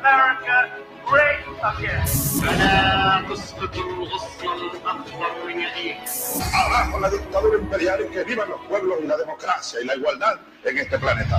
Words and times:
America 0.00 0.56
great 1.06 1.44
again. 1.62 2.06
فلا 2.42 3.26
تسقط 3.28 3.76
الغصن 3.76 4.46
الأخضر 4.72 5.50
يعيش. 5.50 6.10
Abajo 6.52 7.00
la 7.00 7.10
dictadura 7.10 7.58
imperial 7.58 8.00
y 8.04 8.08
que 8.12 8.24
vivan 8.24 8.48
los 8.48 8.60
pueblos 8.68 8.98
y 9.02 9.06
la 9.06 9.16
democracia 9.16 9.80
y 9.80 9.84
la 9.84 9.94
igualdad 9.96 10.40
en 10.64 10.78
este 10.78 10.98
planeta. 10.98 11.36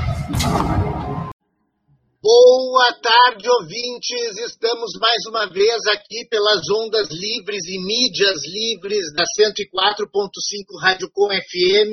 Boa 2.21 2.92
tarde, 3.01 3.47
ouvintes! 3.49 4.37
Estamos 4.49 4.92
mais 4.99 5.21
uma 5.29 5.46
vez 5.47 5.79
aqui 5.96 6.28
pelas 6.29 6.62
ondas 6.69 7.08
livres 7.10 7.63
e 7.67 7.78
mídias 7.79 8.39
livres 8.44 9.13
da 9.13 9.24
104.5 9.24 10.81
Rádio 10.81 11.10
Com 11.13 11.29
FM, 11.29 11.92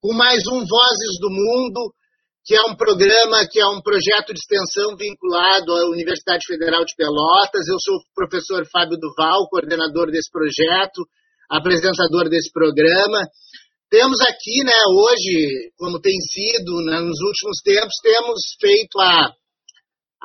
com 0.00 0.12
mais 0.14 0.46
um 0.46 0.58
Vozes 0.66 1.14
do 1.20 1.30
Mundo, 1.30 1.94
que 2.45 2.53
é 2.53 2.61
um 2.61 2.75
programa, 2.75 3.47
que 3.49 3.59
é 3.59 3.65
um 3.65 3.81
projeto 3.81 4.31
de 4.31 4.39
extensão 4.39 4.95
vinculado 4.95 5.73
à 5.73 5.89
Universidade 5.89 6.45
Federal 6.45 6.85
de 6.85 6.93
Pelotas. 6.95 7.67
Eu 7.67 7.77
sou 7.81 7.95
o 7.95 8.13
professor 8.13 8.63
Fábio 8.71 8.99
Duval, 8.99 9.49
coordenador 9.49 10.11
desse 10.11 10.29
projeto, 10.29 11.01
apresentador 11.49 12.29
desse 12.29 12.51
programa. 12.53 13.17
Temos 13.89 14.21
aqui, 14.21 14.63
né, 14.63 14.77
hoje, 14.93 15.71
como 15.77 15.99
tem 15.99 16.13
sido 16.21 16.85
né, 16.85 16.99
nos 17.01 17.19
últimos 17.19 17.61
tempos, 17.63 17.93
temos 18.03 18.39
feito 18.61 18.99
a 18.99 19.33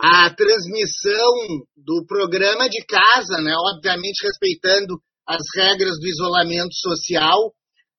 a 0.02 0.34
transmissão 0.34 1.34
do 1.76 2.06
programa 2.06 2.68
de 2.70 2.82
casa, 2.86 3.42
né? 3.42 3.52
obviamente 3.74 4.24
respeitando 4.24 4.96
as 5.26 5.42
regras 5.54 5.98
do 6.00 6.08
isolamento 6.08 6.72
social, 6.72 7.38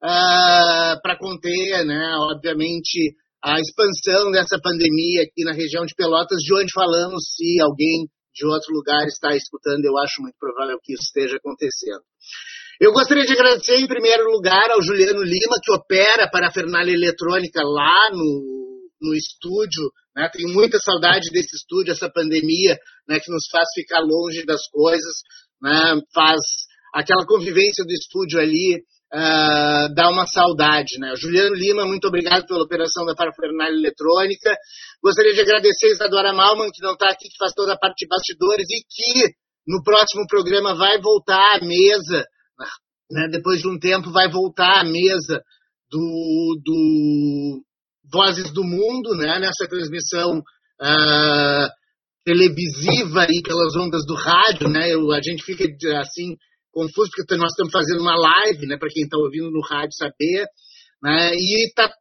uh, 0.01 0.97
para 1.03 1.17
conter, 1.19 1.85
né? 1.85 2.15
obviamente, 2.31 3.15
a 3.43 3.59
expansão 3.59 4.31
dessa 4.31 4.59
pandemia 4.61 5.23
aqui 5.23 5.43
na 5.43 5.53
região 5.53 5.85
de 5.85 5.95
Pelotas, 5.95 6.39
de 6.39 6.53
onde 6.53 6.71
falamos, 6.73 7.23
se 7.35 7.59
alguém 7.61 8.07
de 8.33 8.45
outro 8.45 8.73
lugar 8.73 9.05
está 9.07 9.35
escutando, 9.35 9.83
eu 9.85 9.97
acho 9.97 10.21
muito 10.21 10.35
provável 10.39 10.77
que 10.81 10.93
isso 10.93 11.03
esteja 11.03 11.37
acontecendo. 11.37 12.03
Eu 12.79 12.93
gostaria 12.93 13.25
de 13.25 13.33
agradecer, 13.33 13.77
em 13.77 13.87
primeiro 13.87 14.31
lugar, 14.31 14.71
ao 14.71 14.81
Juliano 14.81 15.21
Lima, 15.21 15.57
que 15.61 15.71
opera 15.71 16.29
para 16.29 16.47
a 16.47 16.87
Eletrônica 16.87 17.61
lá 17.63 18.09
no, 18.11 18.89
no 19.01 19.13
estúdio 19.13 19.91
né? 20.15 20.29
Tenho 20.33 20.49
muita 20.53 20.77
saudade 20.79 21.29
desse 21.31 21.55
estúdio, 21.55 21.93
essa 21.93 22.09
pandemia 22.09 22.77
né, 23.07 23.19
que 23.19 23.31
nos 23.31 23.47
faz 23.49 23.69
ficar 23.73 23.99
longe 23.99 24.45
das 24.45 24.67
coisas, 24.69 25.21
né, 25.61 26.01
faz 26.13 26.39
aquela 26.93 27.25
convivência 27.25 27.85
do 27.85 27.93
estúdio 27.93 28.39
ali 28.39 28.83
uh, 29.13 29.93
dá 29.93 30.09
uma 30.09 30.25
saudade. 30.25 30.97
Né? 30.99 31.13
Juliano 31.15 31.55
Lima, 31.55 31.85
muito 31.85 32.07
obrigado 32.07 32.45
pela 32.45 32.63
operação 32.63 33.05
da 33.05 33.15
parafernália 33.15 33.75
eletrônica. 33.75 34.55
Gostaria 35.03 35.33
de 35.33 35.41
agradecer 35.41 35.87
a 35.87 35.91
Isadora 35.91 36.33
Malman, 36.33 36.71
que 36.71 36.81
não 36.81 36.93
está 36.93 37.07
aqui, 37.09 37.29
que 37.29 37.37
faz 37.37 37.53
toda 37.53 37.73
a 37.73 37.77
parte 37.77 38.05
de 38.05 38.07
bastidores 38.07 38.67
e 38.69 38.83
que 38.89 39.33
no 39.67 39.83
próximo 39.83 40.25
programa 40.27 40.75
vai 40.75 40.99
voltar 40.99 41.57
à 41.57 41.65
mesa, 41.65 42.25
né? 43.11 43.27
depois 43.31 43.61
de 43.61 43.67
um 43.67 43.77
tempo 43.77 44.11
vai 44.11 44.29
voltar 44.29 44.81
à 44.81 44.83
mesa 44.83 45.41
do, 45.91 46.59
do 46.63 47.61
Vozes 48.11 48.51
do 48.51 48.63
Mundo, 48.63 49.15
né, 49.15 49.39
nessa 49.39 49.67
transmissão 49.69 50.39
uh, 50.39 51.69
televisiva 52.23 53.21
aí 53.21 53.41
pelas 53.43 53.75
ondas 53.75 54.05
do 54.05 54.15
rádio, 54.15 54.69
né, 54.69 54.89
eu, 54.89 55.11
a 55.11 55.21
gente 55.21 55.43
fica 55.43 55.65
assim 55.99 56.35
confuso 56.71 57.09
porque 57.15 57.35
nós 57.35 57.51
estamos 57.51 57.71
fazendo 57.71 58.01
uma 58.01 58.15
live, 58.15 58.65
né, 58.67 58.77
para 58.77 58.89
quem 58.89 59.03
está 59.03 59.17
ouvindo 59.17 59.51
no 59.51 59.61
rádio 59.61 59.93
saber, 59.93 60.47
né, 61.03 61.31
e 61.33 61.67
está 61.67 61.91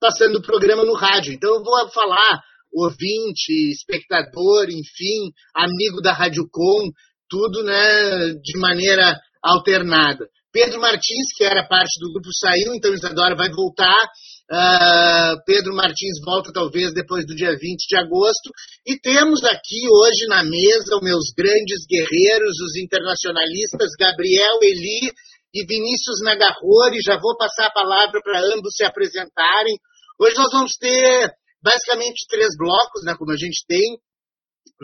passando 0.00 0.36
o 0.36 0.42
programa 0.42 0.84
no 0.84 0.94
rádio. 0.94 1.32
Então 1.32 1.54
eu 1.54 1.62
vou 1.62 1.90
falar 1.90 2.40
ouvinte, 2.72 3.70
espectador, 3.70 4.64
enfim, 4.70 5.30
amigo 5.54 6.00
da 6.02 6.12
Rádio 6.12 6.48
Com, 6.50 6.90
tudo, 7.28 7.62
né, 7.62 8.34
de 8.42 8.58
maneira 8.58 9.18
alternada. 9.42 10.26
Pedro 10.52 10.80
Martins, 10.80 11.32
que 11.36 11.44
era 11.44 11.66
parte 11.66 11.98
do 11.98 12.12
grupo, 12.12 12.28
saiu, 12.38 12.74
então 12.74 12.92
Isadora 12.92 13.34
vai 13.34 13.48
voltar. 13.50 14.04
Uh, 14.52 15.40
Pedro 15.46 15.74
Martins 15.74 16.20
volta 16.22 16.52
talvez 16.52 16.92
depois 16.92 17.24
do 17.24 17.34
dia 17.34 17.56
20 17.56 17.88
de 17.88 17.96
agosto. 17.96 18.52
E 18.86 19.00
temos 19.00 19.42
aqui 19.44 19.88
hoje 19.88 20.26
na 20.28 20.44
mesa 20.44 20.96
os 20.96 21.02
meus 21.02 21.32
grandes 21.34 21.86
guerreiros, 21.88 22.60
os 22.60 22.76
internacionalistas 22.76 23.96
Gabriel 23.98 24.58
Eli 24.60 25.10
e 25.54 25.64
Vinícius 25.64 26.20
Nagarrori. 26.22 27.00
Já 27.02 27.18
vou 27.18 27.34
passar 27.38 27.68
a 27.68 27.72
palavra 27.72 28.20
para 28.22 28.40
ambos 28.52 28.74
se 28.76 28.84
apresentarem. 28.84 29.74
Hoje 30.20 30.36
nós 30.36 30.52
vamos 30.52 30.76
ter 30.76 31.32
basicamente 31.62 32.26
três 32.28 32.50
blocos, 32.58 33.04
né, 33.06 33.14
como 33.16 33.32
a 33.32 33.36
gente 33.36 33.64
tem 33.66 33.96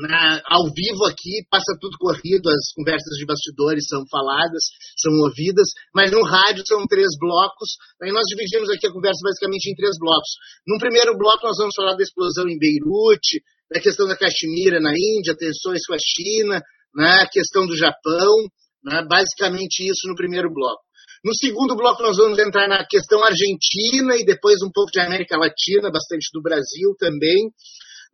na, 0.07 0.41
ao 0.47 0.71
vivo 0.71 1.05
aqui, 1.11 1.43
passa 1.51 1.75
tudo 1.81 1.99
corrido, 1.99 2.47
as 2.47 2.71
conversas 2.75 3.19
de 3.19 3.27
bastidores 3.27 3.87
são 3.89 4.05
faladas, 4.07 4.63
são 4.97 5.13
ouvidas, 5.27 5.67
mas 5.95 6.11
no 6.13 6.23
rádio 6.23 6.63
são 6.67 6.87
três 6.87 7.11
blocos, 7.19 7.75
aí 8.03 8.13
nós 8.13 8.23
dividimos 8.31 8.71
aqui 8.71 8.87
a 8.87 8.93
conversa 8.93 9.19
basicamente 9.25 9.67
em 9.67 9.75
três 9.75 9.99
blocos. 9.99 10.31
Num 10.67 10.79
primeiro 10.79 11.19
bloco 11.19 11.47
nós 11.47 11.57
vamos 11.59 11.75
falar 11.75 11.97
da 11.97 12.03
explosão 12.03 12.47
em 12.47 12.59
Beirute, 12.59 13.43
da 13.71 13.81
questão 13.81 14.07
da 14.07 14.17
Caxemira 14.17 14.79
na 14.79 14.93
Índia, 14.95 15.37
tensões 15.37 15.83
com 15.85 15.95
a 15.95 15.99
China, 15.99 16.63
né, 16.95 17.23
a 17.23 17.29
questão 17.29 17.67
do 17.67 17.77
Japão, 17.77 18.33
né, 18.85 19.03
basicamente 19.09 19.83
isso 19.83 20.07
no 20.07 20.15
primeiro 20.15 20.53
bloco. 20.53 20.87
No 21.25 21.35
segundo 21.35 21.75
bloco 21.75 22.03
nós 22.03 22.17
vamos 22.17 22.39
entrar 22.39 22.69
na 22.69 22.87
questão 22.87 23.19
argentina 23.25 24.15
e 24.15 24.25
depois 24.25 24.63
um 24.63 24.71
pouco 24.73 24.93
de 24.93 25.01
América 25.01 25.37
Latina, 25.37 25.91
bastante 25.91 26.31
do 26.33 26.41
Brasil 26.41 26.95
também. 26.99 27.51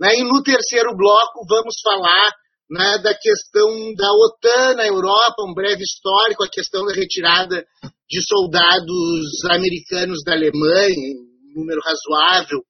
Né? 0.01 0.17
E 0.17 0.25
no 0.25 0.43
terceiro 0.43 0.97
bloco 0.97 1.47
vamos 1.49 1.75
falar 1.83 2.31
né, 2.71 2.99
da 2.99 3.15
questão 3.15 3.95
da 3.95 4.09
OTAN 4.11 4.75
na 4.77 4.87
Europa, 4.87 5.45
um 5.47 5.55
breve 5.55 5.83
histórico, 5.83 6.45
a 6.45 6.51
questão 6.51 6.85
da 6.87 6.95
retirada 6.95 7.65
de 8.09 8.21
soldados 8.27 9.45
americanos 9.51 10.23
da 10.25 10.33
Alemanha, 10.33 11.15
um 11.51 11.61
número 11.61 11.81
razoável, 11.81 12.61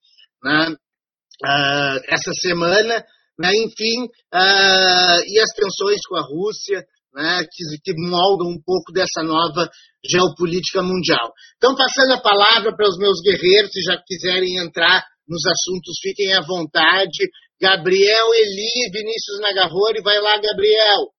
né, 0.42 0.70
uh, 0.70 2.00
essa 2.08 2.32
semana, 2.40 3.04
né, 3.38 3.50
enfim, 3.54 4.04
uh, 4.04 5.20
e 5.26 5.40
as 5.40 5.50
tensões 5.54 6.00
com 6.08 6.16
a 6.16 6.22
Rússia, 6.22 6.84
né, 7.14 7.46
que, 7.50 7.64
que 7.82 7.94
moldam 8.10 8.48
um 8.48 8.60
pouco 8.64 8.92
dessa 8.92 9.22
nova 9.22 9.70
geopolítica 10.04 10.82
mundial. 10.82 11.32
Então, 11.56 11.74
passando 11.76 12.12
a 12.12 12.20
palavra 12.20 12.74
para 12.76 12.88
os 12.88 12.98
meus 12.98 13.20
guerreiros, 13.22 13.70
se 13.72 13.80
já 13.82 14.02
quiserem 14.04 14.58
entrar 14.58 15.04
nos 15.28 15.42
assuntos, 15.46 15.98
fiquem 16.02 16.32
à 16.34 16.40
vontade. 16.40 17.28
Gabriel 17.60 18.34
Eli, 18.34 18.90
Vinícius 18.92 19.40
Nagarrori, 19.40 20.02
vai 20.02 20.18
lá, 20.20 20.36
Gabriel. 20.40 21.14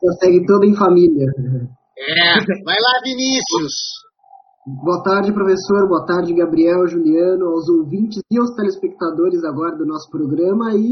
Consegue 0.00 0.46
tudo 0.46 0.64
em 0.64 0.74
família. 0.74 1.26
É, 1.98 2.34
vai 2.64 2.76
lá, 2.76 3.00
Vinícius. 3.02 4.05
Boa 4.66 5.00
tarde, 5.00 5.32
professor. 5.32 5.86
Boa 5.86 6.04
tarde, 6.04 6.34
Gabriel, 6.34 6.88
Juliano, 6.88 7.54
aos 7.54 7.68
ouvintes 7.68 8.18
e 8.28 8.36
aos 8.36 8.50
telespectadores 8.50 9.44
agora 9.44 9.78
do 9.78 9.86
nosso 9.86 10.10
programa. 10.10 10.74
E 10.74 10.90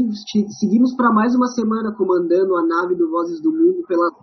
seguimos 0.63 0.95
para 0.95 1.11
mais 1.11 1.35
uma 1.35 1.47
semana 1.47 1.91
comandando 1.91 2.55
a 2.55 2.63
nave 2.63 2.95
do 2.95 3.11
Vozes 3.11 3.41
do 3.43 3.51
Mundo 3.51 3.83
pelas 3.85 4.13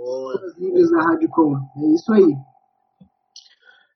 horas 0.00 0.56
livres 0.56 0.88
da 0.88 1.12
Rádio 1.12 1.28
Com. 1.28 1.52
É 1.52 1.92
isso 1.92 2.08
aí. 2.08 2.32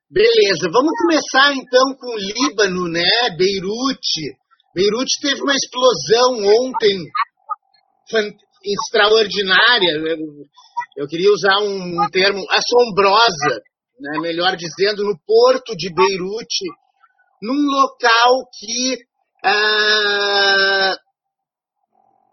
Beleza, 0.05 0.69
vamos 0.69 0.93
começar 1.01 1.49
então 1.49 1.97
com 1.97 2.13
o 2.13 2.21
Líbano, 2.21 2.87
né? 2.87 3.33
Beirute. 3.35 4.37
Beirute 4.75 5.17
teve 5.19 5.41
uma 5.41 5.55
explosão 5.57 6.45
ontem 6.61 6.93
extraordinária. 8.63 9.97
Eu 10.95 11.07
queria 11.07 11.33
usar 11.33 11.57
um 11.57 12.05
termo 12.11 12.45
assombrosa 12.53 13.65
né, 13.99 14.19
melhor 14.19 14.55
dizendo, 14.55 15.03
no 15.03 15.17
porto 15.25 15.75
de 15.75 15.93
Beirute, 15.93 16.65
num 17.41 17.65
local 17.65 18.49
que 18.57 18.97
ah, 19.43 20.95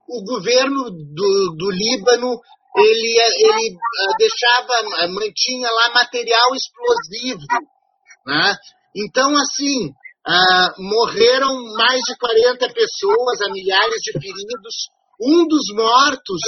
o 0.08 0.24
governo 0.24 0.90
do, 0.90 1.56
do 1.56 1.70
Líbano 1.70 2.40
ele, 2.76 3.14
ele 3.38 3.76
ah, 3.76 4.16
deixava, 4.18 5.08
mantinha 5.08 5.70
lá 5.70 5.94
material 5.94 6.50
explosivo. 6.54 7.46
Né? 8.26 8.56
Então, 8.96 9.30
assim, 9.36 9.92
ah, 10.26 10.74
morreram 10.78 11.54
mais 11.76 12.00
de 12.00 12.16
40 12.18 12.72
pessoas, 12.72 13.42
há 13.42 13.52
milhares 13.52 14.00
de 14.02 14.12
feridos. 14.12 14.88
Um 15.20 15.46
dos 15.46 15.72
mortos 15.74 16.40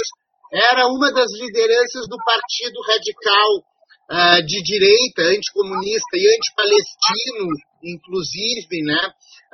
era 0.51 0.87
uma 0.87 1.11
das 1.11 1.31
lideranças 1.39 2.07
do 2.09 2.17
Partido 2.23 2.81
Radical 2.87 3.63
uh, 4.11 4.39
de 4.45 4.63
direita, 4.63 5.23
anticomunista 5.23 6.15
e 6.15 6.27
antipalestino, 6.35 7.47
inclusive, 7.83 8.81
né, 8.83 9.01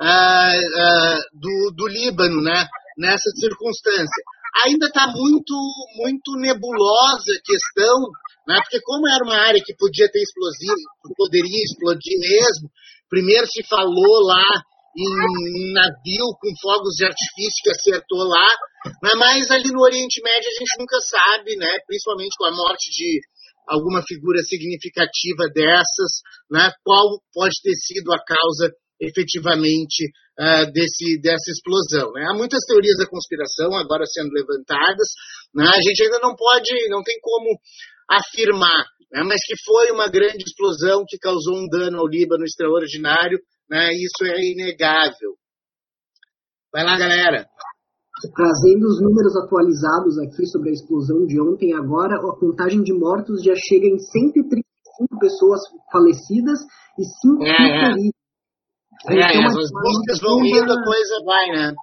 uh, 0.00 0.58
uh, 0.58 1.20
do, 1.34 1.72
do 1.76 1.86
Líbano, 1.86 2.42
né, 2.42 2.66
nessa 2.98 3.30
circunstância. 3.38 4.22
Ainda 4.66 4.86
está 4.86 5.08
muito, 5.08 5.54
muito 5.96 6.36
nebulosa 6.38 7.30
a 7.34 7.42
questão, 7.44 7.98
né, 8.46 8.60
porque 8.62 8.80
como 8.82 9.08
era 9.08 9.24
uma 9.24 9.36
área 9.36 9.62
que 9.64 9.74
podia 9.76 10.08
ter 10.10 10.22
explosivo, 10.22 10.78
poderia 11.16 11.64
explodir 11.64 12.18
mesmo, 12.20 12.70
primeiro 13.10 13.46
se 13.46 13.66
falou 13.68 14.22
lá 14.26 14.44
em 14.96 15.10
um 15.10 15.72
navio 15.72 16.38
com 16.38 16.54
fogos 16.62 16.94
de 16.94 17.04
artifício 17.04 17.62
que 17.64 17.70
acertou 17.70 18.22
lá, 18.22 18.48
né, 19.02 19.10
mas 19.18 19.50
ali 19.50 19.72
no 19.72 19.82
Oriente 19.82 20.22
Médio 20.22 20.48
a 20.48 20.58
gente 20.58 20.78
nunca 20.78 21.00
sabe, 21.00 21.56
né, 21.56 21.78
principalmente 21.84 22.36
com 22.38 22.44
a 22.44 22.52
morte 22.52 22.90
de 22.90 23.20
alguma 23.66 24.02
figura 24.06 24.42
significativa 24.42 25.48
dessas, 25.54 26.20
né? 26.50 26.72
qual 26.82 27.20
pode 27.32 27.54
ter 27.62 27.74
sido 27.74 28.12
a 28.12 28.22
causa 28.22 28.72
efetivamente 29.00 30.06
uh, 30.38 30.70
desse, 30.72 31.20
dessa 31.20 31.50
explosão. 31.50 32.12
Né? 32.12 32.26
Há 32.30 32.34
muitas 32.34 32.60
teorias 32.66 32.96
da 32.98 33.08
conspiração 33.08 33.74
agora 33.74 34.04
sendo 34.06 34.32
levantadas, 34.32 35.08
né? 35.54 35.66
a 35.66 35.82
gente 35.82 36.04
ainda 36.04 36.18
não 36.20 36.34
pode, 36.34 36.70
não 36.88 37.02
tem 37.02 37.18
como 37.20 37.58
afirmar, 38.08 38.84
né? 39.12 39.22
mas 39.24 39.40
que 39.44 39.54
foi 39.64 39.90
uma 39.90 40.08
grande 40.08 40.44
explosão 40.44 41.04
que 41.06 41.18
causou 41.18 41.56
um 41.56 41.68
dano 41.68 41.98
ao 41.98 42.06
Líbano 42.06 42.44
extraordinário, 42.44 43.38
né? 43.68 43.90
isso 43.92 44.24
é 44.24 44.40
inegável. 44.40 45.36
Vai 46.72 46.84
lá, 46.84 46.98
galera. 46.98 47.46
Trazendo 48.34 48.86
os 48.86 49.02
números 49.02 49.36
atualizados 49.36 50.18
aqui 50.18 50.46
sobre 50.46 50.70
a 50.70 50.72
explosão 50.72 51.26
de 51.26 51.40
ontem, 51.40 51.74
agora 51.74 52.14
a 52.14 52.38
contagem 52.38 52.82
de 52.82 52.92
mortos 52.92 53.42
já 53.42 53.54
chega 53.56 53.86
em 53.86 53.98
135 53.98 55.18
pessoas 55.18 55.60
falecidas 55.90 56.60
e 56.98 57.04
5 57.04 57.42
é, 57.42 57.56
feridos. 57.56 58.24
É, 59.08 59.14
é, 59.14 59.18
é 59.18 59.46
as 59.46 59.70
buscas 59.70 60.20
vão 60.22 60.44
indo, 60.46 60.72
a 60.72 60.84
coisa 60.84 61.14
vai, 61.26 61.46
né? 61.50 61.74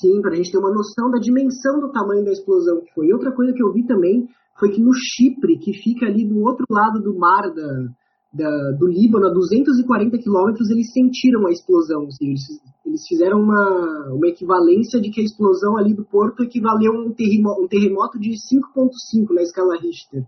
Sim, 0.00 0.20
para 0.20 0.32
a 0.32 0.34
gente 0.34 0.50
ter 0.50 0.58
uma 0.58 0.72
noção 0.72 1.10
da 1.10 1.18
dimensão 1.18 1.80
do 1.80 1.92
tamanho 1.92 2.24
da 2.24 2.32
explosão 2.32 2.80
que 2.80 2.92
foi. 2.94 3.06
E 3.06 3.12
outra 3.12 3.32
coisa 3.32 3.52
que 3.52 3.62
eu 3.62 3.72
vi 3.72 3.86
também 3.86 4.26
foi 4.58 4.70
que 4.70 4.80
no 4.80 4.92
Chipre, 4.92 5.58
que 5.58 5.72
fica 5.74 6.06
ali 6.06 6.26
do 6.26 6.40
outro 6.40 6.64
lado 6.70 7.00
do 7.00 7.16
mar 7.16 7.52
da, 7.54 7.88
da, 8.32 8.70
do 8.78 8.86
Líbano, 8.86 9.26
a 9.26 9.32
240 9.32 10.18
quilômetros, 10.18 10.70
eles 10.70 10.92
sentiram 10.92 11.46
a 11.46 11.50
explosão. 11.50 12.06
Assim, 12.06 12.28
eles, 12.28 12.42
eles, 12.84 13.06
fizeram 13.06 13.40
uma, 13.40 14.12
uma 14.12 14.28
equivalência 14.28 15.00
de 15.00 15.10
que 15.10 15.20
a 15.20 15.24
explosão 15.24 15.76
ali 15.76 15.94
do 15.94 16.04
porto 16.04 16.42
equivaleu 16.42 16.92
a 16.92 17.00
um, 17.06 17.12
terremoto, 17.12 17.62
um 17.62 17.68
terremoto 17.68 18.18
de 18.18 18.30
5.5 18.30 19.34
na 19.34 19.42
escala 19.42 19.76
Richter. 19.76 20.24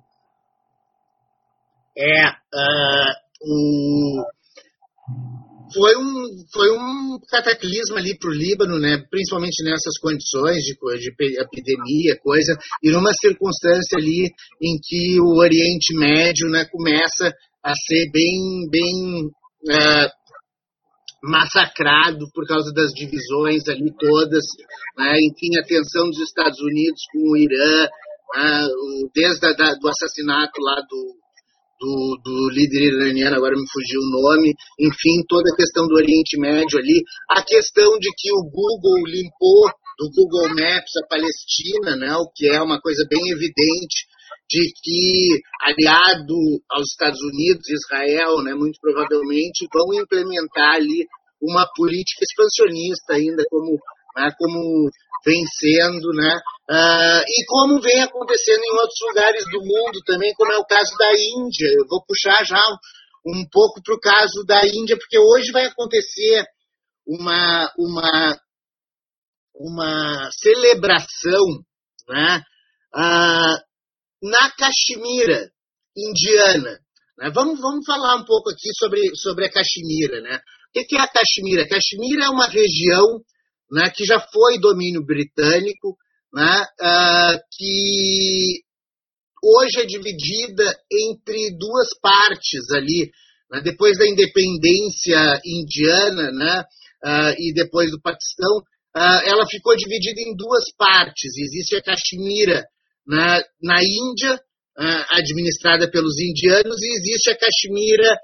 É, 1.97 2.29
uh, 2.29 3.13
foi, 5.73 5.97
um, 5.97 6.45
foi 6.53 6.71
um 6.79 7.19
cataclismo 7.29 7.97
ali 7.97 8.17
para 8.17 8.31
o 8.31 8.33
Líbano, 8.33 8.79
né, 8.79 9.05
principalmente 9.11 9.63
nessas 9.65 9.99
condições 10.01 10.63
de, 10.63 10.75
de 10.75 11.41
epidemia, 11.41 12.19
coisa, 12.23 12.57
e 12.83 12.91
numa 12.91 13.13
circunstância 13.15 13.99
ali 13.99 14.31
em 14.63 14.79
que 14.83 15.21
o 15.21 15.37
Oriente 15.39 15.95
Médio 15.95 16.49
né, 16.49 16.65
começa 16.71 17.35
a 17.65 17.73
ser 17.75 18.11
bem, 18.13 18.69
bem 18.71 19.27
uh, 19.27 20.09
massacrado 21.23 22.31
por 22.33 22.47
causa 22.47 22.73
das 22.73 22.91
divisões 22.93 23.67
ali 23.69 23.93
todas, 23.99 24.45
né? 24.97 25.17
enfim, 25.19 25.59
a 25.59 25.67
tensão 25.67 26.09
dos 26.11 26.21
Estados 26.21 26.61
Unidos 26.61 27.03
com 27.13 27.31
o 27.31 27.37
Irã, 27.37 27.83
né? 27.83 28.69
desde 29.15 29.47
a, 29.47 29.53
da, 29.53 29.75
do 29.75 29.89
assassinato 29.89 30.61
lá 30.61 30.77
do, 30.89 31.19
do, 31.81 32.21
do, 32.23 32.51
líder 32.51 32.95
iraniano, 32.95 33.37
agora 33.37 33.57
me 33.57 33.67
fugiu 33.71 34.01
o 34.01 34.23
nome, 34.23 34.55
enfim, 34.79 35.25
toda 35.29 35.51
a 35.51 35.57
questão 35.57 35.87
do 35.87 35.95
Oriente 35.95 36.39
Médio 36.39 36.79
ali, 36.79 37.03
a 37.31 37.43
questão 37.43 37.99
de 37.99 38.09
que 38.17 38.33
o 38.33 38.45
Google 38.45 39.07
limpou 39.07 39.71
do 39.99 40.11
Google 40.15 40.49
Maps 40.55 40.95
a 41.03 41.07
Palestina, 41.09 41.97
né, 41.97 42.15
o 42.17 42.31
que 42.35 42.49
é 42.49 42.63
uma 42.63 42.81
coisa 42.81 43.05
bem 43.11 43.31
evidente, 43.33 44.07
de 44.49 44.73
que, 44.83 45.41
aliado 45.61 46.35
aos 46.71 46.89
Estados 46.91 47.21
Unidos 47.21 47.69
Israel, 47.69 48.43
né, 48.43 48.55
muito 48.55 48.79
provavelmente, 48.81 49.69
vão 49.73 49.93
implementar 49.93 50.77
ali 50.77 51.07
uma 51.41 51.67
política 51.77 52.25
expansionista 52.25 53.15
ainda, 53.15 53.45
como, 53.51 53.79
né, 54.17 54.31
como 54.39 54.89
vem 55.25 55.45
sendo, 55.61 56.09
né, 56.15 56.35
uh, 56.71 57.23
e 57.27 57.45
como 57.47 57.81
vem 57.81 58.01
acontecendo 58.01 58.63
em 58.65 58.73
outros 58.73 58.99
lugares 59.09 59.45
do 59.51 59.61
mundo 59.61 60.01
também, 60.07 60.33
como 60.35 60.53
é 60.53 60.57
o 60.57 60.65
caso 60.65 60.97
da 60.99 61.13
Índia. 61.13 61.69
Eu 61.77 61.87
vou 61.87 62.03
puxar 62.07 62.43
já 62.45 62.61
um, 63.27 63.41
um 63.41 63.45
pouco 63.53 63.83
para 63.83 63.95
o 63.95 64.01
caso 64.01 64.45
da 64.47 64.67
Índia, 64.67 64.97
porque 64.97 65.19
hoje 65.19 65.53
vai 65.53 65.67
acontecer 65.67 66.45
uma, 67.07 67.71
uma, 67.79 68.41
uma 69.55 70.31
celebração 70.33 71.45
né, 72.09 72.43
uh, 72.95 73.68
na 74.23 74.51
Caxemira 74.51 75.51
indiana. 75.97 76.79
Né? 77.19 77.31
Vamos, 77.35 77.61
vamos 77.61 77.85
falar 77.85 78.17
um 78.17 78.25
pouco 78.25 78.51
aqui 78.51 78.71
sobre, 78.79 79.15
sobre 79.17 79.47
a 79.47 79.51
Caxemira. 79.51 80.21
Né? 80.21 80.41
O 80.77 80.87
que 80.87 80.97
é 80.97 81.01
a 81.01 81.09
Caxemira? 81.09 81.69
Caxemira 81.69 82.27
é 82.27 82.31
uma 82.31 82.47
região 82.47 83.21
né, 83.71 83.91
que 83.95 84.05
já 84.05 84.21
foi 84.21 84.59
domínio 84.59 85.05
britânico, 85.05 85.97
né, 86.33 86.63
uh, 86.81 87.41
que 87.53 88.63
hoje 89.43 89.81
é 89.81 89.87
dividida 89.87 90.65
entre 90.91 91.57
duas 91.59 91.89
partes 92.01 92.71
ali. 92.75 93.11
Né, 93.51 93.61
depois 93.63 93.97
da 93.99 94.07
independência 94.07 95.41
indiana 95.45 96.31
né, 96.33 96.65
uh, 97.05 97.35
e 97.39 97.53
depois 97.55 97.91
do 97.91 98.01
Paquistão, 98.01 98.59
uh, 98.97 99.21
ela 99.25 99.47
ficou 99.47 99.75
dividida 99.77 100.21
em 100.21 100.37
duas 100.37 100.65
partes. 100.77 101.37
Existe 101.37 101.77
a 101.77 101.83
Caxemira 101.83 102.65
na, 103.09 103.43
na 103.63 103.81
Índia, 103.83 104.35
uh, 104.35 105.05
administrada 105.17 105.91
pelos 105.91 106.15
indianos, 106.21 106.77
e 106.83 106.99
existe 106.99 107.31
a 107.31 107.39
Caxemira 107.39 108.17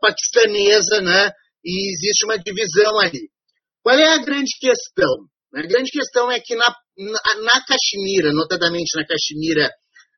paquistanesa, 0.00 1.00
né? 1.00 1.30
e 1.64 1.92
existe 1.92 2.24
uma 2.24 2.36
divisão 2.36 2.98
ali. 2.98 3.30
Qual 3.84 3.96
é 3.96 4.14
a 4.14 4.18
grande 4.18 4.50
questão? 4.58 5.08
A 5.54 5.62
grande 5.62 5.90
questão 5.92 6.30
é 6.30 6.40
que 6.40 6.56
na, 6.56 6.66
na, 6.98 7.42
na 7.42 7.64
Caxemira, 7.64 8.32
notadamente 8.32 8.90
na 8.96 9.06
Caxemira, 9.06 9.70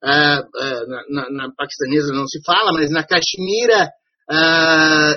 uh, 0.02 0.88
na, 0.88 1.02
na, 1.10 1.30
na, 1.30 1.54
paquistanesa 1.54 2.14
não 2.14 2.26
se 2.26 2.40
fala, 2.44 2.72
mas 2.72 2.90
na 2.90 3.04
Caxemira 3.04 3.88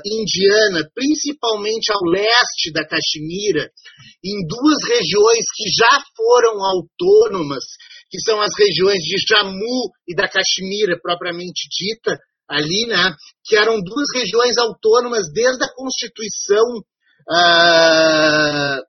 indiana, 0.05 0.89
principalmente 0.93 1.91
ao 1.91 2.01
leste 2.09 2.73
da 2.73 2.85
Caxemira, 2.85 3.69
em 4.23 4.45
duas 4.47 4.83
regiões 4.89 5.45
que 5.55 5.69
já 5.69 6.01
foram 6.17 6.59
autônomas 6.65 7.63
que 8.09 8.19
são 8.21 8.39
as 8.41 8.51
regiões 8.57 8.99
de 8.99 9.15
Jammu 9.27 9.91
e 10.07 10.15
da 10.15 10.27
Caxemira, 10.27 10.99
propriamente 11.01 11.67
dita, 11.69 12.17
ali, 12.47 12.85
né, 12.87 13.15
que 13.43 13.55
eram 13.55 13.81
duas 13.81 14.07
regiões 14.13 14.57
autônomas 14.57 15.31
desde 15.33 15.63
a 15.63 15.73
Constituição, 15.73 16.65
uh, 17.29 18.81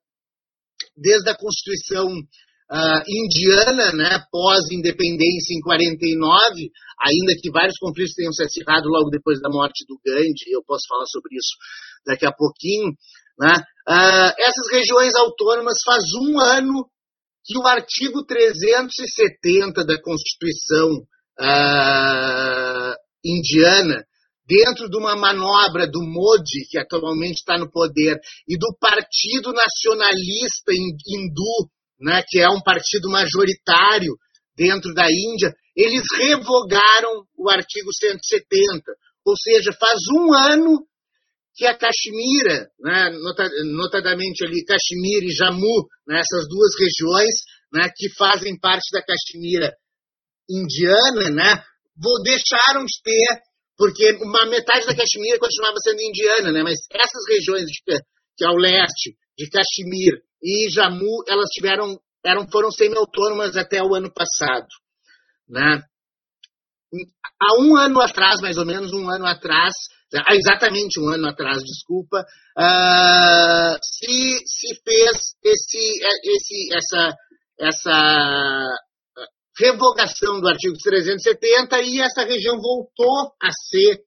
desde 0.97 1.31
a 1.31 1.37
Constituição 1.37 2.07
uh, 2.07 3.03
indiana, 3.09 3.93
né, 3.93 4.23
pós-independência 4.31 5.55
em 5.57 5.61
49, 5.61 6.71
ainda 7.01 7.33
que 7.41 7.51
vários 7.51 7.79
conflitos 7.79 8.15
tenham 8.15 8.33
se 8.33 8.45
acirrado 8.45 8.89
logo 8.89 9.09
depois 9.09 9.41
da 9.41 9.49
morte 9.49 9.85
do 9.89 9.99
Gandhi, 10.05 10.53
eu 10.53 10.63
posso 10.67 10.85
falar 10.89 11.07
sobre 11.07 11.37
isso 11.37 11.57
daqui 12.07 12.27
a 12.27 12.33
pouquinho, 12.33 12.93
né, 13.41 13.55
uh, 13.89 14.33
essas 14.39 14.71
regiões 14.71 15.15
autônomas 15.17 15.79
faz 15.85 16.05
um 16.21 16.39
ano 16.41 16.87
que 17.47 17.57
o 17.57 17.67
artigo 17.67 18.25
370 18.25 19.85
da 19.85 20.01
Constituição 20.03 20.91
uh, 21.39 22.95
indiana 23.25 24.05
dentro 24.47 24.89
de 24.89 24.97
uma 24.97 25.17
manobra 25.17 25.87
do 25.87 26.01
Modi, 26.03 26.67
que 26.69 26.79
atualmente 26.79 27.39
está 27.39 27.59
no 27.59 27.71
poder, 27.71 28.19
e 28.49 28.57
do 28.57 28.77
Partido 28.81 29.53
Nacionalista 29.53 30.73
Hindu, 30.73 31.71
né, 32.01 32.23
que 32.27 32.39
é 32.41 32.49
um 32.49 32.61
partido 32.61 33.09
majoritário 33.11 34.17
dentro 34.57 34.95
da 34.95 35.11
Índia, 35.11 35.55
eles 35.77 36.03
revogaram 36.19 37.25
o 37.37 37.51
artigo 37.51 37.93
170. 37.93 38.83
Ou 39.25 39.37
seja, 39.37 39.73
faz 39.79 39.99
um 40.15 40.33
ano 40.33 40.87
que 41.57 41.67
a 41.67 41.77
Caxemira, 41.77 42.69
né, 42.79 43.11
notadamente 43.65 44.45
ali 44.45 44.65
Caxemira 44.65 45.25
e 45.25 45.35
Jammu, 45.35 45.89
né, 46.07 46.21
essas 46.21 46.47
duas 46.49 46.73
regiões 46.79 47.35
né, 47.73 47.91
que 47.97 48.11
fazem 48.17 48.59
parte 48.61 48.91
da 48.93 49.03
Caxemira 49.03 49.73
indiana, 50.49 51.31
né, 51.31 51.65
deixaram 52.23 52.85
de 52.85 53.03
ter 53.03 53.47
porque 53.77 54.13
uma 54.23 54.47
metade 54.47 54.87
da 54.87 54.97
Caxemira 54.97 55.39
continuava 55.39 55.77
sendo 55.83 56.01
indiana, 56.01 56.51
né? 56.51 56.63
Mas 56.63 56.79
essas 56.91 57.23
regiões 57.29 57.65
de, 57.65 57.83
que 58.37 58.45
ao 58.45 58.57
leste 58.57 59.15
de 59.37 59.51
Caxemir 59.51 60.23
e 60.43 60.71
Jammu, 60.71 61.25
elas 61.29 61.49
tiveram 61.51 61.99
eram 62.25 62.49
foram 62.51 62.71
semi-autônomas 62.73 63.57
até 63.57 63.81
o 63.83 63.95
ano 63.95 64.13
passado, 64.13 64.67
né? 65.49 65.83
Há 67.41 67.61
um 67.61 67.77
ano 67.77 68.01
atrás, 68.01 68.41
mais 68.41 68.57
ou 68.57 68.65
menos 68.65 68.93
um 68.93 69.09
ano 69.11 69.27
atrás, 69.27 69.75
exatamente 70.31 70.99
um 71.01 71.09
ano 71.09 71.29
atrás, 71.29 71.63
desculpa, 71.63 72.25
uh, 72.59 73.79
se, 73.83 74.43
se 74.47 74.81
fez 74.83 75.35
esse, 75.45 76.01
esse, 76.25 76.75
essa, 76.75 77.15
essa 77.61 78.75
revogação 79.59 80.41
do 80.41 80.49
artigo 80.49 80.77
370 80.83 81.81
e 81.83 82.01
essa 82.01 82.23
região 82.25 82.57
voltou 82.61 83.33
a 83.43 83.51
ser 83.51 84.01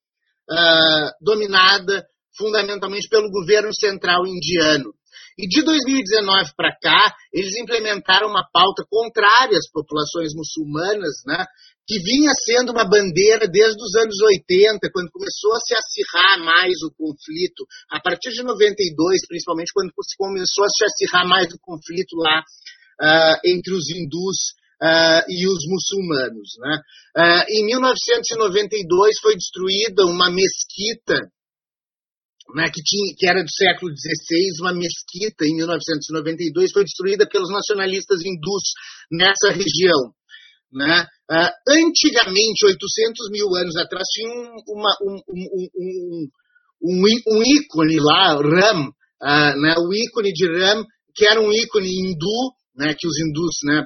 uh, 0.50 1.12
dominada 1.22 2.06
fundamentalmente 2.38 3.10
pelo 3.10 3.30
governo 3.30 3.70
central 3.74 4.26
indiano. 4.26 4.94
E 5.38 5.48
de 5.48 5.64
2019 5.64 6.52
para 6.56 6.76
cá, 6.82 7.16
eles 7.34 7.56
implementaram 7.58 8.28
uma 8.28 8.46
pauta 8.52 8.84
contrária 8.90 9.58
às 9.58 9.70
populações 9.72 10.34
muçulmanas, 10.36 11.24
né, 11.26 11.46
que 11.90 11.98
vinha 12.06 12.30
sendo 12.46 12.70
uma 12.70 12.86
bandeira 12.86 13.50
desde 13.50 13.82
os 13.82 13.96
anos 13.98 14.14
80, 14.22 14.78
quando 14.94 15.10
começou 15.10 15.58
a 15.58 15.60
se 15.60 15.74
acirrar 15.74 16.38
mais 16.46 16.78
o 16.86 16.94
conflito, 16.94 17.66
a 17.90 18.00
partir 18.00 18.30
de 18.30 18.44
92, 18.44 19.26
principalmente 19.28 19.74
quando 19.74 19.90
começou 20.16 20.66
a 20.66 20.70
se 20.70 20.86
acirrar 20.86 21.26
mais 21.28 21.50
o 21.50 21.58
conflito 21.58 22.14
lá 22.14 22.46
uh, 22.46 23.38
entre 23.42 23.74
os 23.74 23.90
hindus 23.90 24.54
uh, 24.78 25.26
e 25.26 25.50
os 25.50 25.66
muçulmanos. 25.66 26.62
Né? 26.62 26.78
Uh, 27.18 27.58
em 27.58 27.66
1992 27.66 29.20
foi 29.20 29.34
destruída 29.34 30.06
uma 30.06 30.30
mesquita 30.30 31.18
né, 32.54 32.70
que, 32.70 32.82
tinha, 32.86 33.16
que, 33.18 33.26
era 33.28 33.42
do 33.42 33.50
século 33.50 33.90
XVI, 33.90 34.62
uma 34.62 34.74
mesquita 34.74 35.42
em 35.42 35.56
1992 35.58 36.72
foi 36.72 36.84
destruída 36.84 37.28
pelos 37.28 37.50
nacionalistas 37.50 38.22
hindus 38.22 38.78
nessa 39.10 39.50
região. 39.50 40.14
Né? 40.72 41.06
Uh, 41.32 41.50
antigamente, 41.68 42.66
800 42.66 43.30
mil 43.32 43.48
anos 43.56 43.76
atrás, 43.76 44.08
tinha 44.12 44.30
uma, 44.30 44.96
um, 45.02 45.20
um, 45.30 45.68
um, 46.84 47.08
um, 47.28 47.44
ícone 47.44 48.00
lá, 48.00 48.36
Ram, 48.36 48.88
uh, 48.88 49.62
né, 49.62 49.76
o 49.78 49.94
ícone 49.94 50.32
de 50.32 50.48
Ram, 50.48 50.86
que 51.16 51.26
era 51.26 51.42
um 51.42 51.52
ícone 51.52 51.90
hindu, 51.90 52.54
né, 52.76 52.96
que 52.98 53.08
os 53.08 53.20
hindus 53.20 53.56
né, 53.66 53.84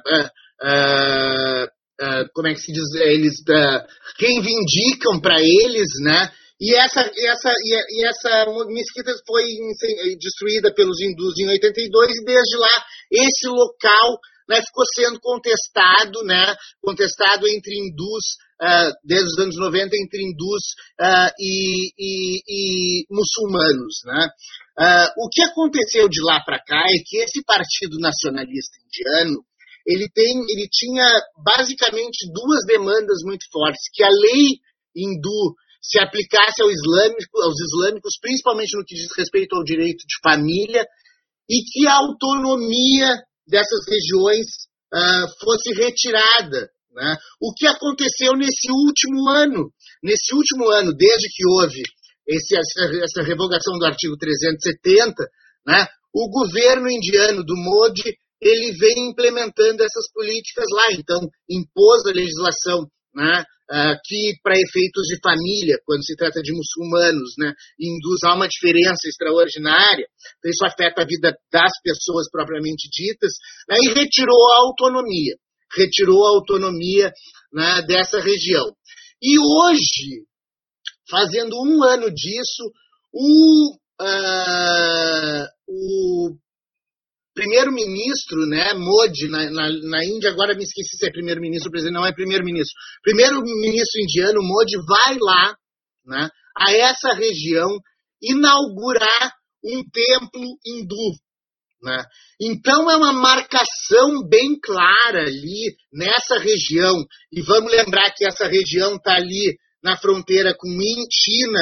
uh, 0.62 2.28
como 2.34 2.48
é 2.48 2.54
que 2.54 2.60
se 2.60 2.72
diz, 2.72 2.94
eles 3.00 3.38
uh, 3.48 3.86
reivindicam 4.18 5.20
para 5.20 5.40
eles, 5.40 5.88
né? 6.02 6.30
E 6.60 6.74
essa, 6.74 7.00
essa, 7.00 7.52
e 7.66 8.06
essa 8.06 8.46
mesquita 8.68 9.12
foi 9.26 9.44
destruída 10.18 10.72
pelos 10.72 11.00
hindus 11.00 11.34
em 11.38 11.48
82 11.48 12.10
e 12.10 12.24
desde 12.24 12.56
lá 12.56 12.84
esse 13.10 13.48
local 13.48 14.18
né, 14.48 14.60
ficou 14.62 14.84
sendo 14.94 15.20
contestado, 15.20 16.22
né, 16.24 16.54
contestado 16.82 17.48
entre 17.48 17.74
hindus, 17.76 18.36
uh, 18.62 18.92
desde 19.04 19.26
os 19.26 19.38
anos 19.38 19.56
90, 19.56 19.90
entre 19.96 20.22
hindus 20.22 20.62
uh, 21.00 21.30
e, 21.38 21.90
e, 21.98 22.40
e, 22.48 23.06
muçulmanos. 23.10 24.02
Né. 24.04 24.28
Uh, 24.78 25.24
o 25.24 25.28
que 25.30 25.42
aconteceu 25.42 26.08
de 26.08 26.22
lá 26.22 26.40
para 26.44 26.58
cá 26.58 26.82
é 26.88 27.02
que 27.04 27.18
esse 27.18 27.42
partido 27.44 27.98
nacionalista 27.98 28.78
indiano 28.84 29.44
ele, 29.86 30.08
tem, 30.14 30.32
ele 30.48 30.66
tinha 30.70 31.06
basicamente 31.44 32.26
duas 32.32 32.64
demandas 32.66 33.18
muito 33.22 33.44
fortes, 33.52 33.82
que 33.92 34.02
a 34.02 34.08
lei 34.08 34.58
hindu 34.96 35.54
se 35.82 35.98
aplicasse 36.00 36.62
ao 36.62 36.70
islâmico, 36.70 37.42
aos 37.42 37.60
islâmicos, 37.60 38.14
principalmente 38.20 38.74
no 38.76 38.84
que 38.84 38.94
diz 38.94 39.08
respeito 39.16 39.54
ao 39.54 39.62
direito 39.62 39.98
de 39.98 40.16
família, 40.22 40.86
e 41.48 41.60
que 41.70 41.86
a 41.86 41.96
autonomia 41.96 43.12
dessas 43.46 43.84
regiões 43.88 44.46
uh, 44.92 45.26
fosse 45.40 45.72
retirada. 45.74 46.70
Né? 46.92 47.16
O 47.40 47.52
que 47.54 47.66
aconteceu 47.66 48.32
nesse 48.36 48.70
último 48.70 49.28
ano? 49.30 49.70
Nesse 50.02 50.34
último 50.34 50.70
ano, 50.70 50.92
desde 50.94 51.28
que 51.28 51.46
houve 51.46 51.82
esse, 52.26 52.56
essa, 52.56 52.96
essa 53.02 53.22
revogação 53.22 53.78
do 53.78 53.86
artigo 53.86 54.16
370, 54.16 55.14
né? 55.66 55.86
o 56.14 56.28
governo 56.28 56.90
indiano 56.90 57.44
do 57.44 57.56
Modi 57.56 58.16
ele 58.40 58.72
vem 58.76 59.10
implementando 59.10 59.82
essas 59.82 60.10
políticas 60.12 60.66
lá. 60.72 60.92
Então, 60.92 61.18
impôs 61.48 62.06
a 62.06 62.12
legislação 62.12 62.86
né, 63.14 63.44
que, 64.04 64.34
para 64.42 64.54
efeitos 64.54 65.06
de 65.08 65.18
família, 65.22 65.78
quando 65.84 66.04
se 66.04 66.14
trata 66.16 66.40
de 66.42 66.52
muçulmanos, 66.52 67.34
né, 67.38 67.52
induz 67.80 68.22
a 68.24 68.34
uma 68.34 68.48
diferença 68.48 69.08
extraordinária, 69.08 70.06
então 70.38 70.50
isso 70.50 70.64
afeta 70.66 71.02
a 71.02 71.06
vida 71.06 71.34
das 71.50 71.72
pessoas 71.82 72.28
propriamente 72.30 72.88
ditas, 72.92 73.32
né, 73.68 73.76
e 73.82 73.94
retirou 73.94 74.52
a 74.52 74.60
autonomia, 74.62 75.34
retirou 75.76 76.26
a 76.26 76.30
autonomia 76.30 77.10
né, 77.52 77.82
dessa 77.86 78.20
região. 78.20 78.72
E 79.22 79.38
hoje, 79.38 80.26
fazendo 81.08 81.56
um 81.56 81.82
ano 81.82 82.12
disso, 82.12 82.70
o, 83.12 83.76
uh, 84.00 85.46
o 85.68 86.36
primeiro-ministro, 87.34 88.46
né, 88.46 88.72
Modi, 88.74 89.28
na, 89.28 89.50
na, 89.50 89.68
na, 89.68 90.04
Índia, 90.04 90.30
agora 90.30 90.54
me 90.54 90.62
esqueci 90.62 90.96
se 90.96 91.06
é 91.06 91.10
primeiro-ministro 91.10 91.70
presidente, 91.70 91.94
não 91.94 92.06
é 92.06 92.12
primeiro-ministro. 92.12 92.74
Primeiro-ministro 93.02 94.00
indiano, 94.00 94.40
Modi, 94.42 94.76
vai 94.86 95.18
lá, 95.20 95.56
né, 96.06 96.28
a 96.56 96.72
essa 96.72 97.12
região, 97.14 97.68
inaugurar 98.22 99.32
um 99.64 99.82
templo 99.90 100.58
hindu. 100.64 101.18
Né? 101.82 102.02
Então 102.40 102.90
é 102.90 102.96
uma 102.96 103.12
marcação 103.12 104.26
bem 104.28 104.58
clara 104.58 105.22
ali 105.22 105.76
nessa 105.92 106.38
região. 106.38 107.04
E 107.32 107.42
vamos 107.42 107.70
lembrar 107.70 108.10
que 108.14 108.26
essa 108.26 108.46
região 108.46 108.96
está 108.96 109.16
ali 109.16 109.56
na 109.82 109.96
fronteira 109.96 110.54
com 110.56 110.68
China, 111.12 111.60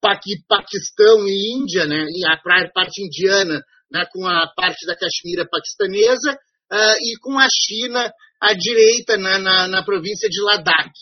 Paquistão 0.00 1.28
e 1.28 1.58
Índia, 1.58 1.86
né? 1.86 2.06
e 2.08 2.26
a 2.26 2.38
parte 2.72 3.02
indiana 3.02 3.60
né, 3.90 4.04
com 4.12 4.26
a 4.26 4.46
parte 4.54 4.86
da 4.86 4.96
Caxemira 4.96 5.46
paquistanesa 5.48 6.32
uh, 6.32 6.96
e 7.00 7.18
com 7.20 7.38
a 7.38 7.46
China 7.48 8.10
à 8.40 8.54
direita 8.54 9.16
na, 9.16 9.38
na, 9.38 9.68
na 9.68 9.84
província 9.84 10.28
de 10.28 10.40
Ladakh, 10.42 10.92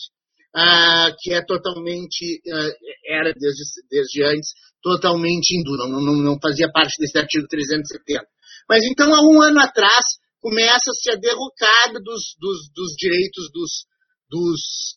uh, 0.55 1.15
que 1.19 1.33
é 1.33 1.45
totalmente, 1.45 2.41
uh, 2.47 2.71
era 3.07 3.33
desde, 3.33 3.63
desde 3.89 4.23
antes, 4.23 4.49
totalmente 4.81 5.51
hindu, 5.55 5.77
não, 5.77 6.01
não, 6.01 6.15
não 6.15 6.39
fazia 6.41 6.71
parte 6.71 6.99
desse 6.99 7.17
artigo 7.17 7.47
370. 7.47 8.25
Mas 8.67 8.83
então, 8.85 9.13
há 9.13 9.21
um 9.21 9.41
ano 9.41 9.59
atrás, 9.59 10.05
começa-se 10.39 11.11
a 11.11 11.15
derrocada 11.15 11.99
dos, 11.99 12.35
dos, 12.39 12.69
dos 12.73 12.95
direitos 12.97 13.49
dos, 13.51 13.85
dos, 14.29 14.95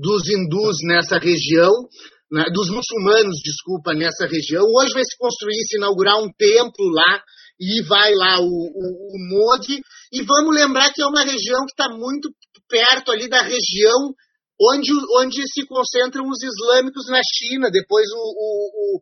dos 0.00 0.28
hindus 0.28 0.76
nessa 0.84 1.18
região, 1.18 1.70
né, 2.30 2.44
dos 2.52 2.68
muçulmanos, 2.70 3.40
desculpa, 3.42 3.94
nessa 3.94 4.26
região. 4.26 4.62
Hoje 4.62 4.92
vai 4.94 5.04
se 5.04 5.16
construir, 5.18 5.62
se 5.68 5.76
inaugurar 5.76 6.18
um 6.18 6.30
templo 6.36 6.88
lá, 6.90 7.22
e 7.60 7.82
vai 7.82 8.12
lá 8.14 8.40
o, 8.40 8.44
o, 8.44 9.14
o 9.14 9.28
Modi. 9.28 9.80
E 10.12 10.22
vamos 10.22 10.54
lembrar 10.54 10.92
que 10.92 11.02
é 11.02 11.06
uma 11.06 11.22
região 11.22 11.60
que 11.66 11.72
está 11.72 11.88
muito 11.88 12.28
perto 12.68 13.12
ali 13.12 13.28
da 13.28 13.42
região 13.42 14.14
onde, 14.60 14.90
onde 15.20 15.42
se 15.48 15.66
concentram 15.66 16.24
os 16.28 16.42
islâmicos 16.42 17.06
na 17.08 17.20
China. 17.22 17.70
Depois 17.70 18.06
o, 18.12 18.22
o, 18.36 19.00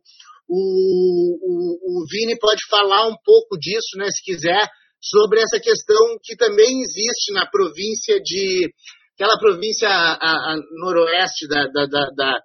o, 0.49 2.01
o, 2.01 2.05
Vini 2.09 2.37
pode 2.39 2.61
falar 2.69 3.07
um 3.07 3.15
pouco 3.23 3.57
disso, 3.57 3.97
né, 3.97 4.05
se 4.09 4.23
quiser, 4.23 4.67
sobre 5.01 5.41
essa 5.41 5.59
questão 5.59 6.17
que 6.23 6.35
também 6.35 6.81
existe 6.81 7.33
na 7.33 7.45
província 7.49 8.19
de. 8.21 8.69
aquela 9.15 9.37
província 9.37 9.89
a, 9.89 10.13
a, 10.13 10.53
a 10.53 10.57
noroeste 10.79 11.47
da, 11.47 11.67
da, 11.67 11.85
da, 11.85 12.09
da, 12.15 12.39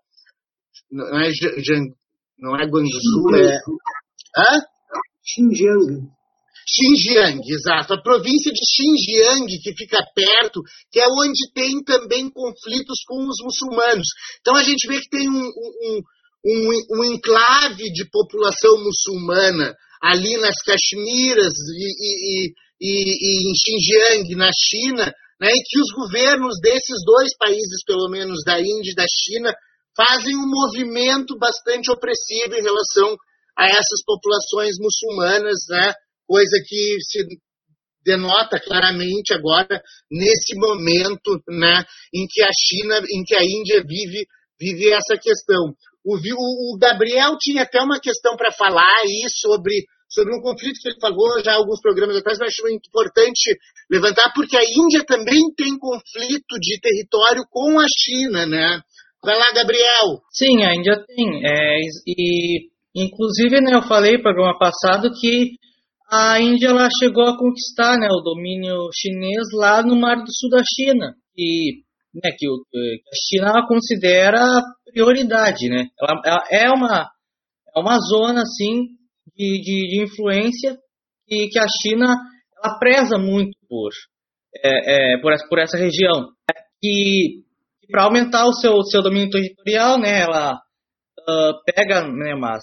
Não 0.91 1.21
é, 1.21 1.31
não 2.39 2.57
é 2.57 2.65
Guangzhou, 2.67 3.37
é. 3.37 3.59
Hã? 4.37 4.61
Xinjiang. 5.25 6.09
Xinjiang, 6.69 7.41
exato. 7.47 7.95
A 7.95 8.03
província 8.03 8.53
de 8.53 8.61
Xinjiang, 8.61 9.47
que 9.63 9.75
fica 9.75 9.99
perto, 10.15 10.61
que 10.93 11.01
é 11.01 11.07
onde 11.09 11.53
tem 11.55 11.83
também 11.83 12.31
conflitos 12.31 12.99
com 13.07 13.27
os 13.27 13.37
muçulmanos. 13.43 14.07
Então 14.41 14.55
a 14.55 14.63
gente 14.63 14.87
vê 14.87 15.01
que 15.01 15.09
tem 15.09 15.29
um, 15.29 15.45
um, 15.45 16.01
um, 16.47 16.71
um 16.99 17.05
enclave 17.05 17.91
de 17.93 18.09
população 18.11 18.83
muçulmana 18.85 19.75
ali 20.03 20.37
nas 20.37 20.57
Caxemiras 20.65 21.55
e, 21.75 21.89
e, 22.01 22.53
e, 22.81 22.95
e, 23.11 23.51
em 23.51 23.55
Xinjiang, 23.55 24.35
na 24.37 24.51
China, 24.53 25.13
né, 25.41 25.51
e 25.51 25.63
que 25.69 25.81
os 25.81 25.93
governos 25.95 26.55
desses 26.61 26.99
dois 27.05 27.37
países, 27.37 27.83
pelo 27.87 28.09
menos 28.09 28.45
da 28.45 28.61
Índia 28.61 28.93
e 28.93 28.95
da 28.95 29.07
China, 29.09 29.55
fazem 29.99 30.37
um 30.37 30.47
movimento 30.47 31.37
bastante 31.37 31.91
opressivo 31.91 32.55
em 32.55 32.63
relação 32.63 33.17
a 33.59 33.67
essas 33.67 34.05
populações 34.07 34.77
muçulmanas, 34.79 35.59
né, 35.69 35.93
coisa 36.25 36.63
que 36.65 36.97
se 37.03 37.27
denota 38.05 38.61
claramente 38.61 39.35
agora 39.35 39.83
nesse 40.09 40.55
momento, 40.55 41.43
né, 41.49 41.83
em 42.15 42.27
que 42.31 42.41
a 42.43 42.51
China, 42.55 43.01
em 43.11 43.25
que 43.25 43.35
a 43.35 43.43
Índia 43.43 43.83
vive 43.85 44.25
vive 44.61 44.91
essa 44.91 45.17
questão. 45.17 45.73
O, 46.05 46.17
o 46.17 46.79
Gabriel 46.79 47.37
tinha 47.39 47.63
até 47.63 47.81
uma 47.81 48.01
questão 48.01 48.37
para 48.37 48.51
falar 48.53 49.03
aí 49.03 49.25
sobre 49.29 49.85
sobre 50.11 50.35
um 50.35 50.41
conflito 50.41 50.81
que 50.81 50.89
ele 50.89 51.01
falou 51.01 51.45
já 51.45 51.53
alguns 51.55 51.83
programas 51.83 52.17
atrás, 52.17 52.39
mas 52.39 52.49
acho 52.49 52.67
importante 52.69 53.55
levantar, 53.91 54.33
porque 54.35 54.57
a 54.57 54.63
Índia 54.63 55.05
também 55.05 55.53
tem 55.55 55.79
conflito 55.79 56.59
de 56.59 56.81
território 56.81 57.45
com 57.51 57.79
a 57.79 57.85
China, 57.87 58.47
né? 58.47 58.81
Vai 59.25 59.37
lá, 59.37 59.53
Gabriel. 59.55 60.23
Sim, 60.31 60.63
a 60.65 60.75
Índia 60.75 61.05
tem. 61.07 61.45
É, 61.45 61.79
e, 62.07 62.69
inclusive, 62.95 63.61
né, 63.61 63.75
eu 63.75 63.83
falei 63.83 64.17
no 64.17 64.23
programa 64.23 64.59
passado 64.59 65.11
que 65.13 65.53
a 66.11 66.41
Índia 66.41 66.69
ela 66.69 66.89
chegou 67.03 67.25
a 67.25 67.37
conquistar 67.37 67.99
né, 67.99 68.09
o 68.11 68.23
domínio 68.23 68.89
chinês 68.95 69.47
lá 69.55 69.83
no 69.83 69.97
Mar 69.97 70.17
do 70.17 70.33
Sul 70.33 70.51
da 70.51 70.63
China. 70.63 71.15
E 71.37 71.83
né, 72.15 72.31
que, 72.37 72.47
a 72.47 73.17
China 73.29 73.67
considera 73.67 74.41
prioridade. 74.93 75.69
Né? 75.69 75.89
Ela, 76.01 76.23
ela 76.25 76.45
é, 76.51 76.71
uma, 76.71 77.11
é 77.77 77.81
uma 77.81 77.99
zona 77.99 78.43
assim, 78.43 78.87
de, 79.37 79.61
de, 79.61 79.89
de 79.89 80.03
influência 80.05 80.77
que, 81.27 81.49
que 81.49 81.59
a 81.59 81.67
China 81.83 82.17
ela 82.63 82.79
preza 82.79 83.19
muito 83.19 83.57
por, 83.69 83.91
é, 84.65 85.15
é, 85.15 85.21
por, 85.21 85.33
essa, 85.33 85.47
por 85.49 85.59
essa 85.59 85.77
região. 85.77 86.29
E, 86.83 87.43
para 87.91 88.05
aumentar 88.05 88.47
o 88.47 88.53
seu, 88.53 88.83
seu 88.83 89.03
domínio 89.03 89.31
territorial, 89.31 89.99
né, 89.99 90.23
ela 90.23 90.55
uh, 90.55 91.55
pega 91.65 92.07
né, 92.07 92.35
umas 92.35 92.63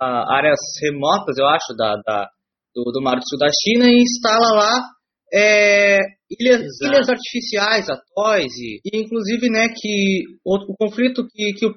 uh, 0.00 0.32
áreas 0.32 0.58
remotas, 0.82 1.36
eu 1.38 1.46
acho, 1.46 1.74
da, 1.76 1.96
da 2.04 2.28
do, 2.74 2.90
do 2.90 3.02
Mar 3.02 3.16
do 3.16 3.28
Sul 3.28 3.38
da 3.38 3.48
China 3.48 3.88
e 3.88 4.02
instala 4.02 4.54
lá 4.54 4.94
é, 5.32 5.98
ilhas, 6.30 6.62
ilhas, 6.80 7.08
artificiais, 7.08 7.88
atóis, 7.88 8.52
e, 8.56 8.80
e, 8.84 9.00
inclusive, 9.00 9.48
né, 9.48 9.68
que 9.68 10.22
o, 10.44 10.72
o 10.72 10.76
conflito 10.76 11.26
que, 11.28 11.52
que 11.54 11.66
o, 11.66 11.74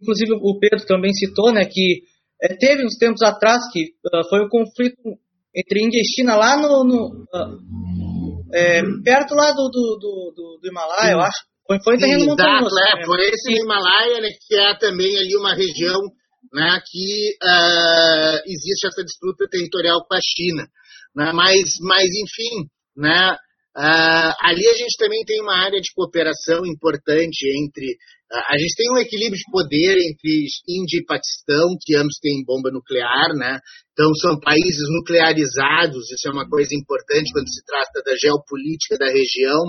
inclusive 0.00 0.32
o 0.32 0.58
Pedro 0.58 0.86
também 0.86 1.12
citou, 1.12 1.52
né, 1.52 1.64
que 1.64 2.02
é, 2.42 2.54
teve 2.56 2.84
uns 2.84 2.96
tempos 2.96 3.22
atrás 3.22 3.62
que 3.72 3.92
uh, 4.14 4.28
foi 4.28 4.44
um 4.44 4.48
conflito 4.48 5.18
entre 5.54 5.82
Índia 5.82 6.00
e 6.00 6.06
China 6.06 6.36
lá 6.36 6.56
no, 6.56 6.84
no 6.84 7.26
é, 8.52 8.82
perto 9.02 9.34
lá 9.34 9.52
do, 9.52 9.68
do, 9.68 9.98
do, 9.98 10.58
do 10.60 10.68
Himalaia, 10.68 11.12
eu 11.12 11.20
acho. 11.20 11.48
Foi, 11.68 11.78
foi 11.84 11.98
terreno 11.98 12.24
montanhoso. 12.24 12.74
É, 12.96 13.04
foi 13.04 13.28
esse 13.28 13.52
no 13.52 13.58
Himalaia, 13.58 14.20
né, 14.22 14.28
que 14.40 14.54
é 14.56 14.74
também 14.78 15.18
ali 15.18 15.36
uma 15.36 15.54
região 15.54 16.00
né, 16.50 16.80
que 16.80 17.36
uh, 17.44 18.40
existe 18.46 18.86
essa 18.86 19.04
disputa 19.04 19.44
territorial 19.50 20.00
com 20.08 20.14
a 20.14 20.20
China. 20.22 20.66
Né, 21.14 21.30
mas, 21.34 21.76
mas, 21.82 22.06
enfim, 22.06 22.64
né, 22.96 23.36
uh, 23.76 24.32
ali 24.40 24.66
a 24.66 24.76
gente 24.78 24.96
também 24.98 25.22
tem 25.26 25.42
uma 25.42 25.58
área 25.58 25.78
de 25.78 25.92
cooperação 25.94 26.64
importante 26.64 27.44
entre. 27.44 27.84
Uh, 28.32 28.44
a 28.48 28.56
gente 28.56 28.74
tem 28.74 28.90
um 28.90 28.98
equilíbrio 28.98 29.36
de 29.36 29.52
poder 29.52 29.92
entre 29.92 30.46
Índia 30.68 31.00
e 31.00 31.04
Paquistão, 31.04 31.76
que 31.82 31.94
ambos 31.96 32.16
têm 32.22 32.44
bomba 32.46 32.70
nuclear, 32.72 33.34
né? 33.36 33.58
Então 33.92 34.08
são 34.14 34.40
países 34.40 34.88
nuclearizados, 34.96 36.10
isso 36.12 36.28
é 36.28 36.32
uma 36.32 36.48
coisa 36.48 36.70
importante 36.72 37.30
quando 37.30 37.48
se 37.52 37.62
trata 37.66 38.00
da 38.06 38.16
geopolítica 38.16 38.96
da 38.96 39.12
região. 39.12 39.68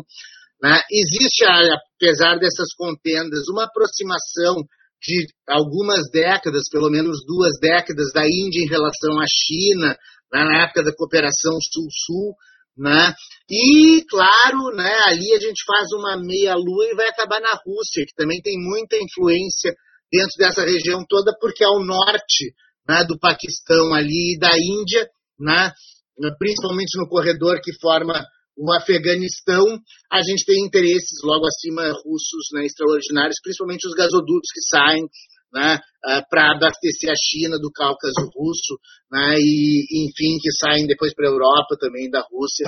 Né? 0.62 0.80
Existe, 0.92 1.46
apesar 1.46 2.38
dessas 2.38 2.74
contendas, 2.78 3.48
uma 3.50 3.64
aproximação 3.66 4.56
de 5.02 5.28
algumas 5.48 6.10
décadas, 6.12 6.64
pelo 6.70 6.90
menos 6.90 7.24
duas 7.26 7.58
décadas, 7.62 8.12
da 8.14 8.26
Índia 8.26 8.62
em 8.62 8.68
relação 8.68 9.18
à 9.20 9.26
China, 9.28 9.96
né, 10.34 10.44
na 10.44 10.64
época 10.64 10.84
da 10.84 10.94
cooperação 10.94 11.58
Sul-Sul, 11.72 12.34
né? 12.78 13.14
E, 13.50 14.04
claro, 14.10 14.76
né, 14.76 14.94
ali 15.08 15.34
a 15.34 15.40
gente 15.40 15.64
faz 15.66 15.88
uma 15.94 16.18
meia-lua 16.18 16.86
e 16.92 16.96
vai 16.96 17.08
acabar 17.08 17.40
na 17.40 17.52
Rússia, 17.66 18.06
que 18.06 18.16
também 18.16 18.42
tem 18.42 18.58
muita 18.58 18.98
influência 18.98 19.74
dentro 20.12 20.36
dessa 20.38 20.64
região 20.64 21.04
toda, 21.08 21.32
porque 21.40 21.64
é 21.64 21.68
ao 21.68 21.84
norte 21.84 22.54
né, 22.88 23.04
do 23.06 23.18
Paquistão 23.20 23.94
ali 23.94 24.36
e 24.36 24.40
da 24.40 24.52
Índia, 24.58 25.08
né, 25.40 25.72
principalmente 26.38 26.98
no 26.98 27.08
corredor 27.08 27.60
que 27.62 27.72
forma 27.80 28.26
o 28.60 28.74
Afeganistão, 28.76 29.64
a 30.12 30.20
gente 30.20 30.44
tem 30.44 30.66
interesses 30.66 31.24
logo 31.24 31.48
acima 31.48 31.96
russos 32.04 32.52
né, 32.54 32.66
extraordinários, 32.66 33.40
principalmente 33.42 33.88
os 33.88 33.96
gasodutos 33.96 34.52
que 34.52 34.62
saem 34.68 35.04
né, 35.54 35.80
uh, 35.80 36.22
para 36.30 36.52
abastecer 36.52 37.10
a 37.10 37.16
China 37.16 37.58
do 37.58 37.72
Cáucaso 37.72 38.20
russo, 38.36 38.76
né, 39.10 39.40
e 39.40 40.04
enfim, 40.04 40.38
que 40.44 40.52
saem 40.60 40.86
depois 40.86 41.16
para 41.16 41.28
a 41.28 41.32
Europa 41.32 41.80
também 41.80 42.10
da 42.10 42.20
Rússia. 42.20 42.68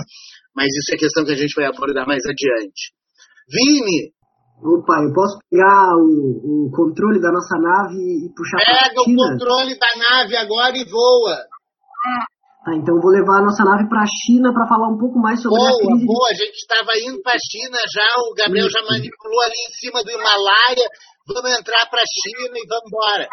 Mas 0.55 0.67
isso 0.67 0.95
é 0.95 0.97
questão 0.97 1.25
que 1.25 1.33
a 1.33 1.37
gente 1.37 1.53
vai 1.55 1.65
abordar 1.65 2.07
mais 2.07 2.23
adiante. 2.23 2.95
Vini! 3.51 4.15
Opa, 4.63 4.93
eu 5.03 5.11
posso 5.11 5.39
pegar 5.49 5.97
o, 5.97 6.67
o 6.67 6.71
controle 6.71 7.19
da 7.19 7.31
nossa 7.31 7.57
nave 7.57 7.97
e 7.97 8.29
puxar 8.29 8.61
Pega 8.61 9.01
o 9.01 9.05
controle 9.05 9.77
da 9.77 9.89
nave 9.97 10.37
agora 10.37 10.77
e 10.77 10.85
voa! 10.85 11.35
Tá, 12.61 12.77
então 12.77 12.93
eu 12.93 13.01
vou 13.01 13.09
levar 13.09 13.41
a 13.41 13.45
nossa 13.49 13.65
nave 13.65 13.89
para 13.89 14.05
a 14.05 14.13
China 14.21 14.53
para 14.53 14.69
falar 14.69 14.93
um 14.93 14.97
pouco 14.97 15.17
mais 15.17 15.41
sobre 15.41 15.57
boa, 15.57 15.65
a 15.65 15.77
crise. 15.81 16.05
Boa, 16.05 16.29
a 16.29 16.37
gente 16.37 16.57
estava 16.61 16.93
indo 16.93 17.17
para 17.25 17.33
a 17.33 17.41
China 17.41 17.77
já, 17.89 18.09
o 18.21 18.37
Gabriel 18.37 18.69
já 18.69 18.81
manipulou 18.85 19.41
ali 19.41 19.61
em 19.65 19.73
cima 19.81 19.97
do 20.05 20.13
Himalaia. 20.13 20.85
Vamos 21.25 21.57
entrar 21.57 21.89
para 21.89 22.05
a 22.05 22.05
China 22.05 22.53
e 22.53 22.67
vamos 22.69 22.85
embora. 22.85 23.25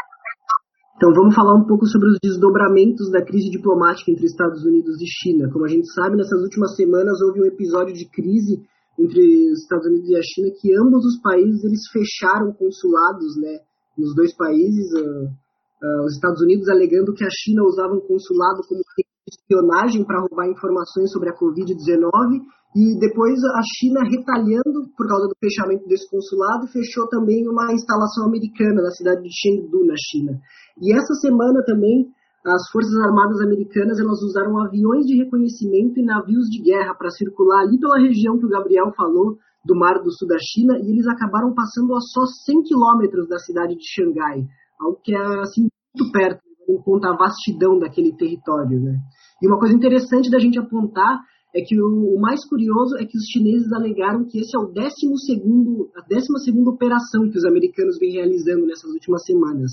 Então 0.97 1.13
vamos 1.13 1.35
falar 1.37 1.55
um 1.55 1.69
pouco 1.69 1.85
sobre 1.87 2.09
os 2.09 2.19
desdobramentos 2.25 3.13
da 3.13 3.21
crise 3.21 3.53
diplomática 3.53 4.11
entre 4.11 4.25
Estados 4.25 4.65
Unidos 4.65 4.97
e 4.97 5.07
China. 5.07 5.53
Como 5.53 5.65
a 5.65 5.69
gente 5.69 5.87
sabe, 5.93 6.17
nessas 6.17 6.41
últimas 6.41 6.75
semanas 6.75 7.21
houve 7.21 7.45
um 7.45 7.47
episódio 7.47 7.93
de 7.93 8.09
crise 8.09 8.65
entre 8.99 9.53
os 9.53 9.61
Estados 9.61 9.87
Unidos 9.87 10.09
e 10.09 10.17
a 10.17 10.25
China 10.25 10.49
que 10.57 10.75
ambos 10.75 11.05
os 11.05 11.21
países 11.21 11.63
eles 11.63 11.85
fecharam 11.93 12.51
consulados, 12.57 13.37
né, 13.37 13.61
nos 13.97 14.17
dois 14.17 14.35
países. 14.35 14.89
Uh, 14.97 15.29
uh, 15.29 16.05
os 16.09 16.15
Estados 16.15 16.41
Unidos 16.43 16.67
alegando 16.69 17.15
que 17.15 17.25
a 17.25 17.31
China 17.31 17.63
usava 17.63 17.95
um 17.95 18.01
consulado 18.01 18.65
como 18.67 18.81
espionagem 19.29 20.05
para 20.05 20.21
roubar 20.21 20.49
informações 20.49 21.13
sobre 21.13 21.31
a 21.31 21.37
Covid-19 21.37 22.41
e 22.77 22.99
depois 22.99 23.39
a 23.57 23.63
China 23.77 24.05
retalhando 24.05 24.89
por 24.97 25.09
causa 25.09 25.29
do 25.29 25.37
fechamento 25.41 25.87
desse 25.89 26.09
consulado 26.11 26.69
fechou 26.69 27.09
também 27.09 27.49
uma 27.49 27.73
instalação 27.73 28.27
americana 28.27 28.83
na 28.83 28.91
cidade 28.91 29.23
de 29.23 29.31
Chengdu 29.33 29.87
na 29.87 29.95
China. 29.97 30.39
E 30.81 30.95
essa 30.95 31.15
semana 31.15 31.63
também 31.65 32.11
as 32.47 32.71
forças 32.71 32.95
armadas 33.01 33.41
americanas 33.41 33.99
elas 33.99 34.23
usaram 34.23 34.59
aviões 34.65 35.05
de 35.07 35.17
reconhecimento 35.17 35.99
e 35.99 36.05
navios 36.05 36.49
de 36.49 36.63
guerra 36.63 36.95
para 36.95 37.11
circular 37.11 37.63
ali 37.63 37.79
pela 37.79 37.99
região 37.99 38.39
que 38.39 38.47
o 38.47 38.49
Gabriel 38.49 38.93
falou 38.97 39.37
do 39.65 39.77
Mar 39.77 40.01
do 40.03 40.11
Sul 40.11 40.29
da 40.29 40.39
China 40.39 40.79
e 40.79 40.91
eles 40.91 41.07
acabaram 41.07 41.53
passando 41.53 41.95
a 41.95 42.01
só 42.01 42.25
100 42.47 42.63
quilômetros 42.63 43.29
da 43.29 43.39
cidade 43.39 43.75
de 43.77 43.85
Xangai, 43.85 44.47
algo 44.81 44.99
que 45.03 45.15
é 45.15 45.41
assim 45.41 45.69
muito 45.95 46.13
perto 46.13 46.48
em 46.69 46.79
conta 46.83 47.09
a 47.09 47.17
vastidão 47.17 47.79
daquele 47.79 48.13
território, 48.17 48.81
né? 48.81 48.99
E 49.43 49.47
uma 49.47 49.59
coisa 49.59 49.75
interessante 49.75 50.31
da 50.31 50.39
gente 50.39 50.59
apontar 50.59 51.21
é 51.55 51.63
que 51.63 51.81
o, 51.81 52.17
o, 52.17 52.21
mais 52.21 52.45
curioso 52.47 52.97
é 52.99 53.05
que 53.05 53.17
os 53.17 53.25
chineses 53.25 53.73
alegaram 53.73 54.25
que 54.25 54.39
esse 54.39 54.55
é 54.55 54.59
o 54.59 54.67
12 54.67 54.91
segundo, 55.25 55.91
a 55.97 56.03
12 56.07 56.27
segunda 56.45 56.71
operação 56.71 57.29
que 57.31 57.39
os 57.39 57.45
americanos 57.45 57.99
vêm 57.99 58.13
realizando 58.13 58.67
nessas 58.67 58.91
últimas 58.93 59.25
semanas. 59.25 59.73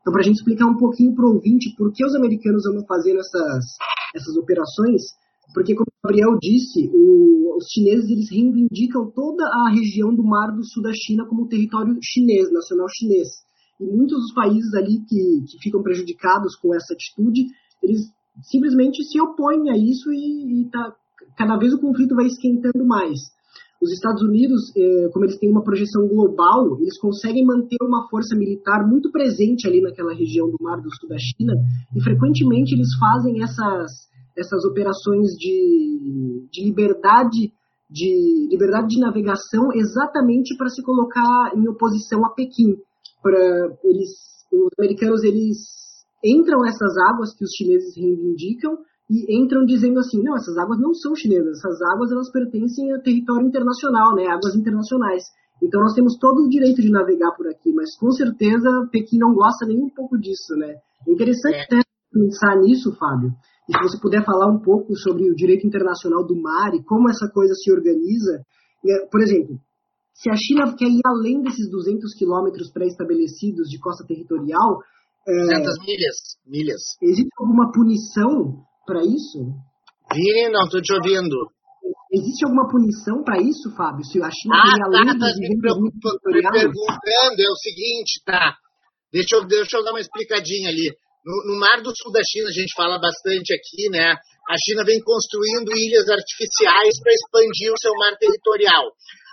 Então, 0.00 0.12
para 0.12 0.20
a 0.20 0.24
gente 0.24 0.36
explicar 0.36 0.66
um 0.66 0.76
pouquinho 0.76 1.14
para 1.14 1.26
o 1.26 1.34
ouvinte 1.34 1.74
por 1.76 1.92
que 1.92 2.04
os 2.04 2.14
americanos 2.14 2.64
andam 2.66 2.84
fazendo 2.86 3.18
essas, 3.18 3.64
essas 4.14 4.36
operações, 4.36 5.02
porque, 5.54 5.74
como 5.74 5.86
o 5.88 6.06
Gabriel 6.06 6.38
disse, 6.40 6.90
o, 6.92 7.56
os 7.56 7.66
chineses 7.72 8.08
eles 8.08 8.30
reivindicam 8.30 9.10
toda 9.14 9.44
a 9.44 9.70
região 9.70 10.14
do 10.14 10.22
Mar 10.22 10.54
do 10.54 10.64
Sul 10.64 10.82
da 10.82 10.92
China 10.94 11.26
como 11.26 11.48
território 11.48 11.98
chinês, 12.02 12.52
nacional 12.52 12.86
chinês. 12.88 13.28
E 13.80 13.84
muitos 13.84 14.18
dos 14.18 14.34
países 14.34 14.72
ali 14.74 15.00
que, 15.08 15.44
que 15.46 15.58
ficam 15.62 15.82
prejudicados 15.82 16.56
com 16.56 16.74
essa 16.74 16.94
atitude, 16.94 17.46
eles 17.82 18.12
simplesmente 18.42 19.02
se 19.04 19.20
opõem 19.20 19.70
a 19.70 19.76
isso 19.76 20.10
e, 20.12 20.62
e 20.62 20.70
tá, 20.70 20.94
cada 21.36 21.56
vez 21.56 21.72
o 21.72 21.80
conflito 21.80 22.14
vai 22.14 22.26
esquentando 22.26 22.84
mais. 22.86 23.18
Os 23.80 23.92
Estados 23.92 24.22
Unidos, 24.22 24.72
eh, 24.76 25.08
como 25.12 25.24
eles 25.24 25.38
têm 25.38 25.50
uma 25.50 25.62
projeção 25.62 26.08
global, 26.08 26.80
eles 26.80 26.98
conseguem 26.98 27.46
manter 27.46 27.76
uma 27.80 28.08
força 28.08 28.34
militar 28.34 28.84
muito 28.84 29.10
presente 29.12 29.68
ali 29.68 29.80
naquela 29.80 30.12
região 30.12 30.50
do 30.50 30.56
Mar 30.60 30.80
do 30.80 30.90
Sul 30.96 31.08
da 31.08 31.16
China 31.16 31.54
e 31.94 32.02
frequentemente 32.02 32.74
eles 32.74 32.88
fazem 32.98 33.40
essas, 33.40 33.92
essas 34.36 34.64
operações 34.64 35.30
de, 35.38 36.48
de 36.50 36.64
liberdade 36.64 37.52
de 37.90 38.48
liberdade 38.50 38.88
de 38.88 39.00
navegação 39.00 39.72
exatamente 39.72 40.54
para 40.58 40.68
se 40.68 40.82
colocar 40.82 41.52
em 41.56 41.66
oposição 41.68 42.24
a 42.26 42.30
Pequim. 42.30 42.76
Para 43.28 43.76
eles, 43.84 44.08
os 44.50 44.72
americanos 44.78 45.22
eles 45.22 45.58
entram 46.24 46.60
nessas 46.62 46.96
águas 47.12 47.36
que 47.36 47.44
os 47.44 47.50
chineses 47.52 47.94
reivindicam 47.94 48.78
e 49.10 49.36
entram 49.38 49.66
dizendo 49.66 49.98
assim, 49.98 50.22
não, 50.22 50.34
essas 50.34 50.56
águas 50.56 50.80
não 50.80 50.94
são 50.94 51.14
chinesas, 51.14 51.58
essas 51.58 51.76
águas 51.92 52.10
elas 52.10 52.32
pertencem 52.32 52.90
a 52.94 53.00
território 53.00 53.46
internacional, 53.46 54.14
né, 54.14 54.26
águas 54.26 54.56
internacionais. 54.56 55.24
Então 55.62 55.82
nós 55.82 55.92
temos 55.92 56.16
todo 56.16 56.44
o 56.44 56.48
direito 56.48 56.80
de 56.80 56.90
navegar 56.90 57.32
por 57.36 57.46
aqui, 57.48 57.70
mas 57.74 57.94
com 57.98 58.10
certeza 58.12 58.88
Pequim 58.90 59.18
não 59.18 59.34
gosta 59.34 59.66
nem 59.66 59.78
um 59.82 59.90
pouco 59.90 60.16
disso, 60.18 60.56
né? 60.56 60.76
É 61.06 61.12
interessante 61.12 61.66
é. 61.70 61.76
Né, 61.76 61.82
pensar 62.10 62.56
nisso, 62.60 62.96
Fábio. 62.96 63.32
E 63.68 63.76
se 63.76 63.82
você 63.82 64.00
puder 64.00 64.24
falar 64.24 64.50
um 64.50 64.60
pouco 64.60 64.96
sobre 64.96 65.28
o 65.30 65.34
direito 65.34 65.66
internacional 65.66 66.24
do 66.24 66.40
mar 66.40 66.74
e 66.74 66.82
como 66.82 67.10
essa 67.10 67.28
coisa 67.28 67.52
se 67.54 67.70
organiza. 67.70 68.40
É, 68.86 69.06
por 69.10 69.20
exemplo, 69.20 69.58
se 70.18 70.28
a 70.28 70.34
China 70.34 70.74
quer 70.74 70.90
ir 70.90 71.00
além 71.06 71.40
desses 71.42 71.70
200 71.70 72.12
quilômetros 72.18 72.72
pré-estabelecidos 72.72 73.70
de 73.70 73.78
costa 73.78 74.04
territorial. 74.04 74.82
200 75.24 75.46
é, 75.46 75.86
milhas, 75.86 76.16
milhas. 76.44 76.82
Existe 77.00 77.30
alguma 77.38 77.70
punição 77.70 78.66
para 78.84 79.04
isso? 79.04 79.38
Vini, 80.10 80.50
não 80.50 80.64
estou 80.66 80.82
te 80.82 80.92
ouvindo. 80.92 81.36
Existe 82.10 82.44
alguma 82.44 82.66
punição 82.66 83.22
para 83.22 83.38
isso, 83.38 83.70
Fábio? 83.76 84.02
Se 84.02 84.18
a 84.18 84.30
China 84.32 84.56
ah, 84.58 84.64
quer 84.64 84.74
ir 84.74 84.84
além 84.90 85.06
tá, 85.06 85.12
dos 85.12 85.34
200 85.38 85.62
tá 85.62 85.78
me 85.78 86.42
perguntando, 86.50 87.38
é 87.38 87.50
o 87.52 87.60
seguinte, 87.62 88.22
tá. 88.24 88.56
Deixa 89.12 89.36
eu, 89.36 89.46
deixa 89.46 89.76
eu 89.76 89.84
dar 89.84 89.92
uma 89.92 90.00
explicadinha 90.00 90.70
ali. 90.70 90.90
No, 91.24 91.52
no, 91.52 91.60
Mar 91.60 91.80
do 91.82 91.92
Sul 91.94 92.10
da 92.10 92.24
China, 92.24 92.48
a 92.48 92.52
gente 92.52 92.74
fala 92.74 92.98
bastante 92.98 93.52
aqui, 93.52 93.88
né? 93.90 94.16
A 94.48 94.56
China 94.64 94.82
vem 94.82 94.98
construindo 95.04 95.70
ilhas 95.76 96.08
artificiais 96.08 96.96
para 97.04 97.12
expandir 97.12 97.70
o 97.70 97.78
seu 97.78 97.92
mar 98.00 98.16
territorial. 98.16 98.88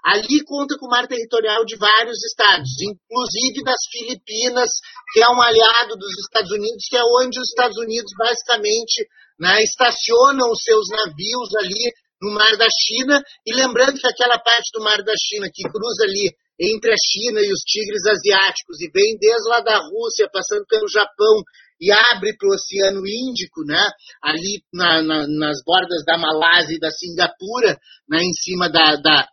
Ali 0.06 0.46
conta 0.46 0.78
com 0.78 0.86
o 0.86 0.90
mar 0.90 1.08
territorial 1.08 1.66
de 1.66 1.76
vários 1.78 2.24
estados, 2.24 2.70
inclusive 2.78 3.64
das 3.66 3.82
Filipinas, 3.90 4.70
que 5.12 5.20
é 5.20 5.28
um 5.34 5.42
aliado 5.42 5.98
dos 5.98 6.14
Estados 6.22 6.52
Unidos, 6.52 6.86
que 6.88 6.96
é 6.96 7.02
onde 7.02 7.40
os 7.40 7.50
Estados 7.50 7.78
Unidos 7.78 8.12
basicamente 8.16 9.02
né, 9.40 9.64
estacionam 9.64 10.52
os 10.52 10.62
seus 10.62 10.86
navios 10.94 11.50
ali 11.58 11.92
no 12.22 12.36
Mar 12.36 12.56
da 12.56 12.68
China. 12.70 13.20
E 13.48 13.56
lembrando 13.56 13.98
que 13.98 14.08
aquela 14.08 14.38
parte 14.38 14.70
do 14.74 14.84
Mar 14.84 15.02
da 15.02 15.14
China 15.18 15.50
que 15.52 15.64
cruza 15.64 16.04
ali 16.04 16.30
entre 16.60 16.94
a 16.94 17.02
China 17.02 17.42
e 17.42 17.52
os 17.52 17.62
tigres 17.66 18.06
asiáticos 18.06 18.80
e 18.82 18.92
vem 18.94 19.18
desde 19.20 19.50
lá 19.50 19.60
da 19.60 19.78
Rússia, 19.90 20.30
passando 20.32 20.66
pelo 20.68 20.88
Japão 20.88 21.42
e 21.82 21.92
abre 21.92 22.38
para 22.38 22.48
o 22.48 22.54
Oceano 22.54 23.02
Índico, 23.06 23.66
né? 23.66 23.84
ali 24.22 24.64
na, 24.72 25.02
na, 25.02 25.28
nas 25.28 25.58
bordas 25.66 26.06
da 26.06 26.18
Malásia 26.18 26.76
e 26.76 26.80
da 26.80 26.90
Singapura, 26.90 27.78
né? 28.08 28.24
em 28.24 28.34
cima 28.34 28.70
da, 28.70 28.96
da, 28.96 29.28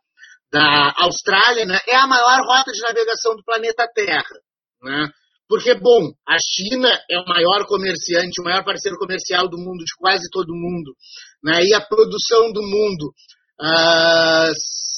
da 0.52 0.92
Austrália, 0.98 1.64
né? 1.64 1.78
é 1.88 1.96
a 1.96 2.06
maior 2.06 2.44
rota 2.44 2.70
de 2.70 2.80
navegação 2.82 3.34
do 3.34 3.42
planeta 3.42 3.88
Terra. 3.94 4.22
Né? 4.82 5.08
Porque, 5.48 5.74
bom, 5.74 6.12
a 6.28 6.36
China 6.38 6.88
é 7.10 7.18
o 7.18 7.26
maior 7.26 7.66
comerciante, 7.66 8.40
o 8.40 8.44
maior 8.44 8.62
parceiro 8.64 8.98
comercial 8.98 9.48
do 9.48 9.56
mundo, 9.56 9.84
de 9.84 9.94
quase 9.98 10.28
todo 10.30 10.54
mundo. 10.54 10.94
Né? 11.42 11.64
E 11.64 11.74
a 11.74 11.80
produção 11.80 12.52
do 12.52 12.62
mundo, 12.62 13.08
uh, 13.60 13.64
ah, 13.64 14.50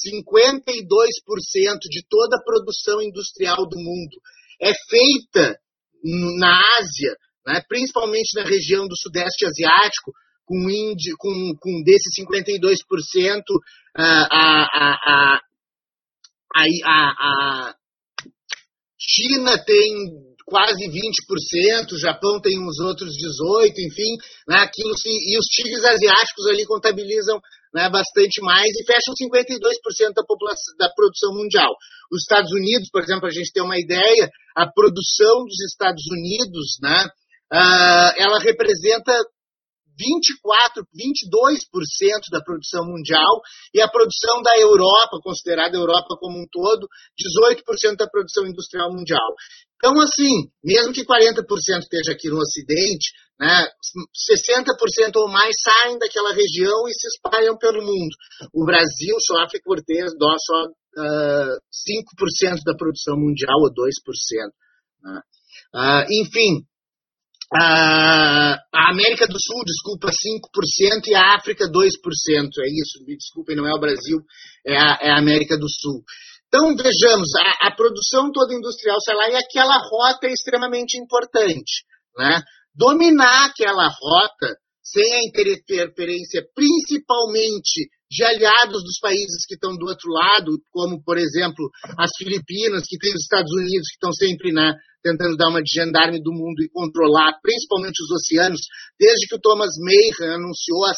52% 0.05 1.79
de 1.89 2.05
toda 2.07 2.37
a 2.37 2.43
produção 2.43 3.01
industrial 3.01 3.67
do 3.67 3.79
mundo 3.79 4.21
é 4.61 4.71
feita 4.89 5.57
na 6.39 6.59
Ásia, 6.79 7.17
né, 7.45 7.61
principalmente 7.67 8.35
na 8.35 8.43
região 8.43 8.87
do 8.87 8.95
Sudeste 8.95 9.45
Asiático, 9.45 10.11
com, 10.45 10.69
indi, 10.69 11.11
com, 11.17 11.55
com 11.59 11.81
desses 11.83 12.13
52%, 12.19 13.41
a, 13.97 14.67
a, 14.73 15.39
a, 16.55 17.75
China 18.99 19.57
tem 19.63 20.35
quase 20.45 20.85
20%, 20.87 21.91
o 21.93 21.99
Japão 21.99 22.39
tem 22.39 22.59
uns 22.59 22.79
outros 22.79 23.13
18%, 23.13 23.73
enfim, 23.79 24.15
né, 24.47 24.57
aquilo, 24.57 24.93
e 25.05 25.37
os 25.39 25.45
tigres 25.45 25.83
asiáticos 25.83 26.45
ali 26.47 26.65
contabilizam 26.65 27.39
né, 27.73 27.89
bastante 27.89 28.41
mais 28.41 28.69
e 28.69 28.85
fecham 28.85 29.13
52% 29.13 30.13
da, 30.13 30.23
população, 30.23 30.75
da 30.77 30.89
produção 30.93 31.33
mundial. 31.33 31.71
Os 32.11 32.21
Estados 32.21 32.51
Unidos, 32.51 32.89
por 32.91 33.01
exemplo, 33.01 33.27
a 33.27 33.31
gente 33.31 33.51
tem 33.51 33.63
uma 33.63 33.77
ideia, 33.77 34.29
a 34.55 34.67
produção 34.69 35.45
dos 35.45 35.59
Estados 35.65 36.03
Unidos, 36.11 36.77
né, 36.81 37.05
uh, 37.51 38.11
ela 38.17 38.39
representa 38.39 39.11
24, 39.97 40.83
22% 40.83 42.31
da 42.31 42.41
produção 42.41 42.85
mundial 42.85 43.41
e 43.73 43.81
a 43.81 43.87
produção 43.87 44.41
da 44.41 44.57
Europa, 44.59 45.19
considerada 45.23 45.77
Europa 45.77 46.15
como 46.19 46.37
um 46.37 46.45
todo, 46.51 46.87
18% 47.15 47.95
da 47.97 48.07
produção 48.07 48.45
industrial 48.45 48.91
mundial. 48.91 49.33
Então, 49.75 49.99
assim, 50.01 50.49
mesmo 50.63 50.93
que 50.93 51.05
40% 51.05 51.43
esteja 51.79 52.11
aqui 52.11 52.29
no 52.29 52.39
Ocidente, 52.39 53.11
né, 53.39 53.67
60% 54.31 55.15
ou 55.17 55.27
mais 55.27 55.53
saem 55.61 55.97
daquela 55.99 56.33
região 56.33 56.87
e 56.87 56.93
se 56.93 57.07
espalham 57.07 57.57
pelo 57.57 57.81
mundo. 57.81 58.15
O 58.53 58.65
Brasil 58.65 59.15
sofre 59.19 59.61
por 59.63 59.81
ter 59.83 60.07
só 60.07 60.63
uh, 60.63 61.55
5% 62.55 62.63
da 62.65 62.75
produção 62.75 63.17
mundial 63.17 63.59
ou 63.59 63.69
2%. 63.69 63.75
Né? 65.03 65.21
Uh, 65.73 66.23
enfim, 66.23 66.65
a 67.57 68.89
América 68.91 69.27
do 69.27 69.37
Sul, 69.39 69.63
desculpa, 69.65 70.09
5% 70.09 71.07
e 71.07 71.15
a 71.15 71.35
África 71.35 71.65
2%. 71.65 71.71
É 71.71 72.69
isso, 72.69 73.03
me 73.05 73.15
desculpem, 73.17 73.55
não 73.55 73.67
é 73.67 73.73
o 73.73 73.79
Brasil, 73.79 74.19
é 74.65 74.77
a, 74.77 74.99
é 75.01 75.09
a 75.11 75.19
América 75.19 75.57
do 75.57 75.69
Sul. 75.69 76.03
Então, 76.47 76.75
vejamos, 76.75 77.29
a, 77.35 77.67
a, 77.67 77.75
produção 77.75 78.31
toda 78.31 78.53
industrial 78.53 78.97
sai 79.01 79.15
lá 79.15 79.29
e 79.29 79.35
aquela 79.35 79.77
rota 79.77 80.27
é 80.27 80.31
extremamente 80.31 80.97
importante. 80.97 81.83
Né? 82.17 82.41
Dominar 82.73 83.47
aquela 83.47 83.87
rota 83.87 84.55
sem 84.81 85.13
a 85.13 85.19
interferência, 85.27 86.45
principalmente 86.53 87.89
de 88.09 88.23
aliados 88.23 88.83
dos 88.83 88.99
países 89.01 89.45
que 89.47 89.55
estão 89.55 89.75
do 89.75 89.87
outro 89.87 90.09
lado, 90.11 90.51
como, 90.71 91.03
por 91.03 91.17
exemplo, 91.17 91.69
as 91.97 92.11
Filipinas, 92.17 92.83
que 92.87 92.97
tem 92.97 93.11
os 93.11 93.23
Estados 93.23 93.51
Unidos, 93.51 93.89
que 93.89 93.97
estão 93.97 94.13
sempre 94.13 94.53
né, 94.53 94.73
tentando 95.05 95.37
dar 95.37 95.49
uma 95.49 95.61
de 95.61 95.69
gendarme 95.69 96.17
do 96.17 96.33
mundo 96.33 96.65
e 96.65 96.69
controlar, 96.69 97.37
principalmente 97.43 98.01
os 98.01 98.09
oceanos, 98.09 98.61
desde 98.99 99.27
que 99.29 99.35
o 99.35 99.39
Thomas 99.39 99.77
Mayhem 99.77 100.33
anunciou 100.33 100.83
a, 100.83 100.91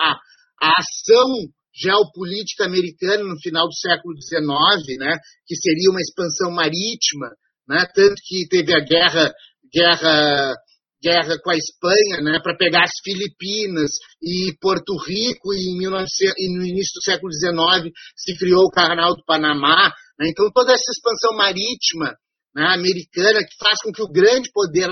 a, 0.00 0.18
a 0.60 0.72
ação 0.82 1.46
geopolítica 1.72 2.66
americana 2.66 3.22
no 3.22 3.38
final 3.38 3.68
do 3.68 3.78
século 3.78 4.14
XIX, 4.18 4.98
né, 4.98 5.16
que 5.46 5.54
seria 5.54 5.90
uma 5.90 6.00
expansão 6.00 6.50
marítima, 6.50 7.30
né, 7.68 7.86
tanto 7.94 8.16
que 8.26 8.48
teve 8.48 8.74
a 8.74 8.80
guerra, 8.80 9.32
guerra 9.72 10.54
guerra 11.02 11.36
com 11.42 11.50
a 11.50 11.56
Espanha, 11.56 12.22
né, 12.22 12.38
para 12.40 12.56
pegar 12.56 12.84
as 12.84 12.94
Filipinas 13.02 13.90
e 14.22 14.54
Porto 14.60 14.94
Rico, 14.96 15.52
e, 15.52 15.76
1900, 15.78 16.34
e, 16.38 16.56
no 16.56 16.64
início 16.64 16.94
do 16.94 17.02
século 17.02 17.32
XIX 17.32 17.90
se 18.14 18.38
criou 18.38 18.66
o 18.66 18.70
Canal 18.70 19.16
do 19.16 19.24
Panamá. 19.24 19.92
Né, 20.18 20.28
então, 20.30 20.48
toda 20.54 20.72
essa 20.72 20.92
expansão 20.94 21.36
marítima 21.36 22.14
né, 22.54 22.74
americana 22.74 23.40
que 23.40 23.56
faz 23.58 23.80
com 23.82 23.92
que 23.92 24.02
o 24.02 24.10
grande 24.10 24.50
poder 24.52 24.90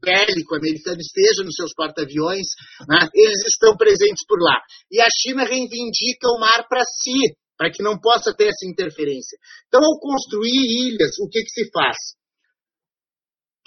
bélico 0.00 0.54
americano 0.54 0.98
esteja 1.00 1.42
nos 1.42 1.54
seus 1.54 1.74
porta-aviões, 1.74 2.46
né, 2.88 3.08
eles 3.14 3.42
estão 3.50 3.76
presentes 3.76 4.24
por 4.26 4.38
lá. 4.40 4.60
E 4.90 5.00
a 5.00 5.08
China 5.22 5.44
reivindica 5.44 6.28
o 6.28 6.38
mar 6.38 6.66
para 6.68 6.84
si, 6.84 7.34
para 7.56 7.70
que 7.70 7.82
não 7.82 7.98
possa 7.98 8.32
ter 8.32 8.48
essa 8.48 8.66
interferência. 8.66 9.36
Então, 9.66 9.80
ao 9.82 9.98
construir 9.98 10.88
ilhas, 10.88 11.18
o 11.20 11.28
que, 11.28 11.42
que 11.42 11.50
se 11.50 11.70
faz? 11.72 11.96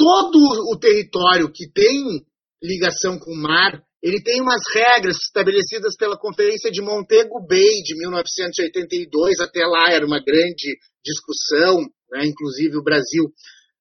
todo 0.01 0.73
o 0.73 0.79
território 0.79 1.51
que 1.53 1.69
tem 1.71 2.25
ligação 2.61 3.19
com 3.19 3.31
o 3.31 3.41
mar, 3.41 3.79
ele 4.01 4.19
tem 4.23 4.41
umas 4.41 4.61
regras 4.73 5.15
estabelecidas 5.17 5.95
pela 5.95 6.17
Conferência 6.17 6.71
de 6.71 6.81
Montego 6.81 7.45
Bay 7.47 7.83
de 7.85 7.95
1982, 7.95 9.39
até 9.39 9.63
lá 9.63 9.91
era 9.91 10.03
uma 10.03 10.19
grande 10.19 10.75
discussão, 11.05 11.85
né? 12.11 12.25
inclusive 12.25 12.77
o 12.77 12.83
Brasil, 12.83 13.31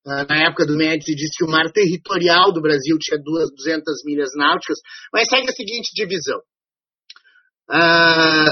ah, 0.07 0.25
na 0.29 0.49
época 0.49 0.64
do 0.66 0.77
Médici, 0.77 1.14
disse 1.14 1.37
que 1.38 1.45
o 1.45 1.51
mar 1.51 1.71
territorial 1.73 2.53
do 2.53 2.62
Brasil 2.62 2.97
tinha 2.99 3.19
200 3.19 4.05
milhas 4.05 4.31
náuticas, 4.37 4.79
mas 5.12 5.29
segue 5.29 5.51
a 5.51 5.53
seguinte 5.53 5.90
divisão. 5.95 6.38
Uh, 7.71 8.51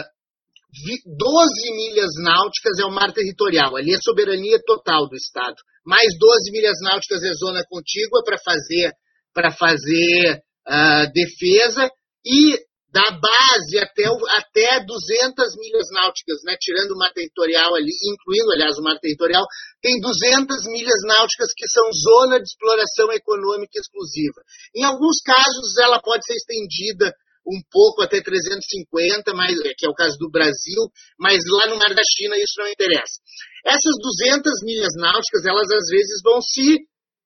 12 0.71 1.75
milhas 1.75 2.11
náuticas 2.23 2.79
é 2.79 2.85
o 2.85 2.91
mar 2.91 3.13
territorial, 3.13 3.77
ali 3.77 3.95
é 3.95 3.99
soberania 4.01 4.61
total 4.65 5.09
do 5.09 5.17
Estado. 5.17 5.57
Mais 5.85 6.07
12 6.19 6.53
milhas 6.53 6.77
náuticas 6.83 7.23
é 7.25 7.33
zona 7.33 7.63
contígua 7.69 8.23
para 8.25 8.39
fazer, 8.39 8.93
pra 9.33 9.51
fazer 9.51 10.43
uh, 10.69 11.13
defesa 11.13 11.91
e 12.25 12.68
da 12.91 13.11
base 13.13 13.79
até, 13.79 14.09
o, 14.09 14.17
até 14.41 14.81
200 14.81 15.57
milhas 15.61 15.87
náuticas, 15.93 16.41
né, 16.45 16.57
tirando 16.59 16.93
o 16.93 16.99
mar 16.99 17.13
territorial 17.13 17.75
ali, 17.75 17.93
incluindo, 17.93 18.53
aliás, 18.53 18.79
o 18.79 18.83
mar 18.83 18.99
territorial, 18.99 19.45
tem 19.83 20.01
200 20.01 20.65
milhas 20.73 21.01
náuticas 21.05 21.53
que 21.55 21.69
são 21.69 21.85
zona 21.93 22.39
de 22.39 22.49
exploração 22.49 23.13
econômica 23.13 23.79
exclusiva. 23.79 24.41
Em 24.75 24.85
alguns 24.85 25.21
casos, 25.21 25.77
ela 25.79 26.01
pode 26.01 26.25
ser 26.25 26.35
estendida 26.35 27.13
um 27.47 27.61
pouco 27.71 28.03
até 28.03 28.21
350, 28.21 29.33
mas, 29.33 29.57
que 29.77 29.87
é 29.87 29.89
o 29.89 29.95
caso 29.95 30.17
do 30.19 30.31
Brasil, 30.31 30.85
mas 31.19 31.41
lá 31.49 31.69
no 31.69 31.77
Mar 31.77 31.95
da 31.95 32.05
China 32.05 32.37
isso 32.37 32.57
não 32.59 32.69
interessa. 32.69 33.21
Essas 33.65 33.95
200 34.01 34.53
milhas 34.65 34.93
náuticas, 34.97 35.45
elas 35.45 35.69
às 35.71 35.89
vezes 35.89 36.21
vão 36.23 36.41
se 36.41 36.77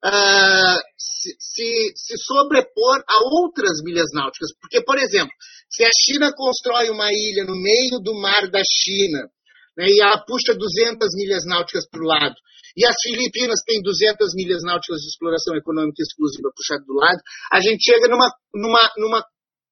uh, 0.05 0.79
se, 0.99 1.93
se, 1.95 2.15
sobrepor 2.19 3.03
a 3.09 3.17
outras 3.41 3.83
milhas 3.85 4.11
náuticas. 4.13 4.51
Porque, 4.61 4.83
por 4.83 4.99
exemplo, 4.99 5.33
se 5.71 5.85
a 5.85 5.91
China 6.05 6.33
constrói 6.35 6.91
uma 6.91 7.09
ilha 7.13 7.45
no 7.45 7.55
meio 7.55 8.01
do 8.03 8.15
mar 8.21 8.51
da 8.51 8.63
China 8.65 9.29
né, 9.77 9.87
e 9.89 10.03
ela 10.03 10.23
puxa 10.25 10.55
200 10.55 11.09
milhas 11.17 11.45
náuticas 11.47 11.89
para 11.89 12.03
o 12.03 12.07
lado, 12.07 12.35
e 12.77 12.87
as 12.87 12.97
Filipinas 13.03 13.61
têm 13.67 13.83
200 13.83 14.35
milhas 14.35 14.63
náuticas 14.65 15.01
de 15.01 15.09
exploração 15.09 15.55
econômica 15.57 16.01
exclusiva 16.01 16.51
puxado 16.57 16.85
do 16.85 16.95
lado, 16.95 17.21
a 17.53 17.61
gente 17.61 17.85
chega 17.85 18.09
numa, 18.09 18.29
numa, 18.55 18.91
numa 18.97 19.25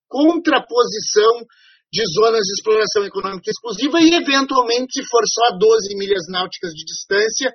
contraposição 0.08 1.44
de 1.92 2.02
zonas 2.14 2.44
de 2.46 2.52
exploração 2.54 3.04
econômica 3.04 3.50
exclusiva 3.50 4.00
e, 4.00 4.14
eventualmente, 4.14 4.92
se 4.92 5.02
for 5.08 5.22
só 5.26 5.56
12 5.58 5.96
milhas 5.96 6.22
náuticas 6.28 6.70
de 6.70 6.84
distância, 6.84 7.50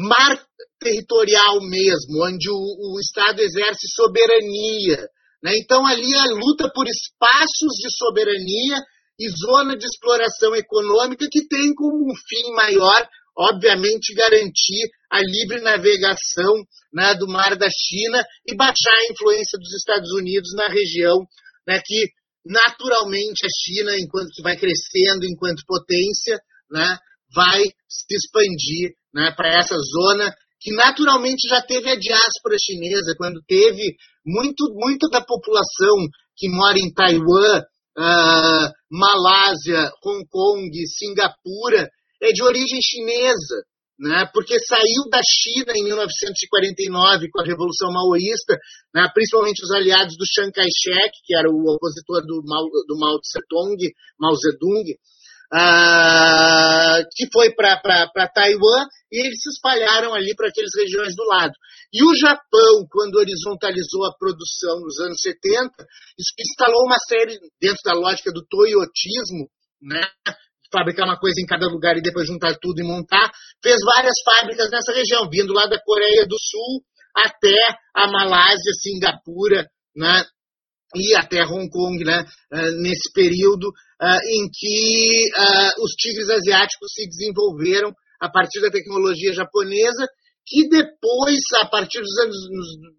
mar 0.00 0.42
territorial 0.80 1.60
mesmo, 1.60 2.24
onde 2.24 2.48
o, 2.50 2.56
o 2.56 3.00
Estado 3.00 3.40
exerce 3.40 3.86
soberania. 3.94 5.06
Né? 5.42 5.52
Então, 5.56 5.86
ali 5.86 6.14
a 6.14 6.24
luta 6.24 6.70
por 6.72 6.86
espaços 6.88 7.74
de 7.76 7.94
soberania 7.96 8.78
e 9.18 9.28
zona 9.28 9.76
de 9.76 9.84
exploração 9.84 10.54
econômica 10.54 11.28
que 11.30 11.46
tem 11.46 11.74
como 11.74 12.10
um 12.10 12.14
fim 12.16 12.52
maior, 12.54 13.08
obviamente, 13.36 14.14
garantir 14.14 14.88
a 15.12 15.20
livre 15.20 15.60
navegação 15.60 16.64
né, 16.92 17.14
do 17.16 17.28
Mar 17.28 17.56
da 17.56 17.68
China 17.68 18.24
e 18.46 18.54
baixar 18.56 18.92
a 18.92 19.12
influência 19.12 19.58
dos 19.58 19.74
Estados 19.74 20.10
Unidos 20.12 20.50
na 20.56 20.68
região, 20.68 21.18
né, 21.66 21.80
que 21.84 22.08
naturalmente 22.46 23.44
a 23.44 23.48
China, 23.52 23.92
enquanto 23.98 24.42
vai 24.42 24.56
crescendo 24.56 25.26
enquanto 25.26 25.66
potência, 25.66 26.38
né, 26.70 26.98
vai 27.34 27.62
se 27.88 28.14
expandir 28.14 28.94
né, 29.14 29.32
para 29.36 29.58
essa 29.58 29.76
zona 29.76 30.34
que 30.60 30.74
naturalmente 30.74 31.48
já 31.48 31.62
teve 31.62 31.88
a 31.88 31.96
diáspora 31.96 32.56
chinesa, 32.60 33.14
quando 33.16 33.40
teve 33.48 33.96
muito, 34.24 34.66
muito 34.74 35.08
da 35.08 35.20
população 35.22 35.96
que 36.36 36.48
mora 36.50 36.78
em 36.78 36.92
Taiwan, 36.92 37.62
uh, 37.98 38.72
Malásia, 38.90 39.90
Hong 40.04 40.26
Kong, 40.28 40.70
Singapura, 40.86 41.88
é 42.20 42.32
de 42.32 42.42
origem 42.42 42.78
chinesa, 42.82 43.64
né? 43.98 44.28
porque 44.32 44.58
saiu 44.60 45.08
da 45.10 45.20
China 45.24 45.72
em 45.74 45.84
1949 45.84 47.30
com 47.30 47.40
a 47.40 47.44
Revolução 47.44 47.92
Maoísta, 47.92 48.56
né? 48.94 49.08
principalmente 49.14 49.62
os 49.62 49.70
aliados 49.70 50.16
do 50.16 50.24
Chiang 50.26 50.52
Kai-shek, 50.52 51.12
que 51.24 51.36
era 51.36 51.48
o 51.48 51.60
opositor 51.72 52.20
do 52.26 52.42
Mao, 52.44 52.68
do 52.86 52.98
Mao 52.98 53.20
Tse-tung, 53.20 53.76
Mao 54.18 54.34
Zedong, 54.36 54.84
uh, 55.52 57.02
que 57.14 57.26
foi 57.32 57.54
para 57.54 58.28
Taiwan 58.32 58.86
e 59.10 59.26
eles 59.26 59.42
se 59.42 59.50
espalharam 59.50 60.14
ali 60.14 60.34
para 60.36 60.48
aquelas 60.48 60.70
regiões 60.76 61.14
do 61.14 61.24
lado. 61.24 61.52
E 61.92 62.04
o 62.04 62.14
Japão, 62.14 62.86
quando 62.90 63.16
horizontalizou 63.16 64.06
a 64.06 64.14
produção 64.16 64.80
nos 64.80 64.98
anos 65.00 65.20
70, 65.20 65.70
instalou 66.38 66.86
uma 66.86 66.98
série, 67.08 67.38
dentro 67.60 67.82
da 67.84 67.94
lógica 67.94 68.30
do 68.32 68.46
toyotismo, 68.46 69.50
né, 69.82 70.06
fabricar 70.72 71.04
uma 71.04 71.18
coisa 71.18 71.40
em 71.42 71.46
cada 71.46 71.66
lugar 71.66 71.96
e 71.96 72.02
depois 72.02 72.28
juntar 72.28 72.56
tudo 72.60 72.80
e 72.80 72.86
montar, 72.86 73.30
fez 73.60 73.76
várias 73.84 74.14
fábricas 74.24 74.70
nessa 74.70 74.92
região, 74.92 75.28
vindo 75.28 75.52
lá 75.52 75.66
da 75.66 75.80
Coreia 75.82 76.24
do 76.26 76.36
Sul 76.38 76.84
até 77.16 77.56
a 77.94 78.06
Malásia, 78.06 78.72
Singapura, 78.80 79.66
né, 79.96 80.24
e 80.94 81.14
até 81.16 81.44
Hong 81.44 81.68
Kong, 81.68 82.04
né, 82.04 82.24
eh, 82.52 82.70
nesse 82.82 83.12
período 83.12 83.72
em 84.00 84.48
que 84.52 85.28
uh, 85.36 85.84
os 85.84 85.92
tigres 85.92 86.30
asiáticos 86.30 86.92
se 86.94 87.06
desenvolveram 87.06 87.92
a 88.20 88.30
partir 88.30 88.60
da 88.60 88.70
tecnologia 88.70 89.32
japonesa, 89.32 90.06
que 90.46 90.68
depois, 90.68 91.40
a 91.62 91.66
partir 91.66 92.00
dos 92.00 92.18
anos, 92.18 92.36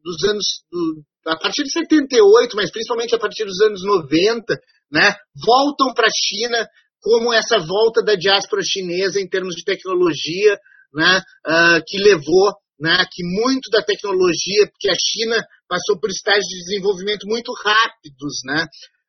dos 0.03 0.29
anos 0.29 0.45
do, 0.71 1.03
a 1.27 1.37
partir 1.37 1.63
de 1.63 1.71
78, 1.71 2.55
mas 2.55 2.71
principalmente 2.71 3.15
a 3.15 3.19
partir 3.19 3.45
dos 3.45 3.59
anos 3.61 3.83
90, 3.83 4.55
né, 4.91 5.15
voltam 5.45 5.93
para 5.93 6.07
a 6.07 6.11
China 6.11 6.67
como 6.99 7.33
essa 7.33 7.59
volta 7.59 8.03
da 8.03 8.15
diáspora 8.15 8.61
chinesa 8.63 9.19
em 9.19 9.27
termos 9.27 9.55
de 9.55 9.63
tecnologia, 9.63 10.59
né, 10.93 11.21
uh, 11.47 11.83
que 11.87 11.97
levou 11.97 12.53
né, 12.79 13.05
que 13.11 13.23
muito 13.23 13.69
da 13.71 13.83
tecnologia, 13.83 14.67
porque 14.67 14.89
a 14.89 14.97
China 14.97 15.45
passou 15.67 15.99
por 15.99 16.09
estágios 16.09 16.47
de 16.47 16.63
desenvolvimento 16.65 17.27
muito 17.27 17.51
rápidos, 17.63 18.41
né, 18.45 18.65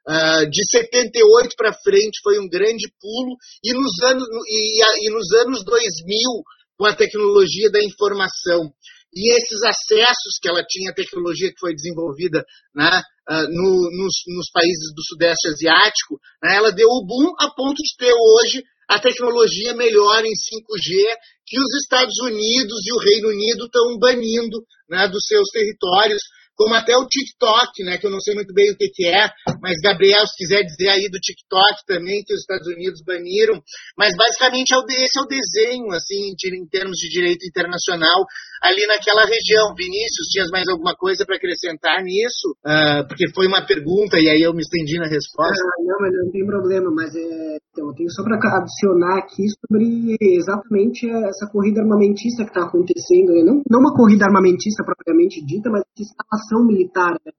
Uh, 0.08 0.50
de 0.50 0.64
78 0.70 1.54
para 1.56 1.72
frente 1.72 2.20
foi 2.24 2.38
um 2.40 2.48
grande 2.48 2.92
pulo, 3.00 3.36
e 3.62 3.72
nos, 3.72 4.02
anos, 4.02 4.26
e, 4.48 5.06
e 5.06 5.10
nos 5.10 5.32
anos 5.46 5.64
2000, 5.64 6.42
com 6.76 6.86
a 6.86 6.94
tecnologia 6.94 7.70
da 7.70 7.82
informação 7.84 8.72
e 9.14 9.36
esses 9.36 9.62
acessos 9.62 10.40
que 10.40 10.48
ela 10.48 10.64
tinha 10.66 10.90
à 10.90 10.94
tecnologia 10.94 11.50
que 11.50 11.60
foi 11.60 11.74
desenvolvida 11.74 12.44
né, 12.74 12.90
uh, 13.28 13.46
no, 13.52 13.90
nos, 13.92 14.14
nos, 14.26 14.50
países 14.50 14.88
do 14.94 15.04
Sudeste 15.04 15.48
Asiático, 15.48 16.18
né, 16.42 16.56
ela 16.56 16.72
deu 16.72 16.88
o 16.88 17.04
boom 17.04 17.34
a 17.38 17.50
ponto 17.54 17.76
de 17.76 17.94
ter 17.98 18.12
hoje 18.12 18.64
a 18.88 18.98
tecnologia 18.98 19.74
melhor 19.74 20.24
em 20.24 20.32
5G 20.32 21.16
que 21.46 21.60
os 21.60 21.74
Estados 21.82 22.18
Unidos 22.22 22.78
e 22.86 22.92
o 22.92 22.98
Reino 22.98 23.28
Unido 23.28 23.66
estão 23.66 23.98
banindo 23.98 24.64
né, 24.88 25.06
dos 25.08 25.24
seus 25.26 25.48
territórios 25.50 26.22
como 26.56 26.74
até 26.74 26.96
o 26.96 27.06
TikTok, 27.06 27.84
né, 27.84 27.98
que 27.98 28.06
eu 28.06 28.10
não 28.10 28.20
sei 28.20 28.34
muito 28.34 28.52
bem 28.52 28.70
o 28.70 28.76
que, 28.76 28.88
que 28.88 29.06
é, 29.06 29.28
mas 29.60 29.78
Gabriel, 29.82 30.26
se 30.26 30.36
quiser 30.36 30.62
dizer 30.62 30.88
aí 30.88 31.08
do 31.10 31.18
TikTok 31.18 31.86
também, 31.86 32.22
que 32.24 32.34
os 32.34 32.40
Estados 32.40 32.66
Unidos 32.68 33.02
baniram, 33.04 33.60
mas 33.96 34.14
basicamente 34.16 34.74
é 34.74 35.04
esse 35.04 35.18
é 35.18 35.22
o 35.22 35.26
desenho, 35.26 35.90
assim, 35.92 36.32
em 36.32 36.66
termos 36.68 36.96
de 36.98 37.08
direito 37.08 37.46
internacional, 37.46 38.24
ali 38.62 38.86
naquela 38.86 39.26
região. 39.26 39.74
Vinícius, 39.74 40.28
tinhas 40.30 40.50
mais 40.50 40.68
alguma 40.68 40.94
coisa 40.94 41.26
para 41.26 41.36
acrescentar 41.36 42.02
nisso? 42.02 42.54
Uh, 42.64 43.06
porque 43.08 43.26
foi 43.34 43.46
uma 43.46 43.66
pergunta 43.66 44.18
e 44.18 44.28
aí 44.28 44.40
eu 44.40 44.54
me 44.54 44.62
estendi 44.62 44.98
na 44.98 45.08
resposta. 45.08 45.58
Ah, 45.58 45.82
não, 45.82 45.98
mas 46.00 46.12
não 46.12 46.30
tem 46.30 46.46
problema, 46.46 46.90
mas 46.94 47.14
é, 47.14 47.58
então, 47.72 47.88
eu 47.88 47.94
tenho 47.94 48.10
só 48.10 48.22
para 48.22 48.36
adicionar 48.36 49.18
aqui 49.18 49.44
sobre 49.48 50.14
exatamente 50.20 51.08
essa 51.08 51.48
corrida 51.50 51.80
armamentista 51.80 52.44
que 52.44 52.50
está 52.50 52.66
acontecendo, 52.66 53.32
né? 53.32 53.42
não, 53.42 53.62
não 53.68 53.80
uma 53.80 53.94
corrida 53.94 54.26
armamentista 54.26 54.84
propriamente 54.84 55.42
dita, 55.42 55.70
mas 55.70 55.82
instalação 55.98 56.66
militar, 56.66 57.12
né? 57.24 57.32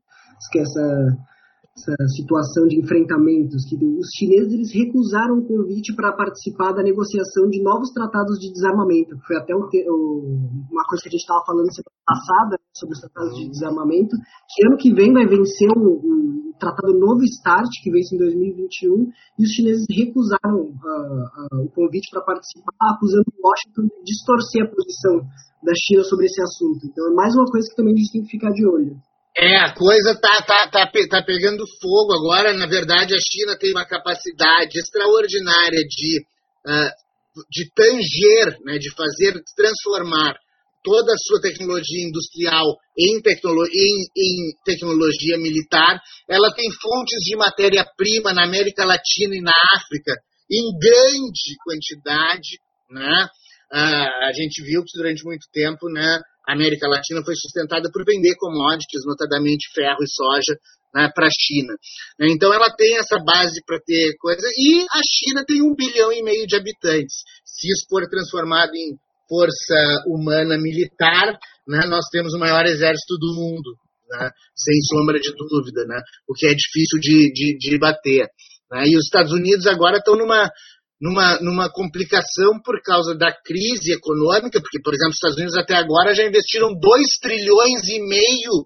que 0.52 0.60
essa 0.60 1.15
essa 1.73 1.95
situação 2.15 2.67
de 2.67 2.79
enfrentamentos, 2.79 3.65
que 3.65 3.75
os 3.75 4.07
chineses 4.13 4.53
eles 4.53 4.71
recusaram 4.71 5.39
o 5.39 5.47
convite 5.47 5.95
para 5.95 6.13
participar 6.13 6.71
da 6.71 6.83
negociação 6.83 7.49
de 7.49 7.62
novos 7.63 7.89
tratados 7.91 8.38
de 8.38 8.53
desarmamento, 8.53 9.17
foi 9.25 9.38
até 9.38 9.55
um, 9.55 9.65
uma 10.69 10.86
coisa 10.86 11.01
que 11.01 11.09
a 11.09 11.13
gente 11.13 11.25
estava 11.25 11.43
falando 11.45 11.73
semana 11.73 12.05
passada 12.05 12.51
né, 12.62 12.69
sobre 12.73 12.93
os 12.93 13.01
tratados 13.01 13.33
de 13.36 13.49
desarmamento, 13.49 14.15
que 14.53 14.67
ano 14.67 14.77
que 14.77 14.93
vem 14.93 15.13
vai 15.13 15.25
vencer 15.25 15.69
o, 15.75 15.97
o 15.97 16.53
tratado 16.59 16.93
Novo 16.93 17.23
Start, 17.25 17.69
que 17.81 17.89
vence 17.89 18.15
em 18.15 18.19
2021, 18.19 19.09
e 19.39 19.43
os 19.43 19.51
chineses 19.51 19.86
recusaram 19.89 20.69
uh, 20.69 21.57
uh, 21.57 21.65
o 21.65 21.69
convite 21.73 22.07
para 22.12 22.21
participar, 22.21 22.71
acusando 22.93 23.25
Washington 23.41 23.89
de 23.89 24.03
distorcer 24.05 24.62
a 24.62 24.69
posição 24.69 25.25
da 25.65 25.73
China 25.73 26.03
sobre 26.03 26.27
esse 26.27 26.41
assunto. 26.41 26.86
Então 26.86 27.09
é 27.09 27.13
mais 27.15 27.33
uma 27.33 27.49
coisa 27.49 27.67
que 27.67 27.75
também 27.75 27.93
a 27.93 27.97
gente 27.97 28.12
tem 28.12 28.21
que 28.21 28.29
ficar 28.29 28.51
de 28.51 28.65
olho. 28.67 28.95
É, 29.36 29.58
a 29.58 29.74
coisa 29.74 30.13
tá, 30.22 30.43
tá, 30.46 30.67
tá, 30.69 30.91
tá 31.10 31.24
pegando 31.24 31.65
fogo 31.82 32.13
agora. 32.13 32.54
Na 32.54 32.67
verdade, 32.67 33.15
a 33.15 33.19
China 33.19 33.58
tem 33.58 33.72
uma 33.72 33.86
capacidade 33.86 34.78
extraordinária 34.78 35.80
de, 35.80 36.26
uh, 36.67 37.43
de 37.50 37.72
tanger, 37.74 38.60
né, 38.63 38.78
de 38.78 38.93
fazer, 38.93 39.34
transformar 39.56 40.36
toda 40.84 41.13
a 41.13 41.17
sua 41.17 41.41
tecnologia 41.41 42.06
industrial 42.06 42.78
em, 42.96 43.22
tecno 43.22 43.65
em, 43.65 44.06
em 44.15 44.56
tecnologia 44.63 45.38
militar. 45.38 46.00
Ela 46.30 46.54
tem 46.54 46.69
fontes 46.69 47.24
de 47.24 47.36
matéria-prima 47.36 48.34
na 48.34 48.43
América 48.43 48.86
Latina 48.86 49.36
e 49.36 49.41
na 49.41 49.54
África 49.78 50.13
em 50.52 50.78
grande 50.78 51.56
quantidade. 51.63 52.60
Né? 52.91 53.28
Uh, 53.72 54.26
a 54.28 54.32
gente 54.34 54.62
viu 54.62 54.84
que 54.84 54.96
durante 54.96 55.24
muito 55.24 55.48
tempo 55.52 55.89
né, 55.89 56.22
a 56.47 56.53
América 56.53 56.88
Latina 56.88 57.21
foi 57.23 57.36
sustentada 57.36 57.89
por 57.91 58.03
vender 58.06 58.36
commodities, 58.38 59.06
notadamente 59.06 59.71
ferro 59.73 60.03
e 60.03 60.08
soja, 60.08 60.60
né, 60.93 61.10
para 61.13 61.27
a 61.27 61.32
China. 61.32 61.73
Então 62.21 62.53
ela 62.53 62.69
tem 62.75 62.97
essa 62.97 63.17
base 63.23 63.62
para 63.65 63.79
ter 63.86 64.13
coisa, 64.19 64.47
e 64.58 64.82
a 64.82 65.01
China 65.01 65.43
tem 65.47 65.62
um 65.62 65.73
bilhão 65.75 66.12
e 66.12 66.21
meio 66.21 66.45
de 66.45 66.56
habitantes. 66.56 67.23
Se 67.45 67.67
isso 67.67 67.86
for 67.89 68.08
transformado 68.10 68.75
em 68.75 68.95
força 69.27 70.03
humana 70.08 70.58
militar, 70.58 71.39
né, 71.67 71.88
nós 71.88 72.06
temos 72.12 72.34
o 72.34 72.39
maior 72.39 72.65
exército 72.65 73.17
do 73.19 73.34
mundo. 73.36 73.77
né? 74.19 74.29
sem 74.56 74.75
sombra 74.91 75.19
de 75.19 75.32
dúvida, 75.34 75.86
né? 75.88 75.99
o 76.27 76.34
que 76.34 76.45
é 76.45 76.53
difícil 76.53 76.99
de, 76.99 77.32
de, 77.34 77.58
de 77.58 77.79
bater. 77.79 78.27
Né? 78.69 78.84
E 78.86 78.97
os 78.97 79.06
Estados 79.06 79.32
Unidos 79.32 79.65
agora 79.65 79.97
estão 79.97 80.15
numa, 80.15 80.51
numa, 81.03 81.37
numa 81.41 81.69
complicação 81.69 82.61
por 82.63 82.81
causa 82.81 83.13
da 83.13 83.29
crise 83.29 83.91
econômica, 83.91 84.61
porque, 84.61 84.79
por 84.81 84.93
exemplo, 84.93 85.11
os 85.11 85.17
Estados 85.17 85.35
Unidos 85.35 85.57
até 85.57 85.75
agora 85.75 86.15
já 86.15 86.23
investiram 86.23 86.69
2 86.73 87.17
trilhões 87.21 87.83
e 87.89 87.99
meio 88.07 88.65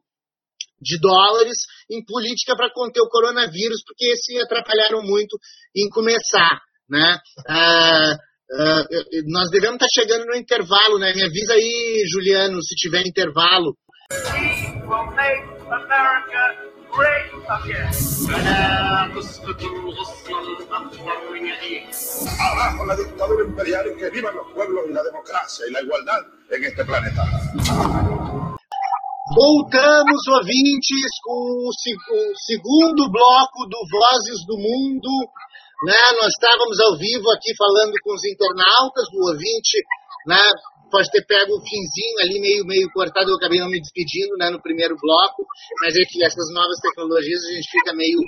de 0.80 1.00
dólares 1.00 1.58
em 1.90 2.06
política 2.06 2.56
para 2.56 2.72
conter 2.72 3.02
o 3.02 3.10
coronavírus, 3.10 3.82
porque 3.84 4.16
se 4.18 4.40
atrapalharam 4.40 5.02
muito 5.02 5.36
em 5.76 5.90
começar. 5.90 6.62
Né? 6.88 7.18
Ah, 7.50 8.14
ah, 8.54 8.86
nós 9.26 9.50
devemos 9.50 9.82
estar 9.82 9.88
tá 9.88 10.00
chegando 10.00 10.28
no 10.28 10.36
intervalo, 10.36 11.00
né? 11.00 11.14
Me 11.16 11.24
avisa 11.24 11.54
aí, 11.54 12.04
Juliano, 12.14 12.62
se 12.62 12.76
tiver 12.76 13.02
intervalo. 13.02 13.76
America 15.72 16.77
Abajo 22.40 22.86
la 22.86 22.96
dictadura 22.96 23.46
imperial 23.46 23.86
y 23.94 23.98
que 24.00 24.10
vivan 24.10 24.36
los 24.36 24.52
pueblos 24.54 24.86
y 24.90 24.94
la 24.94 25.04
democracia 25.04 25.66
y 25.68 25.72
la 25.72 25.82
igualdad 25.82 26.22
en 26.50 26.64
este 26.64 26.84
planeta. 26.86 27.24
Voltamos, 29.36 30.22
ouvintes, 30.28 31.12
com 31.22 31.70
o, 31.70 31.72
segundo 32.48 33.12
bloco 33.12 33.68
do 33.70 33.78
Vozes 33.86 34.42
do 34.48 34.58
Mundo. 34.58 35.30
Né? 35.86 36.02
Nós 36.18 36.34
estávamos 36.34 36.80
ao 36.80 36.98
vivo 36.98 37.30
aqui 37.32 37.54
falando 37.56 37.94
com 38.02 38.14
os 38.16 38.26
internautas, 38.26 39.06
do 39.12 39.20
ouvinte 39.30 39.78
né, 40.26 40.42
pode 40.90 41.10
ter 41.12 41.26
pego 41.26 41.54
o 41.54 41.62
finzinho 41.62 42.18
ali, 42.22 42.40
meio, 42.40 42.66
meio 42.66 42.88
cortado, 42.94 43.30
eu 43.30 43.36
acabei 43.36 43.60
não 43.60 43.70
me 43.70 43.80
despedindo 43.80 44.36
né? 44.38 44.50
no 44.50 44.62
primeiro 44.62 44.96
bloco, 44.96 45.46
mas 45.82 45.96
é 45.96 46.02
que 46.08 46.24
essas 46.24 46.54
novas 46.54 46.78
tecnologias 46.82 47.44
a 47.44 47.54
gente 47.54 47.70
fica 47.72 47.94
meio, 47.94 48.20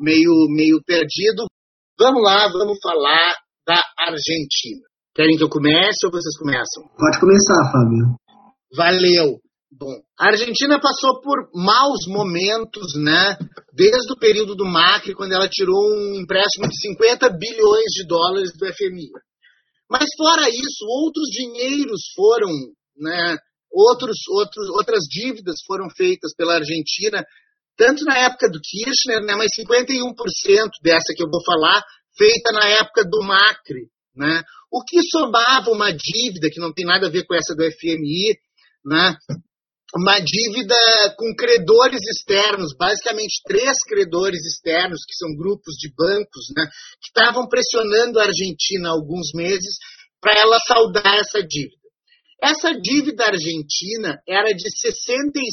meio, 0.00 0.32
meio 0.50 0.80
perdido. 0.84 1.46
Vamos 1.98 2.22
lá, 2.22 2.48
vamos 2.48 2.78
falar 2.82 3.34
da 3.66 3.80
Argentina. 3.98 4.82
Querem 5.14 5.36
que 5.36 5.44
eu 5.44 5.50
comece 5.50 6.06
ou 6.06 6.12
vocês 6.12 6.36
começam? 6.38 6.84
Pode 6.96 7.20
começar, 7.20 7.70
Fábio. 7.72 8.16
Valeu. 8.74 9.38
Bom, 9.72 9.94
a 10.18 10.26
Argentina 10.26 10.80
passou 10.80 11.20
por 11.20 11.48
maus 11.54 12.06
momentos, 12.08 12.94
né? 12.96 13.38
Desde 13.72 14.12
o 14.12 14.18
período 14.18 14.56
do 14.56 14.64
Macri, 14.64 15.14
quando 15.14 15.32
ela 15.32 15.48
tirou 15.48 15.76
um 15.76 16.20
empréstimo 16.20 16.68
de 16.68 16.76
50 16.80 17.28
bilhões 17.30 17.90
de 17.94 18.06
dólares 18.06 18.50
do 18.58 18.66
FMI. 18.66 19.10
Mas 19.90 20.06
fora 20.16 20.48
isso, 20.48 20.86
outros 20.86 21.28
dinheiros 21.30 22.00
foram, 22.14 22.48
né? 22.96 23.36
Outros, 23.72 24.16
outros, 24.28 24.68
outras 24.70 25.00
dívidas 25.10 25.56
foram 25.66 25.88
feitas 25.90 26.32
pela 26.36 26.54
Argentina, 26.54 27.24
tanto 27.76 28.04
na 28.04 28.16
época 28.18 28.48
do 28.48 28.60
Kirchner, 28.60 29.24
né? 29.24 29.34
Mas 29.34 29.50
51% 29.58 30.70
dessa 30.82 31.12
que 31.14 31.22
eu 31.22 31.30
vou 31.30 31.42
falar, 31.44 31.82
feita 32.16 32.52
na 32.52 32.68
época 32.68 33.04
do 33.04 33.22
Macri, 33.22 33.88
né? 34.14 34.42
O 34.70 34.84
que 34.84 35.02
somava 35.02 35.70
uma 35.70 35.90
dívida 35.90 36.48
que 36.52 36.60
não 36.60 36.72
tem 36.72 36.86
nada 36.86 37.08
a 37.08 37.10
ver 37.10 37.24
com 37.26 37.34
essa 37.34 37.54
do 37.54 37.64
FMI, 37.64 38.38
né? 38.84 39.16
Uma 39.96 40.20
dívida 40.20 40.76
com 41.16 41.34
credores 41.34 42.00
externos, 42.06 42.74
basicamente 42.78 43.42
três 43.44 43.78
credores 43.86 44.40
externos, 44.46 45.04
que 45.06 45.14
são 45.14 45.34
grupos 45.36 45.74
de 45.74 45.92
bancos, 45.94 46.46
né, 46.56 46.66
que 47.00 47.08
estavam 47.08 47.48
pressionando 47.48 48.20
a 48.20 48.24
Argentina 48.24 48.88
há 48.88 48.92
alguns 48.92 49.32
meses 49.34 49.76
para 50.20 50.38
ela 50.38 50.58
saldar 50.66 51.18
essa 51.18 51.42
dívida. 51.42 51.80
Essa 52.42 52.72
dívida 52.72 53.24
argentina 53.24 54.18
era 54.26 54.54
de 54.54 54.70
66 54.70 55.44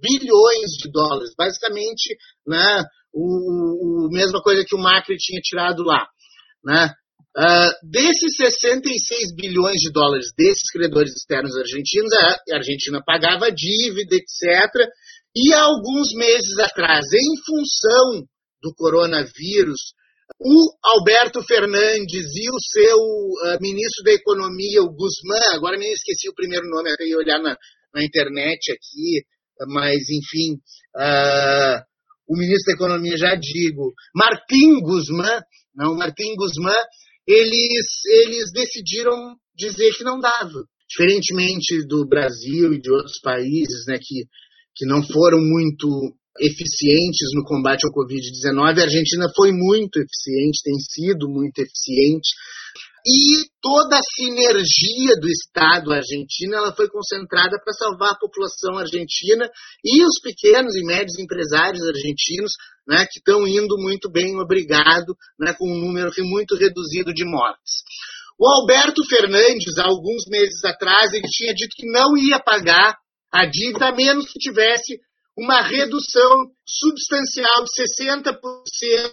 bilhões 0.00 0.70
de 0.82 0.90
dólares, 0.90 1.30
basicamente 1.38 2.16
né, 2.46 2.84
o, 3.12 4.06
o 4.06 4.10
mesma 4.10 4.42
coisa 4.42 4.64
que 4.66 4.74
o 4.74 4.78
Macri 4.78 5.16
tinha 5.18 5.40
tirado 5.40 5.84
lá. 5.84 6.08
Né? 6.64 6.92
Uh, 7.36 7.68
desses 7.84 8.34
66 8.34 9.34
bilhões 9.36 9.76
de 9.80 9.92
dólares 9.92 10.32
desses 10.38 10.70
credores 10.72 11.12
externos 11.12 11.54
argentinos, 11.54 12.10
a 12.14 12.56
Argentina 12.56 13.02
pagava 13.04 13.52
dívida, 13.52 14.16
etc. 14.16 14.88
E 15.36 15.52
há 15.52 15.64
alguns 15.64 16.14
meses 16.14 16.58
atrás, 16.58 17.04
em 17.12 17.36
função 17.44 18.26
do 18.62 18.72
coronavírus, 18.74 19.92
o 20.40 20.72
Alberto 20.82 21.42
Fernandes 21.42 22.26
e 22.34 22.50
o 22.50 22.58
seu 22.58 22.96
uh, 22.96 23.60
ministro 23.60 24.02
da 24.02 24.12
Economia, 24.12 24.82
o 24.82 24.94
Guzmán, 24.94 25.54
agora 25.54 25.76
me 25.76 25.92
esqueci 25.92 26.30
o 26.30 26.34
primeiro 26.34 26.66
nome, 26.70 26.90
até 26.90 27.04
ia 27.04 27.18
olhar 27.18 27.38
na, 27.38 27.54
na 27.94 28.02
internet 28.02 28.72
aqui, 28.72 29.26
mas 29.68 29.96
enfim, 30.08 30.54
uh, 30.96 31.84
o 32.28 32.36
ministro 32.38 32.72
da 32.72 32.72
Economia, 32.72 33.16
já 33.18 33.34
digo, 33.34 33.92
Martim 34.14 34.80
Guzmán, 34.80 35.40
não, 35.74 35.94
Martim 35.94 36.34
Guzmán, 36.34 36.76
eles, 37.26 37.86
eles 38.24 38.52
decidiram 38.52 39.34
dizer 39.54 39.92
que 39.96 40.04
não 40.04 40.20
dava. 40.20 40.64
Diferentemente 40.88 41.84
do 41.88 42.06
Brasil 42.06 42.72
e 42.72 42.80
de 42.80 42.90
outros 42.90 43.18
países 43.20 43.86
né, 43.88 43.98
que, 44.00 44.24
que 44.76 44.86
não 44.86 45.02
foram 45.02 45.38
muito 45.40 46.14
eficientes 46.38 47.32
no 47.34 47.44
combate 47.44 47.84
ao 47.84 47.92
Covid-19, 47.92 48.78
a 48.78 48.84
Argentina 48.84 49.26
foi 49.34 49.50
muito 49.52 49.96
eficiente, 49.96 50.62
tem 50.62 50.78
sido 50.78 51.28
muito 51.28 51.58
eficiente. 51.58 52.28
E 53.08 53.46
toda 53.62 53.96
a 53.96 54.08
sinergia 54.16 55.14
do 55.20 55.28
Estado 55.28 55.92
argentino 55.92 56.56
ela 56.56 56.74
foi 56.74 56.88
concentrada 56.88 57.56
para 57.62 57.72
salvar 57.72 58.10
a 58.10 58.18
população 58.18 58.76
argentina 58.76 59.48
e 59.84 60.04
os 60.04 60.18
pequenos 60.20 60.74
e 60.74 60.84
médios 60.84 61.16
empresários 61.16 61.86
argentinos 61.86 62.50
né, 62.86 63.06
que 63.06 63.20
estão 63.20 63.46
indo 63.46 63.76
muito 63.78 64.10
bem, 64.10 64.36
obrigado, 64.40 65.16
né, 65.38 65.54
com 65.56 65.70
um 65.70 65.78
número 65.78 66.10
muito 66.24 66.56
reduzido 66.56 67.14
de 67.14 67.24
mortes. 67.24 67.84
O 68.38 68.48
Alberto 68.48 69.02
Fernandes, 69.08 69.78
há 69.78 69.84
alguns 69.84 70.24
meses 70.28 70.64
atrás, 70.64 71.12
ele 71.12 71.28
tinha 71.28 71.54
dito 71.54 71.76
que 71.76 71.90
não 71.90 72.16
ia 72.16 72.40
pagar 72.40 72.98
a 73.32 73.46
dívida, 73.46 73.88
a 73.88 73.94
menos 73.94 74.26
que 74.26 74.38
tivesse 74.38 74.98
uma 75.38 75.62
redução 75.62 76.50
substancial 76.66 77.64
de 77.64 77.70
60% 78.02 79.12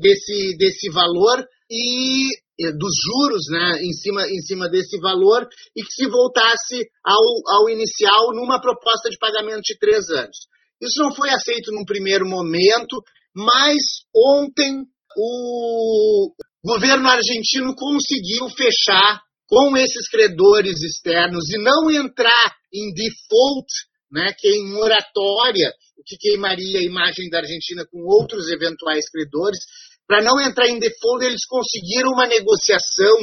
desse, 0.00 0.56
desse 0.58 0.90
valor 0.90 1.46
e 1.70 2.28
dos 2.56 2.94
juros 3.04 3.42
né, 3.50 3.82
em, 3.82 3.92
cima, 3.92 4.22
em 4.28 4.40
cima 4.40 4.68
desse 4.68 4.98
valor 5.00 5.46
e 5.76 5.82
que 5.82 5.92
se 5.92 6.06
voltasse 6.08 6.86
ao, 7.04 7.58
ao 7.58 7.68
inicial 7.68 8.32
numa 8.34 8.60
proposta 8.60 9.10
de 9.10 9.18
pagamento 9.18 9.62
de 9.62 9.78
três 9.78 10.08
anos. 10.10 10.36
Isso 10.80 11.02
não 11.02 11.14
foi 11.14 11.30
aceito 11.30 11.72
num 11.72 11.84
primeiro 11.84 12.26
momento, 12.26 13.02
mas 13.34 13.76
ontem 14.14 14.84
o 15.16 16.32
governo 16.64 17.08
argentino 17.08 17.74
conseguiu 17.74 18.48
fechar 18.50 19.22
com 19.46 19.76
esses 19.76 20.08
credores 20.08 20.82
externos 20.82 21.44
e 21.50 21.58
não 21.58 21.90
entrar 21.90 22.54
em 22.72 22.92
default, 22.92 23.66
né, 24.10 24.32
que 24.38 24.48
é 24.48 24.56
em 24.56 24.72
moratória, 24.72 25.72
o 25.98 26.02
que 26.04 26.16
queimaria 26.16 26.78
a 26.78 26.84
imagem 26.84 27.28
da 27.28 27.38
Argentina 27.38 27.84
com 27.90 27.98
outros 28.04 28.48
eventuais 28.48 29.08
credores. 29.10 29.58
Para 30.06 30.22
não 30.22 30.40
entrar 30.40 30.68
em 30.68 30.78
default, 30.78 31.24
eles 31.24 31.46
conseguiram 31.46 32.10
uma 32.12 32.26
negociação 32.26 33.16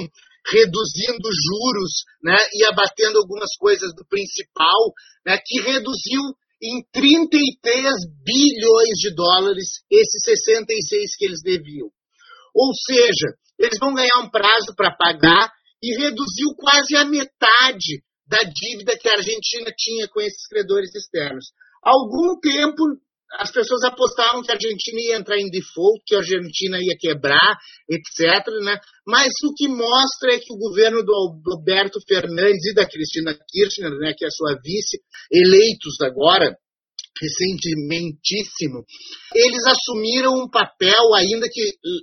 reduzindo 0.49 1.29
juros 1.29 1.93
né, 2.23 2.37
e 2.53 2.65
abatendo 2.65 3.19
algumas 3.19 3.55
coisas 3.59 3.93
do 3.95 4.05
principal, 4.07 4.91
né, 5.25 5.37
que 5.45 5.61
reduziu 5.61 6.21
em 6.61 6.83
33 6.91 7.93
bilhões 8.23 8.97
de 8.99 9.13
dólares 9.15 9.81
esses 9.89 10.21
66 10.23 11.15
que 11.17 11.25
eles 11.25 11.41
deviam. 11.43 11.89
Ou 12.53 12.73
seja, 12.73 13.33
eles 13.57 13.77
vão 13.79 13.93
ganhar 13.93 14.19
um 14.19 14.29
prazo 14.29 14.73
para 14.75 14.95
pagar 14.95 15.51
e 15.81 15.95
reduziu 15.97 16.49
quase 16.57 16.95
a 16.95 17.05
metade 17.05 18.03
da 18.27 18.39
dívida 18.43 18.97
que 18.97 19.09
a 19.09 19.13
Argentina 19.13 19.71
tinha 19.75 20.07
com 20.07 20.21
esses 20.21 20.47
credores 20.47 20.93
externos. 20.95 21.45
Algum 21.83 22.39
tempo 22.39 22.83
as 23.39 23.51
pessoas 23.51 23.83
apostavam 23.83 24.41
que 24.41 24.51
a 24.51 24.55
Argentina 24.55 24.99
ia 24.99 25.17
entrar 25.17 25.37
em 25.37 25.49
default, 25.49 26.03
que 26.05 26.15
a 26.15 26.19
Argentina 26.19 26.77
ia 26.79 26.97
quebrar, 26.99 27.57
etc. 27.89 28.45
Né? 28.63 28.77
Mas 29.07 29.31
o 29.43 29.53
que 29.55 29.67
mostra 29.67 30.33
é 30.33 30.39
que 30.39 30.53
o 30.53 30.57
governo 30.57 31.03
do 31.03 31.13
Alberto 31.53 31.99
Fernandes 32.07 32.65
e 32.65 32.73
da 32.73 32.85
Cristina 32.85 33.37
Kirchner, 33.49 33.91
né, 33.99 34.13
que 34.17 34.25
é 34.25 34.27
a 34.27 34.31
sua 34.31 34.59
vice, 34.63 34.99
eleitos 35.31 35.95
agora, 36.01 36.55
recentementíssimo, 37.21 38.83
eles 39.35 39.63
assumiram 39.67 40.33
um 40.41 40.49
papel, 40.49 41.13
ainda 41.15 41.47
que 41.49 41.61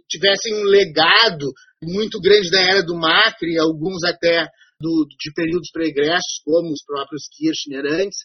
tivessem 0.08 0.54
um 0.54 0.64
legado 0.64 1.52
muito 1.82 2.20
grande 2.20 2.50
da 2.50 2.60
era 2.60 2.82
do 2.82 2.94
Macri, 2.94 3.58
alguns 3.58 4.04
até 4.04 4.46
do, 4.80 5.06
de 5.08 5.32
períodos 5.34 5.70
pregressos, 5.72 6.40
como 6.44 6.70
os 6.70 6.84
próprios 6.86 7.24
Kirchner 7.36 7.84
antes, 8.00 8.18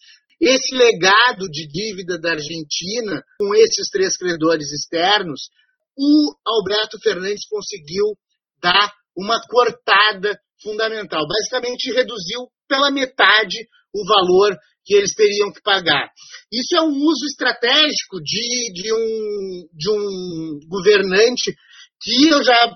esse 0.45 0.75
legado 0.75 1.47
de 1.49 1.67
dívida 1.67 2.19
da 2.19 2.31
Argentina, 2.31 3.23
com 3.39 3.55
esses 3.55 3.89
três 3.91 4.17
credores 4.17 4.71
externos, 4.71 5.49
o 5.97 6.35
Alberto 6.45 6.99
Fernandes 7.01 7.47
conseguiu 7.47 8.17
dar 8.61 8.91
uma 9.15 9.39
cortada 9.47 10.37
fundamental. 10.61 11.21
Basicamente, 11.27 11.93
reduziu 11.93 12.47
pela 12.67 12.91
metade 12.91 13.67
o 13.93 14.05
valor 14.05 14.57
que 14.83 14.95
eles 14.95 15.13
teriam 15.13 15.51
que 15.53 15.61
pagar. 15.61 16.09
Isso 16.51 16.75
é 16.75 16.81
um 16.81 16.91
uso 16.91 17.25
estratégico 17.25 18.19
de, 18.21 18.73
de, 18.73 18.93
um, 18.93 19.67
de 19.71 19.89
um 19.91 20.59
governante 20.67 21.53
que 22.01 22.27
eu 22.27 22.43
já 22.43 22.75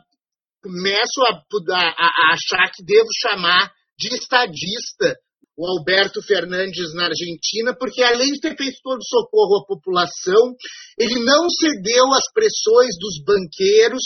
começo 0.61 1.21
a, 1.27 1.43
a, 1.75 2.05
a 2.05 2.33
achar 2.33 2.71
que 2.73 2.83
devo 2.83 3.07
chamar 3.21 3.71
de 3.97 4.15
estadista 4.15 5.15
o 5.57 5.65
Alberto 5.65 6.21
Fernandes 6.21 6.93
na 6.93 7.05
Argentina, 7.05 7.75
porque 7.75 8.03
além 8.03 8.31
de 8.31 8.39
ter 8.39 8.55
feito 8.55 8.77
todo 8.83 8.99
o 8.99 9.03
socorro 9.03 9.57
à 9.57 9.65
população, 9.65 10.53
ele 10.99 11.19
não 11.25 11.49
cedeu 11.49 12.05
às 12.13 12.31
pressões 12.31 12.93
dos 12.99 13.23
banqueiros 13.25 14.03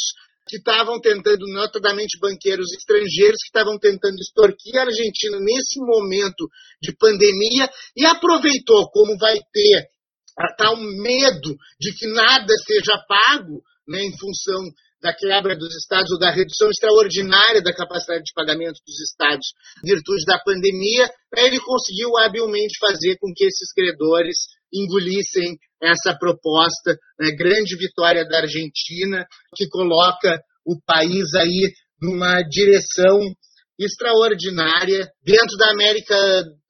que 0.48 0.58
estavam 0.58 1.00
tentando, 1.00 1.46
notadamente 1.48 2.18
banqueiros 2.20 2.72
estrangeiros, 2.74 3.38
que 3.44 3.48
estavam 3.48 3.78
tentando 3.78 4.16
extorquir 4.16 4.78
a 4.78 4.84
Argentina 4.84 5.38
nesse 5.40 5.80
momento 5.80 6.48
de 6.82 6.96
pandemia 6.96 7.70
e 7.96 8.06
aproveitou, 8.06 8.90
como 8.90 9.18
vai 9.18 9.36
ter 9.52 9.88
tal 10.58 10.78
medo 10.78 11.56
de 11.80 11.94
que 11.94 12.08
nada 12.08 12.54
seja 12.66 12.98
pago 13.08 13.62
né, 13.88 14.02
em 14.04 14.18
função 14.18 14.72
da 15.02 15.14
quebra 15.14 15.56
dos 15.56 15.76
estados 15.76 16.12
ou 16.12 16.20
da 16.20 16.30
redução 16.30 16.70
extraordinária 16.70 17.62
da 17.62 17.74
capacidade 17.74 18.24
de 18.24 18.34
pagamento 18.34 18.80
dos 18.86 19.00
estados 19.02 19.48
virtude 19.84 20.24
da 20.26 20.40
pandemia, 20.40 21.10
ele 21.36 21.60
conseguiu 21.60 22.18
habilmente 22.20 22.78
fazer 22.80 23.18
com 23.20 23.32
que 23.36 23.46
esses 23.46 23.74
credores 23.74 24.38
engolissem 24.72 25.58
essa 25.82 26.16
proposta, 26.18 26.98
né, 27.20 27.32
grande 27.32 27.76
vitória 27.76 28.26
da 28.28 28.40
Argentina, 28.40 29.26
que 29.56 29.68
coloca 29.68 30.40
o 30.66 30.80
país 30.86 31.34
aí 31.36 31.74
numa 32.02 32.42
direção 32.44 33.20
extraordinária 33.80 35.10
dentro 35.24 35.58
da 35.58 35.72
América 35.72 36.16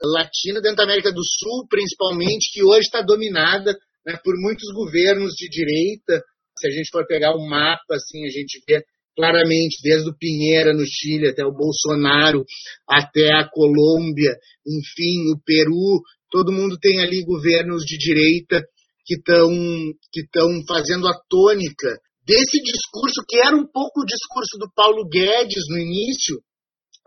Latina, 0.01 0.61
dentro 0.61 0.77
da 0.77 0.83
América 0.83 1.11
do 1.11 1.21
Sul, 1.23 1.67
principalmente, 1.69 2.51
que 2.53 2.63
hoje 2.63 2.85
está 2.85 3.01
dominada 3.01 3.77
né, 4.05 4.17
por 4.23 4.33
muitos 4.37 4.71
governos 4.73 5.33
de 5.33 5.49
direita, 5.49 6.23
se 6.61 6.67
a 6.67 6.71
gente 6.71 6.89
for 6.91 7.05
pegar 7.07 7.35
um 7.35 7.47
mapa, 7.47 7.95
assim, 7.95 8.25
a 8.25 8.29
gente 8.29 8.61
vê 8.67 8.83
claramente, 9.15 9.81
desde 9.83 10.09
o 10.09 10.17
Pinheira 10.17 10.73
no 10.73 10.85
Chile 10.85 11.29
até 11.29 11.43
o 11.43 11.51
Bolsonaro, 11.51 12.45
até 12.87 13.33
a 13.33 13.47
Colômbia, 13.49 14.37
enfim, 14.65 15.33
o 15.33 15.41
Peru, 15.43 16.01
todo 16.29 16.51
mundo 16.51 16.77
tem 16.79 17.01
ali 17.01 17.23
governos 17.23 17.83
de 17.83 17.97
direita 17.97 18.63
que 19.05 19.15
estão 19.15 19.49
que 20.13 20.21
fazendo 20.67 21.07
a 21.07 21.19
tônica 21.27 21.99
desse 22.25 22.61
discurso, 22.61 23.25
que 23.27 23.37
era 23.37 23.55
um 23.55 23.65
pouco 23.65 24.01
o 24.01 24.05
discurso 24.05 24.57
do 24.57 24.71
Paulo 24.73 25.07
Guedes 25.09 25.63
no 25.69 25.79
início, 25.79 26.37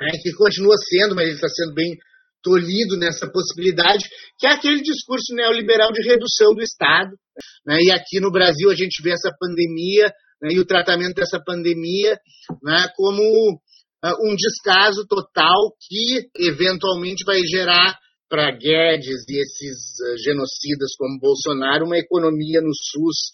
né, 0.01 0.11
que 0.23 0.33
continua 0.33 0.75
sendo, 0.77 1.15
mas 1.15 1.27
ele 1.27 1.37
está 1.37 1.49
sendo 1.49 1.73
bem 1.73 1.97
tolhido 2.43 2.99
nessa 2.99 3.31
possibilidade, 3.31 4.05
que 4.39 4.47
é 4.47 4.53
aquele 4.53 4.83
discurso 4.83 5.35
neoliberal 5.35 5.91
de 5.93 6.03
redução 6.03 6.53
do 6.53 6.63
Estado. 6.63 7.17
Né? 7.66 7.78
E 7.82 7.91
aqui 7.91 8.20
no 8.20 8.30
Brasil 8.30 8.70
a 8.70 8.74
gente 8.74 9.03
vê 9.03 9.12
essa 9.12 9.30
pandemia 9.39 10.12
né, 10.43 10.51
e 10.53 10.61
o 10.61 10.66
tratamento 10.66 11.14
dessa 11.14 11.41
pandemia 11.45 12.18
né, 12.62 12.89
como 12.97 13.22
uh, 13.22 14.28
um 14.28 14.35
descaso 14.37 15.07
total 15.07 15.72
que 15.80 16.28
eventualmente 16.37 17.24
vai 17.24 17.41
gerar 17.41 17.99
para 18.28 18.51
Guedes 18.51 19.24
e 19.28 19.41
esses 19.41 19.78
uh, 20.01 20.18
genocidas 20.18 20.97
como 20.99 21.20
Bolsonaro 21.20 21.87
uma 21.87 21.99
economia 21.99 22.61
no 22.61 22.72
SUS 22.74 23.32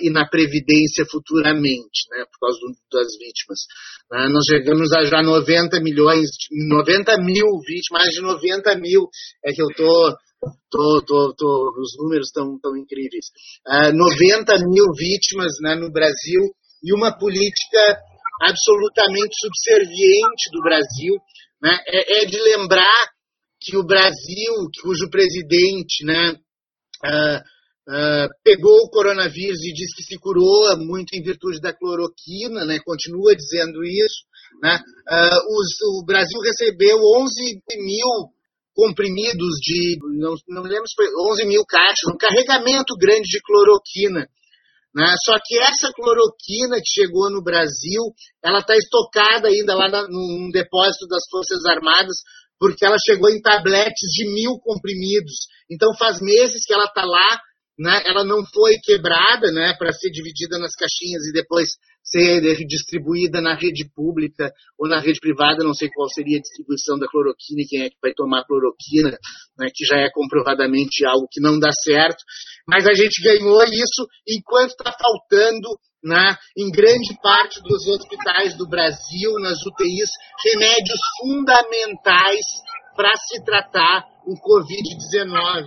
e 0.00 0.10
na 0.10 0.28
Previdência 0.28 1.04
futuramente, 1.10 2.08
né, 2.10 2.24
por 2.30 2.46
causa 2.46 2.58
do, 2.58 2.98
das 2.98 3.12
vítimas. 3.18 3.60
Uh, 4.10 4.28
nós 4.32 4.44
chegamos 4.48 4.92
a 4.92 5.04
já 5.04 5.22
90 5.22 5.80
milhões, 5.80 6.28
90 6.68 7.16
mil 7.18 7.46
vítimas, 7.66 8.04
mais 8.04 8.10
de 8.10 8.20
90 8.20 8.76
mil, 8.78 9.08
é 9.44 9.52
que 9.52 9.62
eu 9.62 9.68
estou 9.68 10.14
Tô, 10.70 11.02
tô, 11.04 11.34
tô, 11.36 11.74
os 11.78 11.98
números 11.98 12.28
estão 12.28 12.58
tão 12.60 12.74
incríveis. 12.74 13.26
Uh, 13.68 13.92
90 13.92 14.54
mil 14.72 14.86
vítimas 14.96 15.52
né, 15.60 15.74
no 15.74 15.92
Brasil 15.92 16.40
e 16.82 16.94
uma 16.94 17.12
política 17.12 18.00
absolutamente 18.40 19.34
subserviente 19.38 20.50
do 20.50 20.62
Brasil. 20.62 21.14
Né, 21.62 21.76
é, 21.86 22.22
é 22.22 22.24
de 22.24 22.40
lembrar 22.40 23.10
que 23.60 23.76
o 23.76 23.84
Brasil, 23.84 24.54
cujo 24.82 25.10
presidente 25.10 26.06
né, 26.06 26.32
uh, 27.04 27.38
uh, 27.92 28.28
pegou 28.42 28.78
o 28.78 28.88
coronavírus 28.88 29.60
e 29.60 29.74
disse 29.74 29.94
que 29.94 30.02
se 30.02 30.18
curou 30.18 30.74
muito 30.78 31.12
em 31.12 31.22
virtude 31.22 31.60
da 31.60 31.74
cloroquina, 31.74 32.64
né, 32.64 32.80
continua 32.82 33.36
dizendo 33.36 33.84
isso. 33.84 34.24
Né, 34.62 34.74
uh, 34.74 35.58
os, 35.58 36.00
o 36.00 36.04
Brasil 36.06 36.40
recebeu 36.40 36.96
11 36.96 37.60
mil 37.76 38.32
comprimidos 38.74 39.58
de, 39.62 39.98
não, 40.18 40.34
não 40.48 40.62
lembro 40.62 40.86
se 40.86 40.94
foi 40.96 41.06
11 41.32 41.44
mil 41.46 41.64
caixas, 41.66 42.12
um 42.12 42.16
carregamento 42.16 42.94
grande 42.98 43.28
de 43.28 43.40
cloroquina. 43.42 44.26
Né? 44.94 45.14
Só 45.24 45.38
que 45.44 45.58
essa 45.58 45.92
cloroquina 45.94 46.76
que 46.78 47.02
chegou 47.02 47.30
no 47.30 47.42
Brasil, 47.42 48.02
ela 48.42 48.58
está 48.58 48.76
estocada 48.76 49.48
ainda 49.48 49.74
lá 49.74 49.88
na, 49.88 50.02
num 50.08 50.50
depósito 50.52 51.06
das 51.06 51.22
Forças 51.30 51.64
Armadas, 51.66 52.16
porque 52.58 52.84
ela 52.84 52.96
chegou 53.04 53.30
em 53.30 53.40
tabletes 53.40 54.10
de 54.12 54.26
mil 54.32 54.58
comprimidos. 54.58 55.46
Então 55.70 55.94
faz 55.96 56.20
meses 56.20 56.64
que 56.66 56.74
ela 56.74 56.86
está 56.86 57.04
lá, 57.04 57.40
né? 57.78 58.02
ela 58.04 58.24
não 58.24 58.44
foi 58.52 58.78
quebrada 58.82 59.52
né? 59.52 59.74
para 59.78 59.92
ser 59.92 60.10
dividida 60.10 60.58
nas 60.58 60.74
caixinhas 60.74 61.24
e 61.26 61.32
depois 61.32 61.68
ser 62.02 62.40
distribuída 62.66 63.40
na 63.40 63.54
rede 63.54 63.88
pública 63.94 64.52
ou 64.78 64.88
na 64.88 64.98
rede 64.98 65.20
privada, 65.20 65.62
não 65.62 65.74
sei 65.74 65.88
qual 65.88 66.08
seria 66.08 66.38
a 66.38 66.40
distribuição 66.40 66.98
da 66.98 67.06
cloroquina 67.06 67.62
e 67.62 67.66
quem 67.66 67.82
é 67.82 67.90
que 67.90 67.96
vai 68.02 68.12
tomar 68.12 68.44
cloroquina, 68.44 69.16
né, 69.58 69.68
que 69.72 69.84
já 69.84 69.96
é 69.96 70.10
comprovadamente 70.12 71.04
algo 71.06 71.28
que 71.30 71.40
não 71.40 71.58
dá 71.58 71.70
certo, 71.72 72.24
mas 72.66 72.86
a 72.86 72.94
gente 72.94 73.22
ganhou 73.22 73.62
isso 73.64 74.06
enquanto 74.26 74.70
está 74.70 74.92
faltando 74.92 75.68
né, 76.02 76.34
em 76.56 76.70
grande 76.70 77.16
parte 77.22 77.60
dos 77.62 77.86
hospitais 77.86 78.56
do 78.56 78.66
Brasil, 78.68 79.32
nas 79.40 79.58
UTIs, 79.66 80.10
remédios 80.44 80.98
fundamentais 81.20 82.46
para 82.96 83.14
se 83.16 83.44
tratar 83.44 84.04
o 84.26 84.34
Covid-19. 84.34 85.64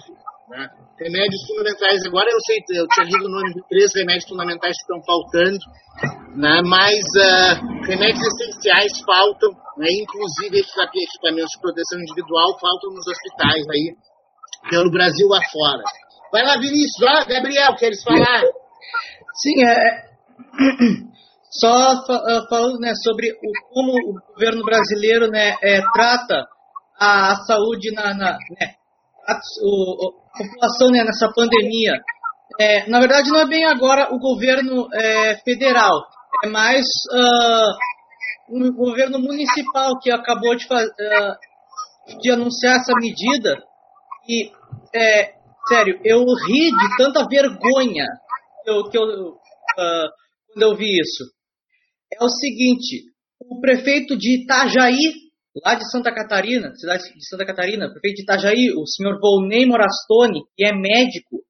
Né? 0.50 0.70
Remédios 1.00 1.42
fundamentais. 1.48 2.06
Agora 2.06 2.30
eu 2.30 2.40
sei, 2.46 2.58
eu 2.78 2.88
tinha 2.88 3.06
lido 3.06 3.26
o 3.26 3.32
nome 3.32 3.54
de 3.54 3.68
três 3.68 3.94
remédios 3.96 4.28
fundamentais 4.28 4.76
que 4.76 4.84
estão 4.84 5.02
faltando, 5.04 5.60
né? 6.36 6.62
mas 6.66 6.96
uh, 6.98 7.86
remédios 7.86 8.22
essenciais 8.22 8.92
faltam, 9.06 9.52
né? 9.78 9.88
inclusive 9.92 10.60
equipamentos 10.60 11.52
de 11.56 11.62
proteção 11.62 12.00
individual 12.00 12.58
faltam 12.60 12.90
nos 12.92 13.08
hospitais 13.08 13.64
aí, 13.70 13.96
pelo 14.70 14.92
Brasil 14.92 15.28
afora. 15.34 15.84
Vai 16.32 16.44
lá, 16.44 16.54
Vinícius. 16.54 17.08
Ah, 17.08 17.26
Gabriel, 17.26 17.76
queres 17.76 18.04
falar? 18.04 18.42
Sim, 19.36 19.66
é. 19.66 20.14
Só 21.52 21.94
uh, 21.94 22.50
falando 22.50 22.80
né, 22.80 22.94
sobre 23.04 23.32
o, 23.32 23.74
como 23.74 23.92
o 23.92 24.34
governo 24.34 24.64
brasileiro 24.64 25.28
né, 25.28 25.56
é, 25.62 25.82
trata 25.94 26.48
a 27.00 27.36
saúde 27.46 27.92
na, 27.94 28.14
na 28.16 28.32
né, 28.32 28.74
a, 29.28 29.40
o, 29.62 30.10
a, 30.34 30.38
população 30.38 30.90
né, 30.90 31.04
nessa 31.04 31.32
pandemia. 31.32 31.94
É, 32.60 32.90
na 32.90 33.00
verdade, 33.00 33.30
não 33.30 33.42
é 33.42 33.48
bem 33.48 33.66
agora 33.66 34.12
o 34.12 34.18
governo 34.18 34.88
é, 34.94 35.36
federal, 35.44 35.92
é 36.44 36.48
mais 36.48 36.86
uh, 37.12 37.72
o 38.50 38.74
governo 38.74 39.20
municipal 39.20 40.00
que 40.00 40.12
acabou 40.12 40.56
de, 40.56 40.66
uh, 40.66 42.20
de 42.22 42.32
anunciar 42.32 42.78
essa 42.78 42.94
medida. 42.96 43.62
E, 44.28 44.52
é, 44.96 45.34
sério, 45.68 46.00
eu 46.04 46.24
ri 46.24 46.72
de 46.72 46.98
tanta 46.98 47.28
vergonha 47.28 48.06
que 48.64 48.70
eu, 48.70 48.90
que 48.90 48.98
eu, 48.98 49.04
uh, 49.04 50.10
quando 50.54 50.64
eu 50.64 50.76
vi 50.76 51.00
isso. 51.00 51.24
É 52.12 52.24
o 52.24 52.30
seguinte: 52.30 53.04
o 53.40 53.60
prefeito 53.60 54.18
de 54.18 54.44
Itajaí 54.44 55.24
lá 55.64 55.76
de 55.76 55.90
Santa 55.92 56.12
Catarina, 56.14 56.74
cidade 56.76 57.04
de 57.14 57.28
Santa 57.28 57.46
Catarina, 57.46 57.92
prefeito 57.92 58.18
de 58.18 58.24
Itajaí, 58.24 58.72
o 58.76 58.88
senhor 58.88 59.20
Volney 59.20 59.66
Morastone, 59.66 60.42
que 60.56 60.66
é 60.66 60.72
médico, 60.74 61.44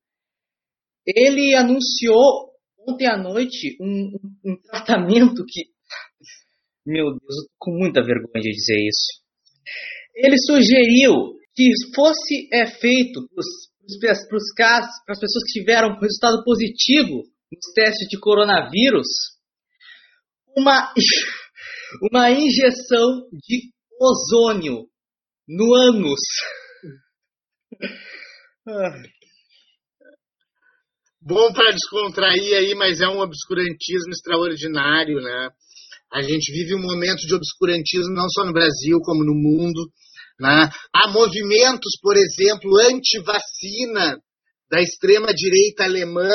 ele 1.05 1.55
anunciou 1.55 2.53
ontem 2.88 3.07
à 3.07 3.17
noite 3.17 3.77
um, 3.79 4.11
um, 4.45 4.55
tratamento 4.61 5.43
que. 5.47 5.65
Meu 6.86 7.05
Deus, 7.05 7.21
eu 7.21 7.43
tô 7.43 7.53
com 7.59 7.71
muita 7.71 8.01
vergonha 8.01 8.41
de 8.41 8.51
dizer 8.51 8.79
isso. 8.79 9.23
Ele 10.15 10.38
sugeriu 10.38 11.34
que 11.55 11.69
fosse 11.95 12.49
é, 12.51 12.65
feito 12.65 13.21
para 15.05 15.13
as 15.13 15.19
pessoas 15.19 15.43
que 15.45 15.59
tiveram 15.59 15.99
resultado 15.99 16.43
positivo 16.43 17.23
nos 17.51 17.73
testes 17.73 18.07
de 18.09 18.19
coronavírus, 18.19 19.07
uma, 20.57 20.93
uma 22.11 22.31
injeção 22.31 23.29
de 23.31 23.71
ozônio 23.99 24.88
no 25.47 25.73
ânus. 25.73 26.19
Bom 31.26 31.53
para 31.53 31.71
descontrair 31.71 32.57
aí, 32.57 32.76
mas 32.76 32.99
é 32.99 33.07
um 33.07 33.21
obscurantismo 33.21 34.11
extraordinário, 34.11 35.21
né? 35.21 35.49
A 36.11 36.21
gente 36.21 36.51
vive 36.51 36.76
um 36.76 36.82
momento 36.82 37.26
de 37.26 37.34
obscurantismo 37.34 38.13
não 38.13 38.28
só 38.28 38.43
no 38.43 38.51
Brasil, 38.51 38.99
como 38.99 39.24
no 39.24 39.34
mundo. 39.34 39.89
Né? 40.38 40.69
Há 40.93 41.07
movimentos, 41.07 41.93
por 42.01 42.17
exemplo, 42.17 42.78
anti-vacina 42.91 44.19
da 44.69 44.82
extrema-direita 44.82 45.86
alemã 45.86 46.30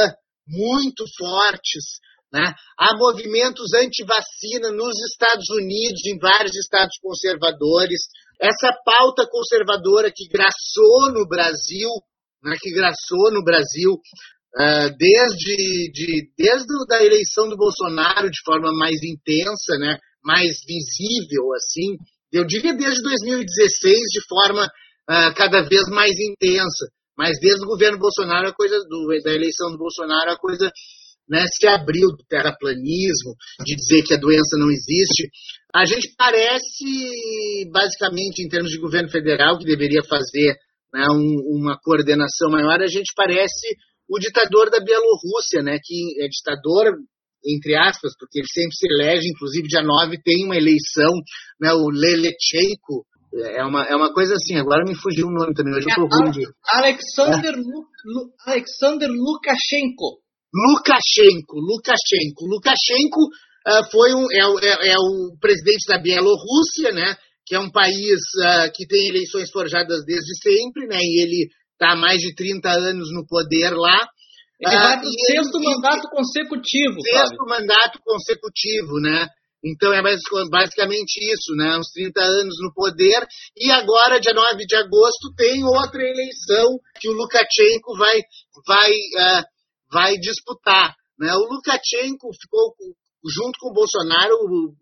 muito 0.48 1.04
fortes. 1.18 2.00
Né? 2.32 2.54
Há 2.78 2.96
movimentos 2.96 3.74
anti-vacina 3.74 4.72
nos 4.72 4.96
Estados 5.12 5.50
Unidos, 5.50 6.00
em 6.06 6.18
vários 6.18 6.56
estados 6.56 6.96
conservadores. 7.02 8.00
Essa 8.40 8.72
pauta 8.82 9.28
conservadora 9.30 10.10
que 10.10 10.28
graçou 10.28 11.12
no 11.12 11.28
Brasil, 11.28 11.90
né, 12.42 12.56
que 12.58 12.70
graçou 12.70 13.30
no 13.32 13.44
Brasil 13.44 14.00
desde, 14.98 15.90
de, 15.92 16.30
desde 16.36 16.66
a 16.92 17.04
eleição 17.04 17.48
do 17.48 17.56
Bolsonaro 17.56 18.30
de 18.30 18.40
forma 18.44 18.70
mais 18.72 18.96
intensa, 19.02 19.78
né, 19.78 19.98
mais 20.24 20.58
visível, 20.66 21.52
assim, 21.54 21.96
eu 22.32 22.44
diria 22.44 22.74
desde 22.74 23.02
2016 23.02 23.96
de 23.96 24.20
forma 24.28 24.64
uh, 24.64 25.34
cada 25.34 25.62
vez 25.62 25.82
mais 25.90 26.12
intensa. 26.18 26.86
Mas 27.16 27.38
desde 27.40 27.64
o 27.64 27.68
governo 27.68 27.98
Bolsonaro, 27.98 28.48
a 28.48 28.54
coisa 28.54 28.78
do, 28.88 29.08
da 29.24 29.34
eleição 29.34 29.72
do 29.72 29.78
Bolsonaro, 29.78 30.30
a 30.30 30.38
coisa 30.38 30.70
né, 31.28 31.44
se 31.48 31.66
abriu 31.66 32.08
do 32.08 32.24
terraplanismo, 32.28 33.34
de 33.64 33.74
dizer 33.74 34.02
que 34.04 34.14
a 34.14 34.20
doença 34.20 34.56
não 34.56 34.70
existe. 34.70 35.28
A 35.74 35.84
gente 35.84 36.14
parece, 36.16 37.68
basicamente, 37.72 38.42
em 38.42 38.48
termos 38.48 38.70
de 38.70 38.78
governo 38.78 39.10
federal, 39.10 39.58
que 39.58 39.64
deveria 39.64 40.02
fazer 40.08 40.54
né, 40.94 41.06
um, 41.10 41.58
uma 41.58 41.76
coordenação 41.82 42.50
maior, 42.50 42.80
a 42.80 42.86
gente 42.86 43.12
parece 43.16 43.66
o 44.08 44.18
ditador 44.18 44.70
da 44.70 44.80
Bielorrússia, 44.80 45.62
né, 45.62 45.78
que 45.82 46.22
é 46.24 46.28
ditador 46.28 46.94
entre 47.46 47.76
aspas, 47.76 48.12
porque 48.18 48.40
ele 48.40 48.48
sempre 48.52 48.74
se 48.74 48.86
elege, 48.90 49.28
inclusive 49.28 49.68
dia 49.68 49.80
9 49.82 50.18
tem 50.24 50.44
uma 50.44 50.56
eleição, 50.56 51.12
né, 51.60 51.72
o 51.72 51.88
Lelechenko, 51.88 53.06
é 53.54 53.62
uma, 53.64 53.84
é 53.84 53.94
uma 53.94 54.12
coisa 54.12 54.34
assim, 54.34 54.56
agora 54.56 54.82
me 54.84 54.94
fugiu 54.96 55.28
o 55.28 55.30
nome 55.32 55.54
também, 55.54 55.72
hoje 55.74 55.86
eu 55.88 55.94
tô 55.94 56.02
É, 56.02 56.18
ruim 56.18 56.30
de... 56.32 56.42
Alexander, 56.66 57.54
Lu, 57.56 57.84
Lu- 58.06 58.32
Alexander 58.44 59.08
Lukashenko. 59.08 60.18
Lukashenko, 60.52 61.56
Lukashenko. 61.60 62.46
Lukashenko 62.46 63.20
ah, 63.66 63.84
foi 63.90 64.14
um, 64.14 64.26
é, 64.32 64.46
o- 64.46 64.58
é- 64.58 64.88
é 64.90 64.96
o 64.98 65.36
presidente 65.40 65.86
da 65.88 65.98
Bielorrússia, 65.98 66.90
né, 66.92 67.14
que 67.46 67.54
é 67.54 67.58
um 67.60 67.70
país 67.70 68.18
ah, 68.44 68.68
que 68.74 68.86
tem 68.86 69.08
eleições 69.08 69.50
forjadas 69.50 70.04
desde 70.04 70.34
sempre, 70.42 70.86
né, 70.86 70.98
e 70.98 71.22
ele 71.22 71.48
está 71.78 71.92
há 71.92 71.96
mais 71.96 72.18
de 72.18 72.34
30 72.34 72.68
anos 72.68 73.08
no 73.12 73.24
poder 73.26 73.70
lá. 73.70 73.98
Ele 74.60 74.74
Ah, 74.74 74.82
vai 74.82 74.98
para 74.98 75.08
o 75.08 75.12
sexto 75.12 75.60
mandato 75.60 76.08
consecutivo, 76.10 77.00
sexto 77.00 77.44
mandato 77.46 78.00
consecutivo, 78.04 79.00
né? 79.00 79.28
Então 79.64 79.92
é 79.92 80.02
basicamente 80.02 81.18
isso, 81.32 81.54
né? 81.56 81.78
Uns 81.78 81.90
30 81.92 82.20
anos 82.20 82.54
no 82.60 82.72
poder. 82.74 83.26
E 83.56 83.70
agora, 83.70 84.20
dia 84.20 84.34
9 84.34 84.64
de 84.66 84.76
agosto, 84.76 85.34
tem 85.36 85.64
outra 85.64 86.02
eleição 86.02 86.78
que 87.00 87.08
o 87.08 87.12
Lukashenko 87.12 87.96
vai, 87.96 88.20
vai, 88.66 88.92
ah, 89.18 89.44
vai 89.92 90.14
disputar. 90.14 90.94
Né? 91.18 91.32
O 91.34 91.52
Lukashenko 91.52 92.28
ficou 92.40 92.74
junto 93.26 93.58
com 93.58 93.70
o 93.70 93.74
Bolsonaro 93.74 94.36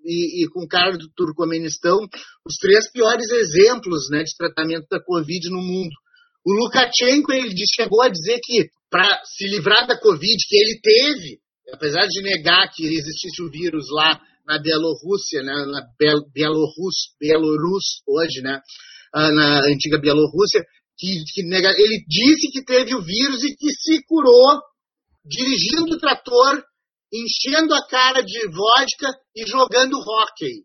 e, 0.05 0.45
e 0.45 0.49
com 0.49 0.65
o 0.65 0.69
cara 0.69 0.97
do 0.97 1.09
Turcomenistão, 1.17 1.99
os 2.45 2.57
três 2.61 2.91
piores 2.93 3.31
exemplos 3.31 4.11
né, 4.11 4.23
de 4.23 4.37
tratamento 4.37 4.87
da 4.91 5.03
Covid 5.03 5.49
no 5.49 5.63
mundo. 5.63 5.95
O 6.47 6.53
Lukashenko 6.53 7.33
ele 7.33 7.53
chegou 7.75 8.03
a 8.03 8.09
dizer 8.09 8.39
que 8.41 8.69
para 8.89 9.21
se 9.25 9.49
livrar 9.49 9.85
da 9.87 9.99
Covid, 9.99 10.37
que 10.49 10.57
ele 10.57 10.81
teve, 10.81 11.41
apesar 11.75 12.07
de 12.07 12.23
negar 12.23 12.71
que 12.73 12.85
existisse 12.87 13.43
o 13.43 13.51
vírus 13.51 13.87
lá 13.91 14.21
na 14.47 14.59
Bielorrússia, 14.61 15.43
né, 15.43 15.53
na 15.67 15.83
Bielorrus, 16.33 16.95
Bielorrus 17.21 18.01
hoje, 18.07 18.41
né, 18.43 18.61
ah, 19.13 19.33
na 19.33 19.59
antiga 19.67 19.99
Bielorrússia, 19.99 20.63
que, 20.97 21.25
que 21.35 21.43
nega- 21.49 21.75
ele 21.77 22.05
disse 22.07 22.53
que 22.53 22.65
teve 22.65 22.95
o 22.95 23.03
vírus 23.03 23.43
e 23.43 23.57
que 23.57 23.69
se 23.73 24.01
curou 24.07 24.61
dirigindo 25.25 25.97
o 25.97 25.99
trator, 25.99 26.63
enchendo 27.13 27.75
a 27.75 27.85
cara 27.89 28.23
de 28.23 28.39
vodka 28.47 29.13
e 29.35 29.45
jogando 29.47 29.99
hóquei 29.99 30.65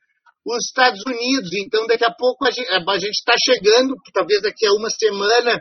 os 0.46 0.64
Estados 0.66 1.02
Unidos. 1.04 1.50
Então, 1.54 1.86
daqui 1.86 2.04
a 2.04 2.14
pouco 2.14 2.46
a 2.46 2.50
gente 2.50 3.10
está 3.10 3.34
chegando, 3.44 3.94
talvez 4.14 4.42
daqui 4.42 4.64
a 4.66 4.72
uma 4.72 4.88
semana, 4.88 5.60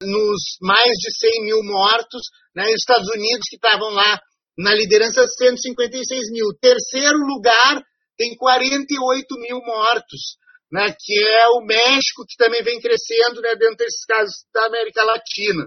nos 0.00 0.56
mais 0.62 0.92
de 0.96 1.18
100 1.18 1.44
mil 1.44 1.62
mortos, 1.64 2.22
né, 2.54 2.70
e 2.70 2.74
os 2.74 2.80
Estados 2.80 3.08
Unidos 3.08 3.48
que 3.48 3.56
estavam 3.56 3.90
lá 3.90 4.20
na 4.56 4.74
liderança 4.74 5.26
156 5.26 6.30
mil. 6.30 6.46
Terceiro 6.60 7.18
lugar 7.18 7.82
tem 8.16 8.36
48 8.36 9.26
mil 9.40 9.58
mortos, 9.60 10.36
né, 10.70 10.94
que 10.96 11.18
é 11.18 11.48
o 11.48 11.64
México, 11.64 12.24
que 12.28 12.36
também 12.36 12.62
vem 12.62 12.80
crescendo 12.80 13.40
né, 13.40 13.56
dentro 13.56 13.76
desses 13.76 14.04
casos 14.06 14.34
da 14.54 14.66
América 14.66 15.02
Latina. 15.02 15.66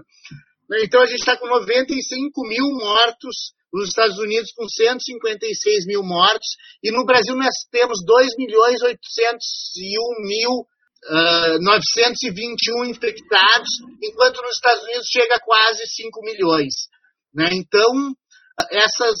Então 0.82 1.02
a 1.02 1.06
gente 1.06 1.20
está 1.20 1.36
com 1.36 1.46
95 1.46 2.48
mil 2.48 2.64
mortos, 2.80 3.52
os 3.72 3.88
Estados 3.88 4.18
Unidos 4.18 4.52
com 4.52 4.68
156 4.68 5.86
mil 5.86 6.02
mortos, 6.02 6.48
e 6.82 6.90
no 6.90 7.04
Brasil 7.04 7.34
nós 7.34 7.54
temos 7.70 7.98
2 8.04 8.28
milhões 8.38 8.82
801 8.82 10.26
mil 10.26 10.50
uh, 11.10 11.58
921 11.60 12.84
infectados, 12.86 13.68
enquanto 14.02 14.40
nos 14.42 14.54
Estados 14.54 14.82
Unidos 14.84 15.06
chega 15.10 15.36
a 15.36 15.40
quase 15.40 15.82
5 15.86 16.20
milhões. 16.22 16.74
Né? 17.34 17.50
Então, 17.52 18.14
essas 18.70 19.18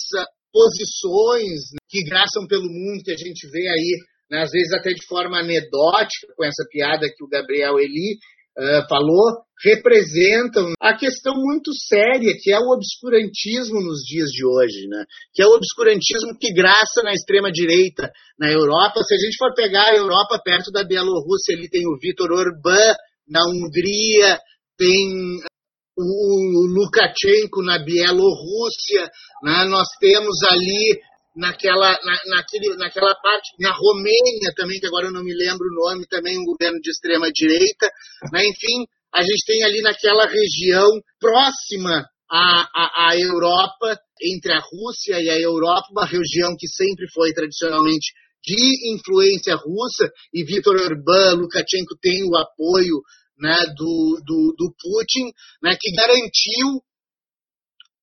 posições 0.52 1.74
que 1.90 2.04
graçam 2.04 2.46
pelo 2.46 2.70
mundo 2.70 3.02
que 3.04 3.12
a 3.12 3.16
gente 3.16 3.48
vê 3.50 3.68
aí, 3.68 3.98
né, 4.30 4.42
às 4.42 4.50
vezes 4.52 4.72
até 4.72 4.90
de 4.90 5.04
forma 5.06 5.40
anedótica, 5.40 6.32
com 6.36 6.44
essa 6.44 6.64
piada 6.70 7.08
que 7.08 7.24
o 7.24 7.28
Gabriel 7.28 7.78
Eli 7.78 8.18
uh, 8.58 8.88
falou, 8.88 9.44
representam 9.62 10.72
a 10.80 10.96
questão 10.96 11.34
muito 11.34 11.72
séria 11.74 12.34
que 12.38 12.52
é 12.52 12.58
o 12.58 12.74
obscurantismo 12.74 13.80
nos 13.80 14.00
dias 14.00 14.28
de 14.30 14.44
hoje, 14.44 14.86
né? 14.88 15.04
que 15.32 15.42
é 15.42 15.46
o 15.46 15.54
obscurantismo 15.54 16.36
que 16.38 16.52
graça 16.52 17.02
na 17.02 17.12
extrema-direita 17.12 18.10
na 18.38 18.50
Europa. 18.50 19.02
Se 19.02 19.14
a 19.14 19.18
gente 19.18 19.36
for 19.38 19.54
pegar 19.54 19.88
a 19.88 19.96
Europa 19.96 20.40
perto 20.44 20.70
da 20.70 20.84
Bielorrússia, 20.84 21.56
ali 21.56 21.68
tem 21.68 21.86
o 21.86 21.98
Viktor 21.98 22.30
Orbán, 22.30 22.94
na 23.28 23.40
Hungria, 23.46 24.38
tem 24.76 25.40
o 25.96 26.66
Lukashenko 26.74 27.62
na 27.62 27.78
Bielorrússia, 27.78 29.08
né? 29.42 29.64
nós 29.68 29.88
temos 30.00 30.36
ali 30.50 31.00
naquela, 31.34 31.92
na, 32.04 32.36
naquele, 32.36 32.76
naquela 32.76 33.14
parte, 33.16 33.50
na 33.58 33.72
Romênia 33.72 34.52
também, 34.56 34.78
que 34.78 34.86
agora 34.86 35.06
eu 35.06 35.12
não 35.12 35.22
me 35.22 35.34
lembro 35.34 35.66
o 35.66 35.88
nome, 35.88 36.06
também 36.06 36.38
um 36.38 36.44
governo 36.44 36.78
de 36.80 36.90
extrema 36.90 37.30
direita, 37.32 37.90
né? 38.32 38.46
enfim, 38.46 38.86
a 39.12 39.22
gente 39.22 39.44
tem 39.46 39.64
ali 39.64 39.80
naquela 39.82 40.26
região 40.26 40.88
próxima 41.20 42.06
à, 42.30 42.68
à, 42.74 43.08
à, 43.08 43.18
Europa, 43.18 43.98
entre 44.22 44.52
a 44.52 44.60
Rússia 44.60 45.20
e 45.20 45.28
a 45.28 45.38
Europa, 45.38 45.88
uma 45.90 46.06
região 46.06 46.54
que 46.58 46.68
sempre 46.68 47.06
foi 47.12 47.32
tradicionalmente 47.32 48.12
de 48.44 48.94
influência 48.94 49.56
russa, 49.56 50.10
e 50.32 50.44
Viktor 50.44 50.76
Orbán, 50.76 51.34
Lukashenko 51.34 51.96
tem 52.00 52.22
o 52.24 52.36
apoio 52.36 53.00
né, 53.38 53.56
do, 53.74 54.20
do, 54.24 54.54
do 54.56 54.74
Putin, 54.78 55.32
né, 55.62 55.76
que 55.80 55.90
garantiu, 55.92 56.82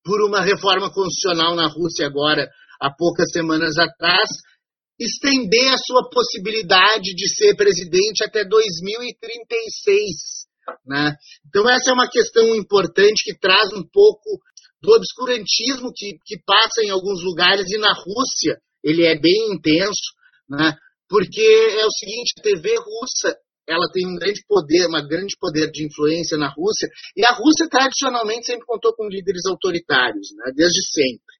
por 0.04 0.20
uma 0.22 0.40
reforma 0.40 0.92
constitucional 0.92 1.54
na 1.54 1.68
Rússia 1.68 2.06
agora, 2.06 2.50
há 2.82 2.90
poucas 2.90 3.30
semanas 3.30 3.78
atrás, 3.78 4.28
estender 4.98 5.72
a 5.72 5.78
sua 5.78 6.10
possibilidade 6.10 7.14
de 7.14 7.32
ser 7.32 7.54
presidente 7.54 8.24
até 8.24 8.44
2036. 8.44 10.50
Né? 10.84 11.14
Então, 11.46 11.70
essa 11.70 11.90
é 11.90 11.94
uma 11.94 12.10
questão 12.10 12.54
importante 12.56 13.22
que 13.24 13.38
traz 13.38 13.72
um 13.72 13.86
pouco 13.90 14.40
do 14.80 14.92
obscurantismo 14.94 15.92
que, 15.94 16.18
que 16.26 16.42
passa 16.44 16.82
em 16.82 16.90
alguns 16.90 17.22
lugares, 17.22 17.70
e 17.70 17.78
na 17.78 17.94
Rússia 17.94 18.58
ele 18.82 19.06
é 19.06 19.16
bem 19.18 19.54
intenso, 19.54 20.10
né? 20.50 20.74
porque 21.08 21.40
é 21.40 21.86
o 21.86 21.90
seguinte: 21.90 22.34
a 22.38 22.42
TV 22.42 22.74
russa 22.78 23.36
ela 23.68 23.88
tem 23.92 24.06
um 24.06 24.16
grande 24.16 24.42
poder, 24.48 24.86
uma 24.86 25.06
grande 25.06 25.36
poder 25.38 25.70
de 25.70 25.86
influência 25.86 26.36
na 26.36 26.48
Rússia, 26.48 26.88
e 27.16 27.24
a 27.24 27.30
Rússia 27.30 27.68
tradicionalmente 27.70 28.46
sempre 28.46 28.66
contou 28.66 28.92
com 28.94 29.08
líderes 29.08 29.46
autoritários, 29.46 30.28
né, 30.36 30.52
desde 30.54 30.82
sempre. 30.90 31.31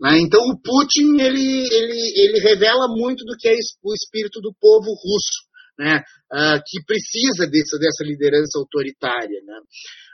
Né? 0.00 0.18
Então 0.20 0.40
o 0.40 0.58
Putin 0.60 1.20
ele, 1.20 1.66
ele, 1.70 2.12
ele 2.16 2.40
revela 2.40 2.88
muito 2.88 3.24
do 3.24 3.36
que 3.38 3.48
é 3.48 3.54
o 3.54 3.94
espírito 3.94 4.40
do 4.40 4.52
povo 4.60 4.90
russo, 4.90 5.44
né, 5.78 5.98
uh, 6.32 6.60
que 6.66 6.84
precisa 6.86 7.50
dessa, 7.50 7.78
dessa 7.78 8.04
liderança 8.04 8.58
autoritária. 8.58 9.40
Né? 9.44 9.58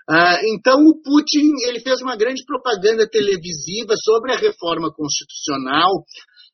Uh, 0.09 0.57
então 0.57 0.79
o 0.85 1.01
Putin 1.03 1.49
ele 1.67 1.81
fez 1.81 2.01
uma 2.01 2.17
grande 2.17 2.45
propaganda 2.45 3.09
televisiva 3.09 3.95
sobre 3.97 4.33
a 4.33 4.39
reforma 4.39 4.93
constitucional, 4.93 6.05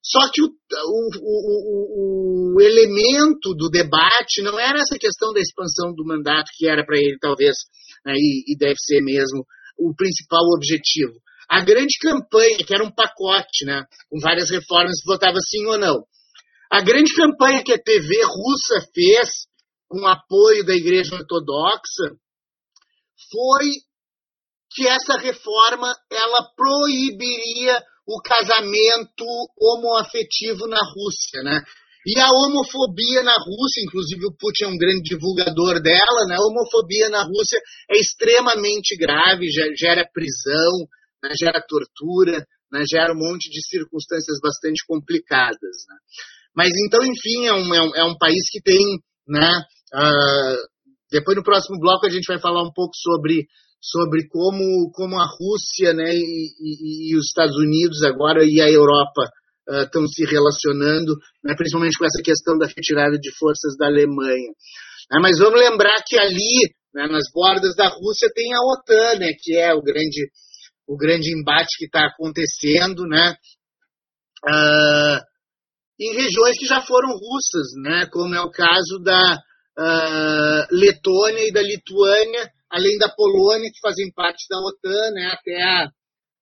só 0.06 0.30
que 0.30 0.40
o, 0.40 0.46
o, 0.46 1.00
o, 1.18 2.54
o, 2.54 2.60
elemento 2.60 3.54
do 3.58 3.68
debate 3.68 4.40
não 4.40 4.56
era 4.56 4.78
essa 4.78 4.96
questão 4.96 5.32
da 5.32 5.40
expansão 5.40 5.92
do 5.92 6.04
mandato, 6.04 6.52
que 6.56 6.68
era 6.68 6.86
para 6.86 6.96
ele, 6.96 7.18
talvez, 7.20 7.56
né, 8.04 8.12
e, 8.14 8.52
e, 8.52 8.56
deve 8.56 8.76
ser 8.78 9.00
mesmo, 9.02 9.44
o 9.76 9.92
principal 9.96 10.44
objetivo. 10.54 11.18
A 11.48 11.64
grande 11.64 11.98
campanha, 12.00 12.58
que 12.58 12.74
era 12.74 12.84
um 12.84 12.90
pacote, 12.90 13.64
né, 13.64 13.84
com 14.10 14.18
várias 14.20 14.50
reformas 14.50 15.00
que 15.00 15.06
votava 15.06 15.38
sim 15.40 15.64
ou 15.66 15.78
não. 15.78 16.04
A 16.70 16.80
grande 16.80 17.14
campanha 17.14 17.62
que 17.62 17.72
a 17.72 17.82
TV 17.82 18.22
russa 18.24 18.86
fez, 18.92 19.46
com 19.88 20.06
apoio 20.06 20.64
da 20.64 20.74
Igreja 20.74 21.14
Ortodoxa, 21.14 22.16
foi 23.30 23.70
que 24.72 24.86
essa 24.86 25.16
reforma 25.16 25.94
ela 26.10 26.50
proibiria 26.56 27.82
o 28.06 28.20
casamento 28.20 29.24
homoafetivo 29.58 30.66
na 30.66 30.78
Rússia, 30.78 31.42
né? 31.42 31.60
E 32.06 32.20
a 32.20 32.28
homofobia 32.30 33.22
na 33.24 33.32
Rússia, 33.32 33.82
inclusive 33.84 34.26
o 34.26 34.36
Putin 34.38 34.64
é 34.64 34.68
um 34.68 34.78
grande 34.78 35.02
divulgador 35.02 35.82
dela, 35.82 36.26
né? 36.28 36.36
A 36.36 36.46
homofobia 36.46 37.08
na 37.08 37.22
Rússia 37.24 37.58
é 37.90 37.98
extremamente 37.98 38.96
grave, 38.96 39.48
gera 39.76 40.08
prisão, 40.12 40.86
né? 41.22 41.30
gera 41.38 41.64
tortura, 41.66 42.44
né? 42.72 42.82
gera 42.88 43.12
um 43.12 43.18
monte 43.18 43.50
de 43.50 43.60
circunstâncias 43.66 44.38
bastante 44.42 44.84
complicadas. 44.86 45.76
Né? 45.88 45.96
Mas 46.54 46.70
então, 46.86 47.00
enfim, 47.02 47.46
é 47.46 47.52
um, 47.52 47.74
é 47.74 47.82
um, 47.82 47.96
é 47.96 48.04
um 48.04 48.16
país 48.18 48.48
que 48.50 48.60
tem, 48.62 48.84
né? 49.28 49.62
Uh, 49.94 50.76
depois 51.10 51.36
no 51.36 51.44
próximo 51.44 51.78
bloco 51.78 52.06
a 52.06 52.10
gente 52.10 52.26
vai 52.26 52.40
falar 52.40 52.62
um 52.62 52.72
pouco 52.72 52.92
sobre 52.96 53.46
sobre 53.80 54.26
como, 54.28 54.90
como 54.92 55.16
a 55.18 55.26
Rússia 55.26 55.92
né, 55.92 56.10
e, 56.12 56.50
e, 56.58 57.12
e 57.12 57.16
os 57.16 57.26
Estados 57.26 57.56
Unidos 57.56 58.02
agora 58.02 58.44
e 58.44 58.60
a 58.60 58.68
Europa 58.68 59.30
estão 59.84 60.02
uh, 60.02 60.08
se 60.08 60.24
relacionando, 60.24 61.14
né, 61.42 61.54
principalmente 61.56 61.98
com 61.98 62.04
essa 62.04 62.22
questão 62.22 62.56
da 62.58 62.66
retirada 62.66 63.18
de 63.18 63.30
forças 63.36 63.76
da 63.76 63.86
Alemanha. 63.86 64.50
Uh, 65.12 65.20
mas 65.20 65.38
vamos 65.38 65.60
lembrar 65.60 66.02
que 66.06 66.18
ali, 66.18 66.70
né, 66.94 67.06
nas 67.06 67.24
bordas 67.32 67.74
da 67.76 67.88
Rússia, 67.88 68.30
tem 68.34 68.54
a 68.54 68.60
OTAN, 68.60 69.18
né, 69.18 69.32
que 69.38 69.56
é 69.56 69.74
o 69.74 69.82
grande, 69.82 70.30
o 70.86 70.96
grande 70.96 71.32
embate 71.32 71.76
que 71.78 71.86
está 71.86 72.06
acontecendo, 72.06 73.06
né, 73.06 73.34
uh, 74.44 75.20
em 75.98 76.14
regiões 76.14 76.58
que 76.58 76.66
já 76.66 76.82
foram 76.82 77.08
russas, 77.08 77.68
né, 77.82 78.06
como 78.12 78.34
é 78.34 78.40
o 78.40 78.50
caso 78.50 78.98
da 79.02 79.42
ah, 79.78 80.66
Letônia 80.70 81.48
e 81.48 81.52
da 81.52 81.60
Lituânia, 81.60 82.50
além 82.70 82.96
da 82.98 83.10
Polônia, 83.10 83.70
que 83.70 83.80
fazem 83.80 84.10
parte 84.12 84.46
da 84.48 84.58
OTAN, 84.58 85.10
né, 85.12 85.26
até 85.32 85.62
a, 85.62 85.90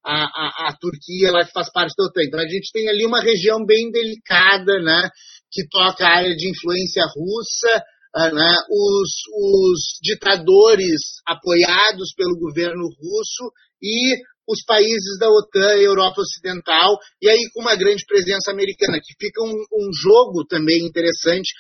a, 0.05 0.69
a, 0.69 0.77
Turquia, 0.81 1.33
lá 1.33 1.45
que 1.45 1.53
faz 1.53 1.71
parte 1.73 1.95
da 1.97 2.05
OTAN. 2.05 2.23
Então 2.25 2.41
a 2.41 2.47
gente 2.47 2.71
tem 2.73 2.89
ali 2.89 3.05
uma 3.05 3.21
região 3.21 3.65
bem 3.65 3.91
delicada, 3.91 4.79
né, 4.81 5.11
que 5.51 5.67
toca 5.69 6.07
a 6.07 6.17
área 6.17 6.35
de 6.37 6.49
influência 6.49 7.03
russa, 7.07 7.83
uh, 8.17 8.35
né, 8.35 8.57
os, 8.71 9.11
os 9.37 9.81
ditadores 10.01 11.01
apoiados 11.27 12.15
pelo 12.17 12.39
governo 12.39 12.85
russo 12.85 13.53
e 13.83 14.15
os 14.49 14.63
países 14.65 15.19
da 15.19 15.29
OTAN 15.29 15.77
e 15.77 15.85
Europa 15.85 16.21
Ocidental, 16.21 16.99
e 17.21 17.29
aí 17.29 17.51
com 17.53 17.63
uma 17.63 17.77
grande 17.77 18.05
presença 18.07 18.51
americana, 18.51 18.99
que 19.03 19.15
fica 19.19 19.43
um, 19.43 19.53
um 19.53 19.93
jogo 19.93 20.45
também 20.47 20.85
interessante, 20.85 21.53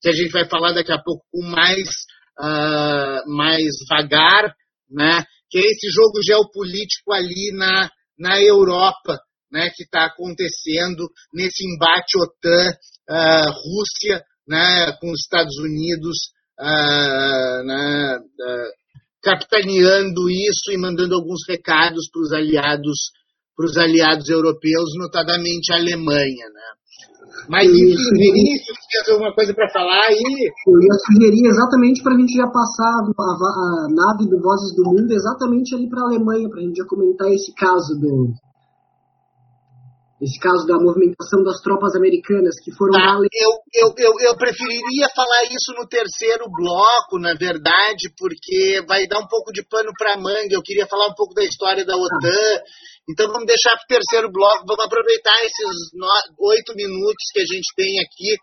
que 0.00 0.08
a 0.08 0.12
gente 0.12 0.30
vai 0.30 0.48
falar 0.48 0.72
daqui 0.72 0.92
a 0.92 1.02
pouco 1.02 1.24
com 1.30 1.42
mais 1.42 1.88
uh, 2.40 3.22
mais 3.30 3.68
vagar, 3.88 4.52
né? 4.90 5.24
que 5.50 5.58
é 5.58 5.62
esse 5.62 5.90
jogo 5.90 6.22
geopolítico 6.22 7.12
ali 7.12 7.52
na, 7.54 7.90
na 8.18 8.40
Europa, 8.40 9.20
né? 9.52 9.70
que 9.74 9.82
está 9.82 10.06
acontecendo 10.06 11.10
nesse 11.32 11.66
embate 11.66 12.16
OTAN-Rússia 12.18 14.18
uh, 14.18 14.22
né? 14.48 14.96
com 15.00 15.10
os 15.10 15.20
Estados 15.20 15.56
Unidos 15.58 16.16
uh? 16.58 17.62
Capitaneando 19.22 20.30
isso 20.30 20.72
e 20.72 20.78
mandando 20.78 21.14
alguns 21.14 21.40
recados 21.48 22.08
para 22.10 22.22
os 22.22 22.32
aliados 22.32 23.10
para 23.56 23.66
os 23.66 23.76
aliados 23.76 24.28
europeus, 24.30 24.88
notadamente 24.96 25.70
a 25.70 25.76
Alemanha, 25.76 26.48
né? 26.48 26.68
Mas, 27.46 27.68
enfim, 27.68 28.16
Vinícius, 28.16 28.78
tinha 28.88 29.14
alguma 29.14 29.34
coisa 29.34 29.52
para 29.52 29.68
falar 29.68 30.00
aí? 30.08 30.16
Eu 30.16 30.80
ia 30.80 30.96
sugerir 31.04 31.46
exatamente 31.46 32.02
para 32.02 32.14
a 32.14 32.18
gente 32.18 32.32
já 32.32 32.46
passar 32.46 32.88
a, 32.88 33.04
a, 33.04 33.88
nave 33.92 34.30
do 34.30 34.40
Vozes 34.40 34.74
do 34.76 34.84
Mundo 34.88 35.12
exatamente 35.12 35.74
ali 35.74 35.88
para 35.88 36.00
a 36.00 36.06
Alemanha, 36.08 36.48
para 36.48 36.58
a 36.58 36.62
gente 36.62 36.76
já 36.76 36.86
comentar 36.86 37.28
esse 37.28 37.52
caso 37.54 38.00
do, 38.00 38.32
esse 40.20 40.38
caso 40.38 40.66
da 40.68 40.76
movimentação 40.76 41.40
das 41.42 41.64
tropas 41.64 41.96
americanas 41.96 42.60
que 42.60 42.70
foram 42.76 42.92
tá, 42.92 43.16
eu, 43.16 43.52
eu, 43.72 43.88
eu, 43.96 44.12
eu, 44.28 44.36
preferiria 44.36 45.08
falar 45.16 45.48
isso 45.48 45.72
no 45.72 45.88
terceiro 45.88 46.44
bloco, 46.44 47.18
na 47.18 47.32
verdade, 47.32 48.12
porque 48.18 48.84
vai 48.86 49.08
dar 49.08 49.18
um 49.18 49.26
pouco 49.26 49.50
de 49.50 49.64
pano 49.64 49.88
para 49.96 50.20
manga. 50.20 50.52
Eu 50.52 50.62
queria 50.62 50.86
falar 50.86 51.08
um 51.08 51.16
pouco 51.16 51.32
da 51.32 51.42
história 51.42 51.86
da 51.86 51.96
OTAN. 51.96 52.28
Ah. 52.28 52.60
Então 53.08 53.32
vamos 53.32 53.46
deixar 53.48 53.72
para 53.80 53.88
o 53.88 53.92
terceiro 53.96 54.30
bloco, 54.30 54.68
vamos 54.68 54.84
aproveitar 54.84 55.40
esses 55.40 55.72
oito 56.38 56.76
minutos 56.76 57.24
que 57.32 57.40
a 57.40 57.48
gente 57.48 57.72
tem 57.74 57.98
aqui 58.04 58.36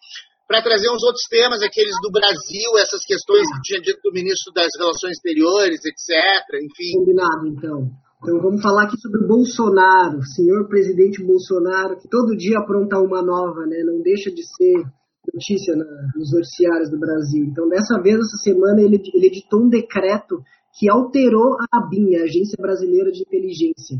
para 0.48 0.64
trazer 0.64 0.90
uns 0.90 1.04
outros 1.04 1.28
temas, 1.30 1.62
aqueles 1.62 1.94
do 2.02 2.10
Brasil, 2.10 2.74
essas 2.80 3.06
questões 3.06 3.46
que 3.46 3.62
tinha 3.62 3.82
dito 3.82 4.00
do 4.02 4.14
ministro 4.14 4.52
das 4.52 4.72
Relações 4.80 5.14
Exteriores, 5.14 5.80
etc. 5.86 6.42
Enfim. 6.58 7.06
Combinado, 7.06 7.48
então. 7.48 8.07
Então 8.22 8.42
vamos 8.42 8.62
falar 8.62 8.86
aqui 8.86 8.98
sobre 9.00 9.24
o 9.24 9.28
Bolsonaro, 9.28 10.24
senhor 10.36 10.68
presidente 10.68 11.24
Bolsonaro, 11.24 11.98
que 11.98 12.10
todo 12.10 12.36
dia 12.36 12.58
apronta 12.58 13.00
uma 13.00 13.22
nova, 13.22 13.66
né? 13.68 13.78
Não 13.86 14.02
deixa 14.02 14.32
de 14.32 14.42
ser 14.44 14.84
notícia 15.32 15.76
na, 15.76 15.86
nos 16.16 16.32
noticiários 16.32 16.90
do 16.90 16.98
Brasil. 16.98 17.46
Então 17.46 17.70
dessa 17.70 18.02
vez, 18.02 18.16
essa 18.16 18.38
semana, 18.44 18.82
ele, 18.82 19.00
ele 19.14 19.28
editou 19.28 19.62
um 19.62 19.70
decreto 19.70 20.42
que 20.80 20.90
alterou 20.90 21.58
a 21.60 21.78
ABIN, 21.78 22.16
a 22.16 22.24
Agência 22.24 22.58
Brasileira 22.60 23.12
de 23.12 23.22
Inteligência. 23.22 23.98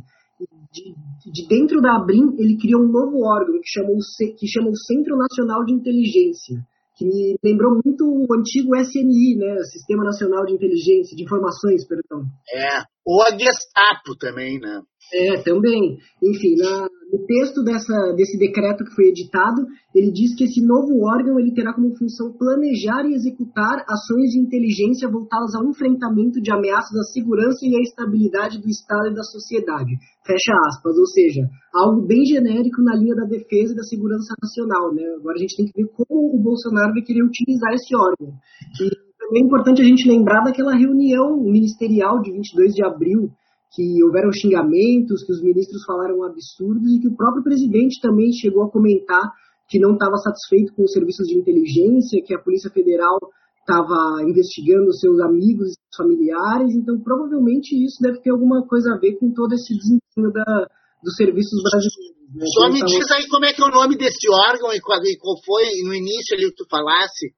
De, 0.72 1.32
de, 1.32 1.48
dentro 1.48 1.82
da 1.82 1.96
ABRIM, 1.96 2.36
ele 2.38 2.58
criou 2.58 2.84
um 2.84 2.92
novo 2.92 3.24
órgão 3.24 3.60
que 3.60 3.68
chama, 3.68 3.90
o, 3.90 4.36
que 4.36 4.48
chama 4.48 4.70
o 4.70 4.76
Centro 4.76 5.18
Nacional 5.18 5.64
de 5.64 5.74
Inteligência 5.74 6.58
que 6.98 7.06
me 7.06 7.38
lembrou 7.44 7.80
muito 7.84 8.04
o 8.06 8.26
antigo 8.34 8.76
SNI, 8.76 9.38
né? 9.38 9.64
Sistema 9.72 10.04
Nacional 10.04 10.46
de 10.46 10.54
Inteligência, 10.54 11.16
de 11.16 11.24
Informações, 11.24 11.86
perdão. 11.88 12.26
É, 12.52 12.82
ou 13.06 13.22
a 13.22 13.30
Gestapo 13.30 14.18
também, 14.20 14.60
né? 14.60 14.82
É, 15.14 15.42
também. 15.42 15.98
Enfim, 16.22 16.56
na, 16.58 16.88
no 17.12 17.26
texto 17.26 17.64
dessa, 17.64 18.14
desse 18.16 18.38
decreto 18.38 18.84
que 18.84 18.94
foi 18.94 19.06
editado, 19.06 19.66
ele 19.96 20.12
diz 20.12 20.36
que 20.36 20.44
esse 20.44 20.60
novo 20.66 21.00
órgão 21.08 21.40
ele 21.40 21.54
terá 21.54 21.74
como 21.74 21.96
função 21.96 22.34
planejar 22.34 23.06
e 23.06 23.16
executar 23.16 23.86
ações 23.88 24.32
de 24.32 24.40
inteligência 24.40 25.10
voltadas 25.10 25.56
ao 25.56 25.70
enfrentamento 25.70 26.42
de 26.42 26.52
ameaças 26.52 26.96
à 26.98 27.04
segurança 27.14 27.60
e 27.64 27.76
à 27.76 27.80
estabilidade 27.80 28.60
do 28.60 28.68
Estado 28.68 29.08
e 29.08 29.16
da 29.16 29.24
sociedade. 29.24 29.96
Fecha 30.26 30.54
aspas, 30.68 30.98
ou 30.98 31.08
seja, 31.08 31.48
algo 31.74 32.06
bem 32.06 32.26
genérico 32.26 32.82
na 32.84 32.96
linha 32.96 33.16
da 33.16 33.24
defesa 33.24 33.72
e 33.72 33.78
da 33.78 33.84
segurança 33.84 34.36
nacional. 34.44 34.94
Né? 34.94 35.04
Agora 35.18 35.36
a 35.36 35.40
gente 35.40 35.56
tem 35.56 35.66
que 35.66 35.82
ver 35.82 35.90
como 35.96 36.36
o 36.36 36.44
Bolsonaro 36.44 36.92
vai 36.92 37.02
querer 37.02 37.24
utilizar 37.24 37.74
esse 37.74 37.96
órgão. 37.96 38.36
E 38.82 39.08
também 39.18 39.44
é 39.44 39.46
importante 39.46 39.82
a 39.82 39.86
gente 39.86 40.08
lembrar 40.08 40.44
daquela 40.44 40.76
reunião 40.76 41.38
ministerial 41.42 42.22
de 42.22 42.32
22 42.32 42.74
de 42.74 42.86
abril, 42.86 43.32
que 43.74 44.04
houveram 44.04 44.32
xingamentos, 44.32 45.24
que 45.24 45.32
os 45.32 45.42
ministros 45.42 45.84
falaram 45.86 46.24
absurdos 46.24 46.92
e 46.94 47.00
que 47.00 47.08
o 47.08 47.16
próprio 47.16 47.44
presidente 47.44 48.00
também 48.02 48.32
chegou 48.32 48.64
a 48.64 48.72
comentar 48.72 49.22
que 49.68 49.80
não 49.80 49.94
estava 49.94 50.16
satisfeito 50.18 50.74
com 50.74 50.84
os 50.84 50.92
serviços 50.92 51.28
de 51.28 51.38
inteligência, 51.38 52.24
que 52.26 52.34
a 52.34 52.40
Polícia 52.40 52.72
Federal 52.72 53.20
estava 53.60 54.24
investigando 54.24 54.94
seus 54.96 55.20
amigos 55.20 55.76
e 55.76 55.98
familiares, 55.98 56.74
então 56.74 56.98
provavelmente 57.04 57.76
isso 57.76 58.00
deve 58.02 58.22
ter 58.22 58.32
alguma 58.32 58.66
coisa 58.66 58.94
a 58.94 58.98
ver 58.98 59.20
com 59.20 59.34
todo 59.34 59.52
esse 59.54 59.76
desempenho 59.76 60.32
da, 60.32 60.68
dos 61.04 61.16
serviços 61.16 61.60
brasileiros. 61.62 62.18
Né? 62.32 62.46
Só 62.48 62.72
me 62.72 62.80
diz 62.80 63.12
aí 63.12 63.28
como 63.28 63.46
é 63.46 63.52
que 63.52 63.62
é 63.62 63.66
o 63.66 63.72
nome 63.72 63.98
desse 63.98 64.24
órgão 64.48 64.72
e 64.72 64.80
qual, 64.80 65.04
e 65.04 65.18
qual 65.20 65.36
foi 65.44 65.64
no 65.84 65.94
início 65.94 66.36
ali 66.36 66.48
que 66.48 66.56
tu 66.56 66.66
falasse. 66.70 67.36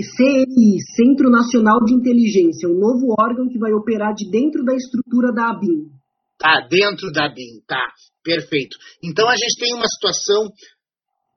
CNI, 0.00 0.80
Centro 0.96 1.28
Nacional 1.28 1.84
de 1.84 1.92
Inteligência, 1.92 2.68
um 2.68 2.78
novo 2.78 3.14
órgão 3.18 3.48
que 3.48 3.58
vai 3.58 3.72
operar 3.72 4.14
de 4.14 4.30
dentro 4.30 4.64
da 4.64 4.74
estrutura 4.74 5.32
da 5.32 5.50
ABIN. 5.50 5.90
Tá, 6.38 6.66
dentro 6.68 7.12
da 7.12 7.26
ABIN, 7.26 7.60
tá, 7.66 7.92
perfeito. 8.24 8.76
Então 9.02 9.28
a 9.28 9.36
gente 9.36 9.58
tem 9.58 9.74
uma 9.74 9.86
situação 9.86 10.50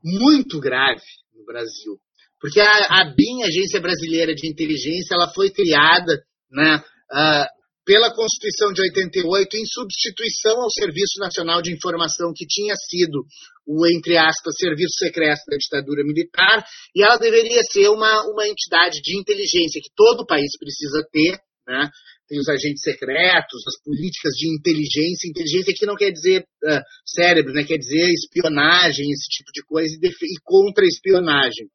muito 0.03 0.59
grave 0.59 1.01
no 1.35 1.45
Brasil. 1.45 1.99
porque 2.39 2.61
a, 2.61 3.01
a 3.01 3.03
BIM, 3.05 3.43
Agência 3.43 3.81
Brasileira 3.81 4.33
de 4.33 4.47
Inteligência, 4.49 5.15
ela 5.15 5.27
foi 5.33 5.49
criada 5.51 6.23
né, 6.51 6.81
uh, 7.11 7.54
pela 7.85 8.13
Constituição 8.13 8.73
de 8.73 8.81
88 8.81 9.57
em 9.57 9.65
substituição 9.65 10.61
ao 10.61 10.71
Serviço 10.71 11.19
Nacional 11.19 11.61
de 11.61 11.71
Informação, 11.71 12.33
que 12.35 12.45
tinha 12.45 12.73
sido 12.75 13.23
o, 13.65 13.85
entre 13.87 14.17
aspas, 14.17 14.55
serviço 14.57 14.97
secreto 14.97 15.41
da 15.47 15.57
ditadura 15.57 16.03
militar, 16.03 16.65
e 16.95 17.03
ela 17.03 17.17
deveria 17.17 17.61
ser 17.71 17.89
uma, 17.89 18.25
uma 18.31 18.47
entidade 18.47 19.01
de 19.01 19.17
inteligência 19.17 19.81
que 19.81 19.93
todo 19.95 20.25
país 20.25 20.57
precisa 20.57 21.07
ter, 21.11 21.37
né? 21.67 21.89
tem 22.27 22.39
os 22.39 22.49
agentes 22.49 22.81
secretos, 22.81 23.61
as 23.67 23.83
políticas 23.83 24.33
de 24.33 24.49
inteligência. 24.49 25.29
Inteligência 25.29 25.73
aqui 25.73 25.85
não 25.85 25.95
quer 25.95 26.11
dizer 26.11 26.41
uh, 26.41 26.81
cérebro, 27.05 27.53
né? 27.53 27.63
quer 27.63 27.77
dizer 27.77 28.09
espionagem, 28.09 29.11
esse 29.11 29.29
tipo 29.29 29.51
de 29.53 29.63
coisa, 29.63 29.93
e, 29.93 30.07
e 30.07 30.39
contra-espionagem. 30.43 31.67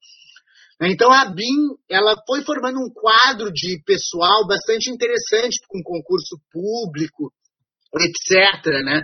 Então 0.82 1.12
a 1.12 1.26
BIM 1.26 1.76
ela 1.90 2.16
foi 2.26 2.42
formando 2.42 2.78
um 2.78 2.90
quadro 2.92 3.52
de 3.52 3.82
pessoal 3.84 4.46
bastante 4.46 4.90
interessante 4.90 5.60
com 5.68 5.82
concurso 5.82 6.36
público, 6.50 7.32
etc. 7.94 8.64
Né? 8.84 9.02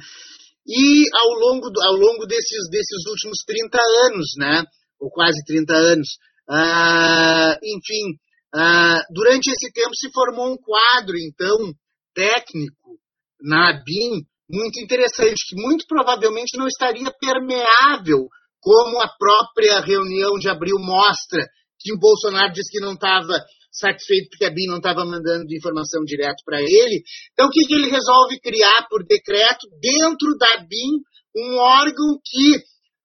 E 0.66 1.05
ao 1.14 1.31
longo, 1.39 1.70
do, 1.70 1.83
ao 1.83 1.95
longo 1.95 2.27
desses, 2.27 2.68
desses 2.70 3.07
últimos 3.09 3.39
30 3.47 3.79
anos, 4.07 4.27
né? 4.39 4.64
ou 4.99 5.11
quase 5.11 5.45
30 5.45 5.74
anos, 5.74 6.09
uh, 6.49 7.53
enfim, 7.62 8.16
uh, 8.55 9.03
durante 9.12 9.51
esse 9.51 9.70
tempo 9.72 9.95
se 9.95 10.11
formou 10.11 10.53
um 10.53 10.57
quadro, 10.57 11.14
então, 11.18 11.74
técnico 12.14 12.99
na 13.43 13.74
BIM 13.85 14.24
muito 14.49 14.81
interessante, 14.81 15.45
que 15.49 15.61
muito 15.61 15.85
provavelmente 15.87 16.57
não 16.57 16.66
estaria 16.66 17.12
permeável 17.20 18.29
como 18.61 19.01
a 19.01 19.09
própria 19.09 19.81
reunião 19.81 20.39
de 20.39 20.49
abril 20.49 20.77
mostra, 20.79 21.45
que 21.79 21.93
o 21.93 21.99
Bolsonaro 21.99 22.53
disse 22.53 22.70
que 22.70 22.85
não 22.85 22.95
estava 22.95 23.35
satisfeito 23.70 24.31
porque 24.31 24.47
a 24.47 24.51
BIM 24.51 24.68
não 24.68 24.79
estava 24.79 25.05
mandando 25.05 25.55
informação 25.55 26.03
direto 26.05 26.43
para 26.45 26.61
ele. 26.61 27.03
Então, 27.33 27.47
o 27.47 27.51
que, 27.51 27.66
que 27.66 27.74
ele 27.74 27.91
resolve 27.91 28.41
criar 28.41 28.87
por 28.89 29.05
decreto 29.05 29.68
dentro 29.81 30.37
da 30.39 30.64
BIM 30.64 31.05
um 31.37 31.59
órgão 31.59 32.18
que, 32.24 32.62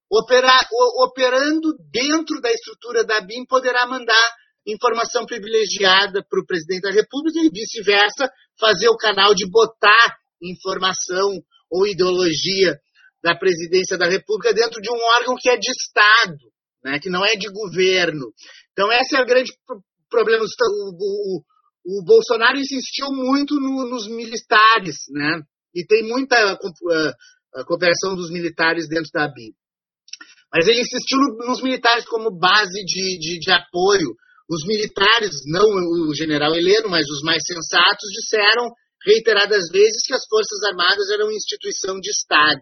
opera, 0.09 0.53
operando 1.03 1.75
dentro 1.91 2.39
da 2.39 2.49
estrutura 2.49 3.03
da 3.03 3.19
BIM, 3.19 3.45
poderá 3.45 3.85
mandar 3.85 4.35
informação 4.65 5.25
privilegiada 5.25 6.23
para 6.29 6.39
o 6.39 6.45
presidente 6.45 6.83
da 6.83 6.91
República 6.91 7.39
e 7.39 7.49
vice-versa, 7.49 8.31
fazer 8.59 8.89
o 8.89 8.97
canal 8.97 9.33
de 9.35 9.49
botar 9.49 10.15
informação 10.41 11.41
ou 11.69 11.87
ideologia 11.87 12.77
da 13.23 13.35
presidência 13.35 13.97
da 13.97 14.07
República 14.07 14.53
dentro 14.53 14.81
de 14.81 14.89
um 14.89 14.99
órgão 15.17 15.35
que 15.37 15.49
é 15.49 15.57
de 15.57 15.69
Estado, 15.69 16.37
né, 16.83 16.99
que 16.99 17.09
não 17.09 17.23
é 17.25 17.35
de 17.35 17.49
governo. 17.51 18.31
Então, 18.71 18.91
esse 18.91 19.15
é 19.15 19.21
o 19.21 19.25
grande 19.25 19.51
problema. 20.09 20.43
O, 20.43 20.89
o, 20.91 21.43
o 21.85 22.03
Bolsonaro 22.03 22.57
insistiu 22.57 23.07
muito 23.11 23.55
no, 23.55 23.89
nos 23.89 24.07
militares, 24.07 24.97
né? 25.11 25.41
E 25.73 25.85
tem 25.85 26.03
muita 26.03 26.53
uh, 26.53 27.65
cooperação 27.65 28.15
dos 28.15 28.29
militares 28.29 28.87
dentro 28.87 29.09
da 29.13 29.27
BIM. 29.27 29.53
Mas 30.53 30.67
ele 30.67 30.81
insistiu 30.81 31.17
no, 31.17 31.47
nos 31.47 31.61
militares 31.61 32.05
como 32.05 32.37
base 32.37 32.83
de, 32.83 33.17
de, 33.19 33.39
de, 33.39 33.51
apoio. 33.51 34.15
Os 34.49 34.67
militares, 34.67 35.31
não 35.45 35.63
o 35.63 36.13
general 36.13 36.53
Heleno, 36.53 36.89
mas 36.89 37.07
os 37.07 37.21
mais 37.23 37.41
sensatos, 37.47 38.09
disseram 38.11 38.69
reiteradas 39.05 39.63
vezes 39.71 40.05
que 40.05 40.13
as 40.13 40.25
Forças 40.27 40.61
Armadas 40.69 41.09
eram 41.09 41.31
instituição 41.31 41.99
de 41.99 42.09
Estado. 42.09 42.61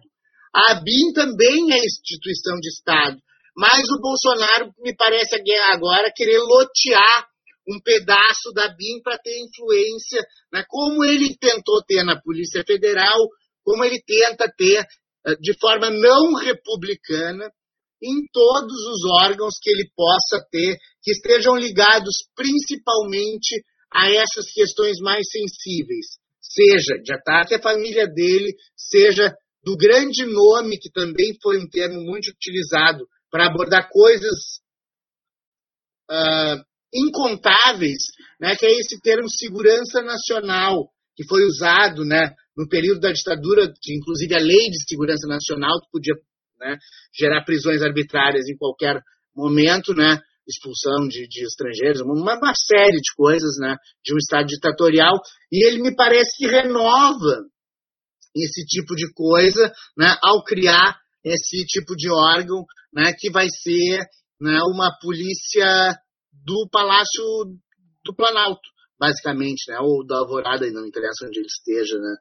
A 0.54 0.74
BIM 0.74 1.12
também 1.12 1.72
é 1.72 1.84
instituição 1.84 2.56
de 2.60 2.68
Estado, 2.68 3.18
mas 3.60 3.82
o 3.90 4.00
Bolsonaro, 4.00 4.72
me 4.78 4.96
parece 4.96 5.36
agora, 5.74 6.10
querer 6.16 6.38
lotear 6.38 7.28
um 7.68 7.78
pedaço 7.78 8.50
da 8.54 8.68
BIM 8.68 9.02
para 9.02 9.18
ter 9.18 9.38
influência, 9.38 10.22
né? 10.50 10.64
como 10.66 11.04
ele 11.04 11.36
tentou 11.36 11.84
ter 11.86 12.02
na 12.02 12.18
Polícia 12.18 12.64
Federal, 12.66 13.18
como 13.62 13.84
ele 13.84 14.02
tenta 14.02 14.50
ter 14.56 14.82
eh, 15.26 15.36
de 15.38 15.52
forma 15.60 15.90
não 15.90 16.36
republicana 16.36 17.52
em 18.02 18.26
todos 18.32 18.72
os 18.72 19.04
órgãos 19.24 19.56
que 19.60 19.68
ele 19.68 19.90
possa 19.94 20.42
ter, 20.50 20.78
que 21.02 21.10
estejam 21.12 21.54
ligados 21.54 22.14
principalmente 22.34 23.62
a 23.92 24.10
essas 24.10 24.50
questões 24.54 24.96
mais 25.00 25.26
sensíveis, 25.30 26.06
seja 26.40 26.96
de 27.02 27.12
ataque 27.12 27.56
à 27.56 27.60
família 27.60 28.06
dele, 28.06 28.54
seja 28.74 29.34
do 29.62 29.76
grande 29.76 30.24
nome, 30.24 30.78
que 30.78 30.90
também 30.90 31.36
foi 31.42 31.58
um 31.58 31.68
termo 31.68 32.00
muito 32.00 32.30
utilizado 32.30 33.06
para 33.30 33.46
abordar 33.46 33.88
coisas 33.90 34.60
uh, 36.10 36.64
incontáveis, 36.92 37.98
né, 38.40 38.56
que 38.56 38.66
é 38.66 38.72
esse 38.72 39.00
termo 39.00 39.28
segurança 39.28 40.02
nacional, 40.02 40.90
que 41.14 41.26
foi 41.26 41.44
usado 41.44 42.04
né, 42.04 42.34
no 42.56 42.68
período 42.68 43.00
da 43.00 43.12
ditadura, 43.12 43.72
que 43.80 43.94
inclusive 43.94 44.34
a 44.34 44.40
lei 44.40 44.70
de 44.70 44.82
segurança 44.88 45.26
nacional 45.28 45.78
podia 45.92 46.14
né, 46.58 46.76
gerar 47.16 47.44
prisões 47.44 47.82
arbitrárias 47.82 48.48
em 48.48 48.56
qualquer 48.56 49.00
momento, 49.34 49.94
né, 49.94 50.20
expulsão 50.46 51.06
de, 51.08 51.28
de 51.28 51.44
estrangeiros, 51.44 52.00
uma, 52.00 52.36
uma, 52.36 52.52
série 52.54 52.96
de 52.96 53.14
coisas 53.16 53.56
né, 53.60 53.76
de 54.04 54.14
um 54.14 54.18
Estado 54.18 54.46
ditatorial, 54.46 55.20
e 55.50 55.64
ele 55.66 55.80
me 55.80 55.94
parece 55.94 56.36
que 56.36 56.46
renova 56.46 57.44
esse 58.34 58.64
tipo 58.66 58.94
de 58.94 59.12
coisa 59.12 59.72
né, 59.96 60.16
ao 60.22 60.42
criar 60.44 60.98
esse 61.24 61.64
tipo 61.66 61.94
de 61.96 62.10
órgão 62.10 62.64
né, 62.92 63.12
que 63.18 63.30
vai 63.30 63.46
ser 63.48 63.98
né, 64.40 64.58
uma 64.72 64.90
polícia 65.00 65.96
do 66.44 66.68
Palácio 66.70 67.24
do 68.04 68.14
Planalto, 68.16 68.68
basicamente, 68.98 69.64
né? 69.68 69.78
Ou 69.80 70.04
da 70.06 70.18
Alvorada, 70.18 70.70
não 70.70 70.86
interessa 70.86 71.26
onde 71.26 71.40
ele 71.40 71.48
esteja, 71.48 71.96
né? 71.98 72.14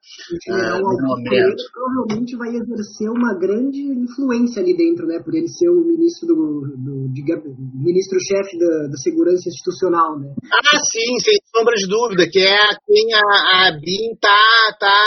General 0.47 0.79
uh, 0.79 1.71
provavelmente 1.71 2.35
vai 2.35 2.49
exercer 2.55 3.09
uma 3.09 3.33
grande 3.35 3.79
influência 3.79 4.61
ali 4.61 4.75
dentro, 4.75 5.07
né? 5.07 5.19
Por 5.23 5.35
ele 5.35 5.47
ser 5.47 5.69
o 5.69 5.83
ministro 5.83 6.27
do, 6.27 6.61
do 6.75 7.09
ministro-chefe 7.83 8.57
da, 8.57 8.87
da, 8.87 8.97
segurança 8.97 9.47
institucional, 9.47 10.19
né? 10.19 10.33
Ah, 10.51 10.79
sim, 10.91 11.19
sem 11.19 11.35
sombra 11.55 11.75
de 11.75 11.87
dúvida, 11.87 12.29
que 12.29 12.39
é 12.39 12.57
quem 12.85 13.13
a, 13.13 13.67
a 13.67 13.71
BIM 13.71 14.15
tá, 14.19 14.77
tá, 14.79 14.99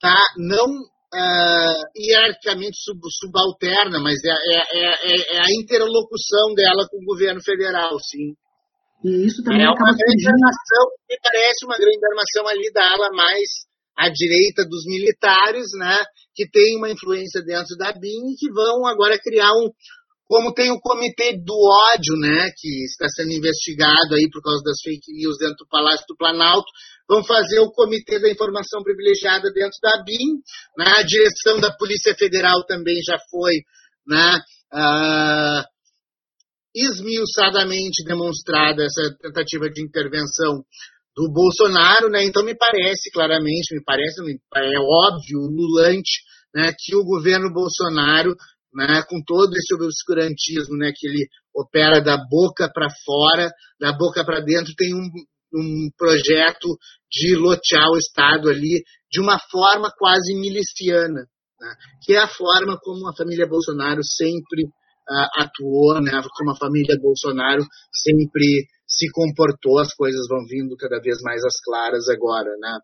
tá 0.00 0.16
não 0.36 0.84
uh, 1.16 1.80
hierarquicamente 1.96 2.76
sub, 2.76 3.00
subalterna, 3.08 3.98
mas 3.98 4.16
é, 4.24 4.30
é, 4.30 4.58
é, 4.58 5.36
é, 5.36 5.40
a 5.40 5.50
interlocução 5.60 6.54
dela 6.54 6.86
com 6.90 6.98
o 6.98 7.06
governo 7.06 7.40
federal, 7.42 7.98
sim. 7.98 8.36
E 9.04 9.26
isso 9.26 9.42
também 9.42 9.64
é 9.64 9.70
uma 9.70 9.74
grande 9.74 10.24
armação, 10.26 10.84
me 11.08 11.16
parece 11.22 11.64
uma 11.64 11.76
grande 11.76 12.04
armação 12.10 12.48
ali 12.48 12.72
da 12.72 12.84
ala 12.92 13.10
mais 13.12 13.48
à 13.96 14.08
direita 14.10 14.64
dos 14.68 14.84
militares, 14.84 15.66
né, 15.78 15.96
que 16.34 16.48
tem 16.50 16.76
uma 16.76 16.90
influência 16.90 17.40
dentro 17.42 17.76
da 17.76 17.92
BIM 17.92 18.32
e 18.32 18.36
que 18.36 18.52
vão 18.52 18.86
agora 18.86 19.18
criar 19.18 19.52
um, 19.52 19.70
como 20.26 20.52
tem 20.52 20.70
o 20.70 20.80
comitê 20.80 21.38
do 21.38 21.56
ódio, 21.94 22.16
né, 22.18 22.50
que 22.56 22.84
está 22.84 23.06
sendo 23.08 23.32
investigado 23.32 24.14
aí 24.14 24.28
por 24.32 24.42
causa 24.42 24.62
das 24.64 24.80
fake 24.82 25.12
news 25.12 25.38
dentro 25.38 25.64
do 25.64 25.68
Palácio 25.68 26.04
do 26.08 26.16
Planalto, 26.16 26.66
vão 27.08 27.24
fazer 27.24 27.60
o 27.60 27.70
comitê 27.70 28.18
da 28.20 28.30
informação 28.30 28.82
privilegiada 28.82 29.50
dentro 29.52 29.78
da 29.82 30.02
BIM, 30.02 30.42
né, 30.76 30.92
a 30.98 31.02
direção 31.02 31.60
da 31.60 31.72
Polícia 31.72 32.14
Federal 32.14 32.64
também 32.66 32.96
já 33.06 33.18
foi, 33.30 33.54
né, 34.06 34.40
uh, 34.74 35.64
esmiuçadamente 36.74 38.04
demonstrada 38.04 38.84
essa 38.84 39.16
tentativa 39.22 39.70
de 39.70 39.82
intervenção 39.82 40.62
do 41.16 41.32
Bolsonaro, 41.32 42.10
né? 42.10 42.22
Então 42.24 42.44
me 42.44 42.54
parece 42.54 43.10
claramente, 43.10 43.74
me 43.74 43.82
parece, 43.82 44.20
é 44.20 44.78
óbvio, 44.78 45.48
lulante, 45.48 46.20
né, 46.54 46.72
que 46.78 46.94
o 46.94 47.04
governo 47.04 47.50
Bolsonaro, 47.50 48.36
né, 48.74 49.02
com 49.08 49.22
todo 49.26 49.54
esse 49.56 49.74
obscurantismo, 49.74 50.76
né, 50.76 50.92
que 50.94 51.08
ele 51.08 51.26
opera 51.54 52.00
da 52.00 52.18
boca 52.18 52.70
para 52.70 52.88
fora, 53.02 53.50
da 53.80 53.92
boca 53.92 54.22
para 54.26 54.40
dentro, 54.40 54.74
tem 54.76 54.94
um, 54.94 55.08
um 55.56 55.88
projeto 55.96 56.76
de 57.10 57.34
lotear 57.36 57.88
o 57.90 57.98
Estado 57.98 58.48
ali 58.48 58.82
de 59.10 59.20
uma 59.20 59.38
forma 59.50 59.90
quase 59.96 60.34
miliciana, 60.34 61.26
né, 61.60 61.74
que 62.04 62.12
é 62.14 62.18
a 62.18 62.28
forma 62.28 62.78
como 62.80 63.08
a 63.08 63.16
família 63.16 63.46
Bolsonaro 63.46 64.00
sempre 64.04 64.64
uh, 64.64 65.42
atuou, 65.42 66.00
né, 66.02 66.12
como 66.36 66.50
a 66.50 66.56
família 66.56 66.96
Bolsonaro 67.00 67.64
sempre 67.92 68.66
se 68.86 69.10
comportou, 69.10 69.78
as 69.78 69.92
coisas 69.94 70.26
vão 70.28 70.44
vindo 70.46 70.76
cada 70.76 71.00
vez 71.00 71.18
mais 71.22 71.42
às 71.44 71.60
claras 71.64 72.08
agora, 72.08 72.50
né? 72.60 72.78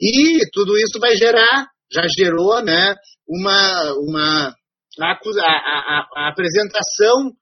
E 0.00 0.48
tudo 0.52 0.78
isso 0.78 1.00
vai 1.00 1.16
gerar, 1.16 1.66
já 1.92 2.02
gerou, 2.16 2.62
né, 2.62 2.94
uma, 3.28 3.92
uma 3.94 4.54
a, 5.00 5.12
a, 5.12 6.08
a 6.16 6.28
apresentação 6.28 7.32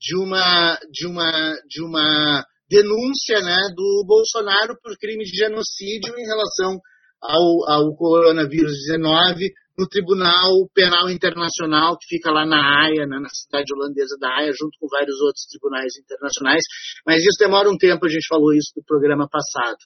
de 0.00 0.16
uma, 0.16 0.78
de 0.90 1.06
uma, 1.06 1.54
de 1.68 1.82
uma 1.82 2.44
denúncia, 2.68 3.40
né, 3.40 3.58
do 3.74 4.04
Bolsonaro 4.06 4.76
por 4.82 4.96
crime 4.98 5.24
de 5.24 5.36
genocídio 5.36 6.14
em 6.16 6.26
relação 6.26 6.78
ao, 7.20 7.70
ao 7.70 7.96
coronavírus 7.96 8.72
19 8.86 9.52
no 9.76 9.88
Tribunal 9.88 10.68
Penal 10.72 11.10
Internacional, 11.10 11.98
que 11.98 12.06
fica 12.16 12.30
lá 12.30 12.46
na 12.46 12.62
Haia, 12.62 13.06
né, 13.06 13.18
na 13.18 13.28
cidade 13.28 13.74
holandesa 13.74 14.16
da 14.20 14.28
Haia, 14.30 14.52
junto 14.52 14.78
com 14.78 14.86
vários 14.88 15.20
outros 15.20 15.44
tribunais 15.50 15.92
internacionais. 15.98 16.62
Mas 17.06 17.22
isso 17.22 17.38
demora 17.38 17.68
um 17.68 17.76
tempo, 17.76 18.06
a 18.06 18.08
gente 18.08 18.26
falou 18.28 18.52
isso 18.54 18.70
no 18.76 18.84
programa 18.86 19.26
passado. 19.28 19.78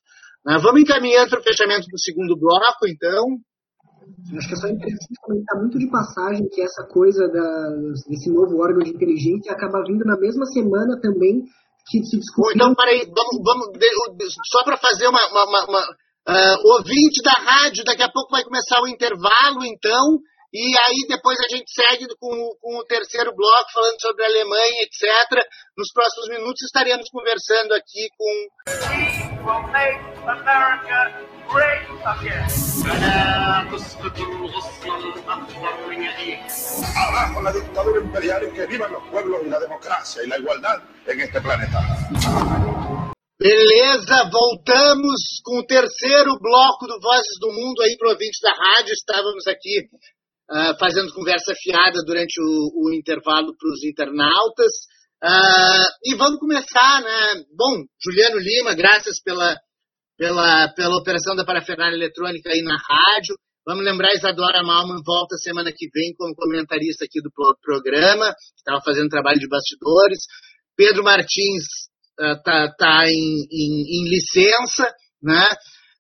Né? 0.45 0.59
Vamos 0.63 0.83
encaminhando 0.83 1.31
para 1.31 1.41
o 1.41 1.43
fechamento 1.43 1.87
do 1.89 1.99
segundo 1.99 2.37
bloco, 2.39 2.87
então. 2.87 3.25
Acho 4.37 4.49
que 4.49 4.55
é 4.55 4.57
só 4.57 4.69
interessante 4.69 5.21
comentar 5.21 5.57
muito 5.61 5.79
de 5.79 5.91
passagem 5.91 6.49
que 6.49 6.63
essa 6.63 6.85
coisa 6.89 7.29
da, 7.29 7.69
desse 8.09 8.31
novo 8.31 8.61
órgão 8.61 8.81
de 8.81 8.91
inteligência 8.91 9.53
acaba 9.53 9.85
vindo 9.87 10.05
na 10.05 10.19
mesma 10.19 10.45
semana 10.47 10.99
também 11.01 11.45
que 11.89 12.05
se. 12.05 12.19
Então, 12.55 12.75
peraí, 12.75 13.07
vamos, 13.07 13.41
vamos 13.43 13.69
só 14.51 14.65
para 14.65 14.77
fazer 14.77 15.09
uma, 15.09 15.27
uma, 15.29 15.45
uma, 15.45 15.65
uma 15.65 15.83
uh, 16.29 16.59
ouvinte 16.77 17.23
da 17.23 17.33
rádio, 17.33 17.85
daqui 17.85 18.03
a 18.03 18.13
pouco 18.13 18.31
vai 18.31 18.45
começar 18.45 18.81
o 18.83 18.89
intervalo, 18.89 19.65
então, 19.65 20.19
e 20.53 20.79
aí 20.79 21.07
depois 21.09 21.39
a 21.41 21.49
gente 21.49 21.71
segue 21.71 22.07
com, 22.21 22.31
com 22.61 22.79
o 22.79 22.85
terceiro 22.85 23.35
bloco, 23.35 23.73
falando 23.73 24.01
sobre 24.01 24.25
a 24.25 24.29
Alemanha, 24.29 24.83
etc. 24.83 25.45
Nos 25.77 25.93
próximos 25.93 26.29
minutos 26.29 26.63
estaremos 26.63 27.09
conversando 27.11 27.73
aqui 27.75 28.09
com. 28.17 28.49
Abajo 36.95 37.43
la 37.43 37.53
dictadura 37.53 38.01
imperial 38.03 38.43
y 38.49 38.53
que 38.53 38.67
vivan 38.67 38.93
los 38.93 39.03
pueblos 39.11 39.41
y 39.47 39.49
la 39.49 39.59
democracia 39.59 40.23
y 40.25 40.29
la 40.29 40.39
igualdad 40.39 40.83
en 41.07 41.21
este 41.21 41.41
planeta. 41.41 41.81
Beleza, 43.39 44.29
voltamos 44.31 45.41
com 45.45 45.61
o 45.61 45.67
terceiro 45.67 46.37
bloco 46.39 46.87
do 46.87 47.01
Vozes 47.01 47.39
do 47.41 47.53
Mundo 47.53 47.83
aí 47.83 47.97
para 47.97 48.13
da 48.13 48.53
rádio. 48.53 48.93
Estávamos 48.93 49.47
aqui 49.47 49.89
uh, 50.51 50.77
fazendo 50.79 51.15
conversa 51.15 51.55
fiada 51.55 52.03
durante 52.05 52.41
o, 52.41 52.73
o 52.75 52.93
intervalo 52.93 53.57
para 53.57 53.71
os 53.71 53.85
internautas. 53.85 54.73
Uh, 55.23 55.87
e 56.05 56.15
vamos 56.17 56.41
começar, 56.41 57.01
né? 57.01 57.45
Bom, 57.57 57.85
Juliano 58.03 58.39
Lima, 58.39 58.75
graças 58.75 59.23
pela 59.23 59.57
pela, 60.19 60.69
pela 60.75 60.97
operação 60.97 61.37
da 61.37 61.45
parafernália 61.45 61.95
eletrônica 61.95 62.51
aí 62.51 62.61
na 62.61 62.77
rádio. 62.77 63.37
Vamos 63.65 63.85
lembrar, 63.85 64.13
Isadora 64.13 64.63
Malman 64.65 65.01
volta 65.05 65.37
semana 65.37 65.71
que 65.75 65.89
vem 65.95 66.13
como 66.17 66.35
comentarista 66.35 67.05
aqui 67.05 67.23
do 67.23 67.31
programa, 67.63 68.35
estava 68.57 68.81
fazendo 68.85 69.09
trabalho 69.09 69.39
de 69.39 69.49
bastidores. 69.49 70.19
Pedro 70.77 71.05
Martins 71.05 71.65
está 72.19 72.75
tá 72.77 73.05
em, 73.07 73.47
em, 73.51 74.01
em, 74.01 74.09
licença, 74.09 74.93
né? 75.23 75.45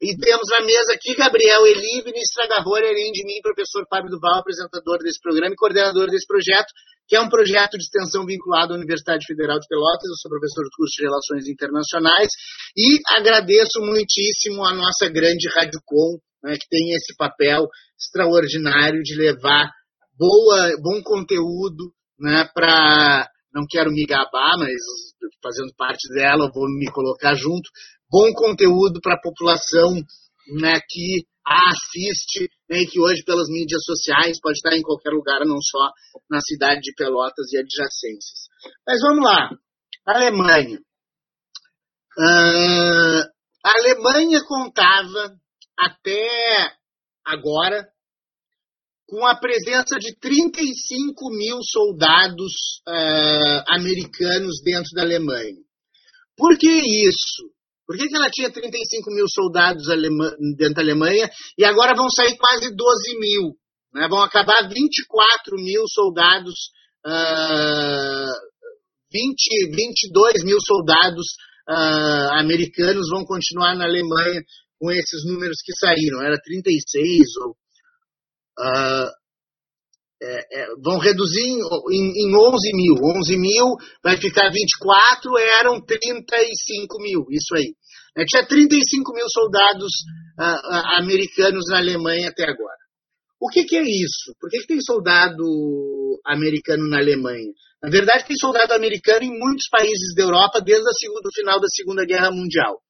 E 0.01 0.16
temos 0.16 0.46
na 0.51 0.64
mesa 0.64 0.94
aqui 0.94 1.12
Gabriel 1.16 1.66
Eli, 1.66 2.03
Vinícius 2.05 2.38
Agarror, 2.44 2.78
além 2.78 3.11
de 3.11 3.26
mim, 3.26 3.42
professor 3.42 3.84
Fábio 3.90 4.11
Duval, 4.11 4.38
apresentador 4.38 4.99
desse 4.99 5.20
programa 5.20 5.53
e 5.53 5.57
coordenador 5.57 6.09
desse 6.09 6.24
projeto, 6.24 6.70
que 7.09 7.16
é 7.16 7.20
um 7.20 7.28
projeto 7.28 7.76
de 7.76 7.82
extensão 7.82 8.24
vinculado 8.24 8.72
à 8.72 8.76
Universidade 8.76 9.26
Federal 9.26 9.59
de 9.59 9.66
Pelotas. 9.66 10.09
Eu 10.09 10.14
sou 10.22 10.30
professor 10.30 10.62
do 10.62 10.70
curso 10.76 10.94
de 10.99 11.03
Relações 11.03 11.49
Internacionais 11.49 12.28
e 12.76 13.01
agradeço 13.18 13.80
muitíssimo 13.80 14.64
a 14.64 14.72
nossa 14.72 15.11
grande 15.11 15.49
Rádio 15.53 15.80
Com, 15.84 16.18
né, 16.44 16.55
que 16.55 16.68
tem 16.68 16.94
esse 16.94 17.16
papel 17.16 17.66
extraordinário 17.99 19.03
de 19.03 19.16
levar 19.16 19.68
boa, 20.16 20.76
bom 20.80 21.03
conteúdo 21.03 21.90
né, 22.20 22.49
para 22.55 23.28
não 23.53 23.64
quero 23.68 23.90
me 23.90 24.05
gabar, 24.07 24.57
mas 24.59 24.76
fazendo 25.42 25.74
parte 25.76 26.07
dela, 26.14 26.51
vou 26.55 26.68
me 26.68 26.90
colocar 26.92 27.34
junto. 27.34 27.68
Bom 28.11 28.32
conteúdo 28.32 29.00
para 29.02 29.14
a 29.14 29.20
população 29.20 29.94
né, 30.61 30.80
que 30.88 31.26
assiste 31.44 32.48
né, 32.68 32.84
que 32.90 33.00
hoje, 33.00 33.22
pelas 33.24 33.48
mídias 33.48 33.82
sociais, 33.84 34.40
pode 34.40 34.56
estar 34.56 34.76
em 34.76 34.82
qualquer 34.82 35.11
lugar, 35.11 35.44
não 35.44 35.61
só 35.61 35.90
na 36.30 36.40
cidade 36.40 36.80
de 36.80 36.94
Pelotas 36.94 37.52
e 37.52 37.59
adjacências. 37.59 38.48
Mas 38.86 39.00
vamos 39.00 39.24
lá. 39.24 39.50
Alemanha. 40.06 40.78
Uh, 42.18 43.22
a 43.64 43.72
Alemanha 43.78 44.42
contava 44.44 45.36
até 45.78 46.28
agora 47.24 47.88
com 49.06 49.26
a 49.26 49.36
presença 49.36 49.98
de 49.98 50.14
35 50.18 51.30
mil 51.30 51.59
soldados 51.62 52.52
uh, 52.86 53.64
americanos 53.68 54.61
dentro 54.62 54.90
da 54.94 55.02
Alemanha. 55.02 55.56
Por 56.36 56.59
que 56.59 56.68
isso? 56.68 57.57
Por 57.89 57.97
que, 57.97 58.07
que 58.07 58.14
ela 58.14 58.28
tinha 58.28 58.53
35 58.53 59.11
mil 59.14 59.24
soldados 59.26 59.86
dentro 60.59 60.74
da 60.74 60.82
Alemanha 60.82 61.26
e 61.57 61.64
agora 61.64 61.97
vão 61.97 62.11
sair 62.11 62.36
quase 62.36 62.68
12 62.76 63.18
mil? 63.18 63.57
Né? 63.95 64.07
Vão 64.11 64.20
acabar 64.20 64.68
24 64.68 65.57
mil 65.57 65.84
soldados, 65.89 66.53
uh, 67.07 68.32
20, 69.11 69.74
22 69.74 70.45
mil 70.45 70.59
soldados 70.61 71.24
uh, 71.66 72.39
americanos 72.39 73.09
vão 73.11 73.24
continuar 73.24 73.74
na 73.74 73.86
Alemanha 73.86 74.43
com 74.78 74.91
esses 74.91 75.24
números 75.24 75.57
que 75.64 75.72
saíram. 75.72 76.20
Era 76.22 76.36
36 76.39 77.24
ou 77.43 77.57
Uh, 78.59 79.07
é, 80.21 80.62
é, 80.62 80.66
vão 80.83 80.99
reduzir 80.99 81.45
em, 81.45 81.59
em, 81.59 82.29
em 82.29 82.37
11 82.37 82.73
mil. 82.75 82.95
11 83.19 83.37
mil 83.37 83.77
vai 84.03 84.16
ficar 84.16 84.51
24, 84.51 85.39
eram 85.61 85.81
35 85.81 87.03
mil, 87.03 87.27
isso 87.31 87.55
aí. 87.57 87.75
É, 88.16 88.25
tinha 88.25 88.45
35 88.45 89.12
mil 89.14 89.27
soldados 89.29 89.93
uh, 90.41 90.43
uh, 90.43 90.99
americanos 90.99 91.64
na 91.71 91.79
Alemanha 91.79 92.31
até 92.31 92.45
agora. 92.45 92.79
O 93.41 93.49
que, 93.49 93.64
que 93.64 93.77
é 93.77 93.83
isso? 93.83 94.35
Por 94.41 94.51
que, 94.51 94.59
que 94.59 94.66
tem 94.66 94.81
soldado 94.81 95.45
americano 96.27 96.89
na 96.89 96.99
Alemanha? 96.99 97.53
Na 97.81 97.89
verdade, 97.89 98.27
tem 98.27 98.37
soldado 98.37 98.75
americano 98.75 99.23
em 99.23 99.39
muitos 99.39 99.69
países 99.71 100.14
da 100.16 100.25
Europa 100.25 100.61
desde 100.61 100.83
o 100.83 101.33
final 101.33 101.61
da 101.61 101.69
Segunda 101.69 102.05
Guerra 102.05 102.33
Mundial. 102.33 102.81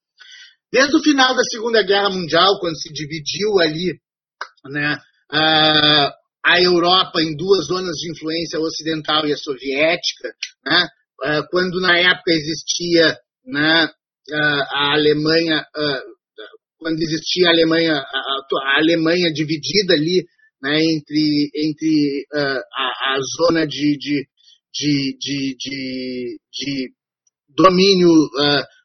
Desde 0.71 0.95
o 0.95 1.03
final 1.03 1.35
da 1.35 1.43
Segunda 1.43 1.83
Guerra 1.83 2.09
Mundial, 2.09 2.59
quando 2.59 2.75
se 2.79 2.91
dividiu 2.91 3.59
ali 3.59 3.99
né, 4.71 4.97
uh, 5.31 6.09
a 6.45 6.61
Europa 6.61 7.21
em 7.21 7.35
duas 7.35 7.67
zonas 7.67 7.95
de 7.95 8.11
influência, 8.11 8.57
a 8.57 8.61
ocidental 8.61 9.27
e 9.27 9.33
a 9.33 9.37
soviética, 9.37 10.33
né? 10.65 10.87
uh, 11.23 11.47
quando 11.51 11.79
na 11.81 11.97
época 11.97 12.31
existia 12.31 13.17
né, 13.45 13.89
a 14.71 14.93
Alemanha, 14.93 15.65
quando 16.77 17.01
existia 17.01 17.47
a 17.47 17.51
Alemanha, 17.51 17.95
a, 17.95 18.77
Alemanha 18.77 19.33
dividida 19.33 19.93
ali 19.93 20.23
né, 20.61 20.77
entre, 20.79 21.49
entre 21.55 22.25
a, 22.31 23.15
a, 23.15 23.17
zona 23.37 23.65
de, 23.65 23.97
de, 23.97 24.27
de, 24.71 25.57
de, 25.57 26.37
de 26.53 26.93
domínio 27.57 28.11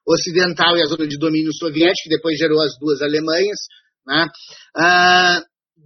ocidental 0.07 0.77
e 0.77 0.83
a 0.83 0.87
zona 0.87 1.07
de 1.07 1.19
domínio 1.19 1.53
soviético, 1.53 2.05
que 2.05 2.17
depois 2.17 2.39
gerou 2.39 2.61
as 2.61 2.79
duas 2.79 3.03
Alemanhas. 3.03 3.59
Né? 4.07 4.27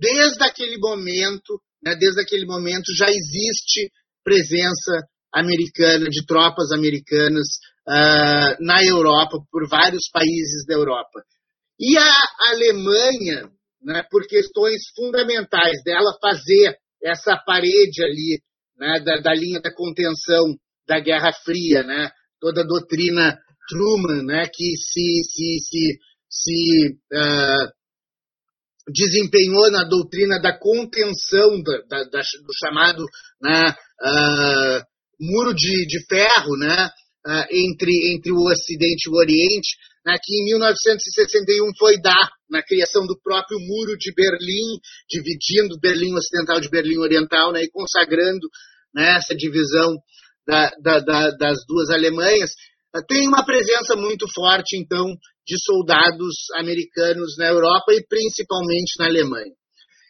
Desde 0.00 0.44
aquele 0.44 0.78
momento, 0.78 1.60
né, 1.82 1.94
desde 1.96 2.20
aquele 2.20 2.46
momento 2.46 2.94
já 2.96 3.06
existe 3.08 3.90
presença 4.24 4.92
americana, 5.32 6.08
de 6.08 6.24
tropas 6.26 6.72
americanas 6.72 7.46
uh, 7.86 8.64
na 8.64 8.82
Europa, 8.84 9.38
por 9.50 9.68
vários 9.68 10.08
países 10.12 10.64
da 10.66 10.74
Europa. 10.74 11.22
E 11.80 11.96
a 11.96 12.50
Alemanha, 12.50 13.50
né, 13.82 14.04
por 14.10 14.26
questões 14.26 14.82
fundamentais 14.94 15.82
dela 15.84 16.16
fazer 16.20 16.76
essa 17.02 17.36
parede 17.36 18.02
ali, 18.02 18.40
né, 18.76 19.00
da, 19.00 19.20
da, 19.20 19.34
linha 19.34 19.60
da 19.60 19.72
contenção 19.72 20.44
da 20.86 20.98
Guerra 21.00 21.32
Fria, 21.44 21.82
né, 21.82 22.10
toda 22.40 22.62
a 22.62 22.66
doutrina 22.66 23.38
Truman, 23.68 24.22
né, 24.24 24.46
que 24.52 24.76
se, 24.76 25.22
se, 25.24 25.58
se, 25.60 25.98
se 26.28 26.98
uh, 27.12 27.77
desempenhou 28.92 29.70
na 29.70 29.84
doutrina 29.84 30.40
da 30.40 30.56
contenção 30.58 31.62
da, 31.62 31.78
da, 31.88 32.04
da, 32.04 32.20
do 32.20 32.52
chamado 32.58 33.04
né, 33.40 33.74
uh, 34.00 34.82
muro 35.20 35.54
de, 35.54 35.86
de, 35.86 36.04
ferro 36.08 36.56
né, 36.56 36.90
uh, 37.26 37.46
entre, 37.50 38.14
entre 38.14 38.32
o 38.32 38.40
Ocidente 38.50 39.08
e 39.08 39.10
o 39.10 39.16
Oriente, 39.16 39.76
né, 40.04 40.16
que 40.22 40.40
em 40.40 40.44
1961 40.46 41.70
foi 41.78 42.00
dar 42.00 42.30
na 42.50 42.62
criação 42.62 43.06
do 43.06 43.18
próprio 43.22 43.58
muro 43.60 43.96
de 43.98 44.12
Berlim, 44.14 44.78
dividindo 45.08 45.78
Berlim 45.80 46.14
Ocidental 46.14 46.60
de 46.60 46.70
Berlim 46.70 46.98
Oriental 46.98 47.52
né, 47.52 47.62
e 47.62 47.70
consagrando 47.70 48.48
né, 48.94 49.16
essa 49.16 49.34
divisão 49.34 49.96
da, 50.46 50.70
das 51.38 51.58
duas 51.68 51.90
Alemanhas. 51.90 52.52
Tem 53.06 53.28
uma 53.28 53.44
presença 53.44 53.94
muito 53.96 54.26
forte, 54.34 54.76
então, 54.78 55.04
de 55.46 55.56
soldados 55.64 56.34
americanos 56.56 57.36
na 57.38 57.48
Europa 57.48 57.92
e 57.92 58.04
principalmente 58.06 58.98
na 58.98 59.06
Alemanha. 59.06 59.52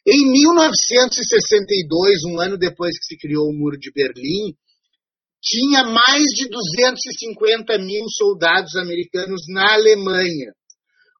Em 0.06 0.30
1962, 0.30 2.24
um 2.26 2.40
ano 2.40 2.56
depois 2.56 2.96
que 2.98 3.04
se 3.04 3.18
criou 3.18 3.48
o 3.48 3.52
Muro 3.52 3.76
de 3.78 3.92
Berlim, 3.92 4.54
tinha 5.42 5.84
mais 5.84 6.24
de 6.34 6.48
250 6.48 7.78
mil 7.78 8.04
soldados 8.16 8.74
americanos 8.76 9.42
na 9.48 9.74
Alemanha. 9.74 10.52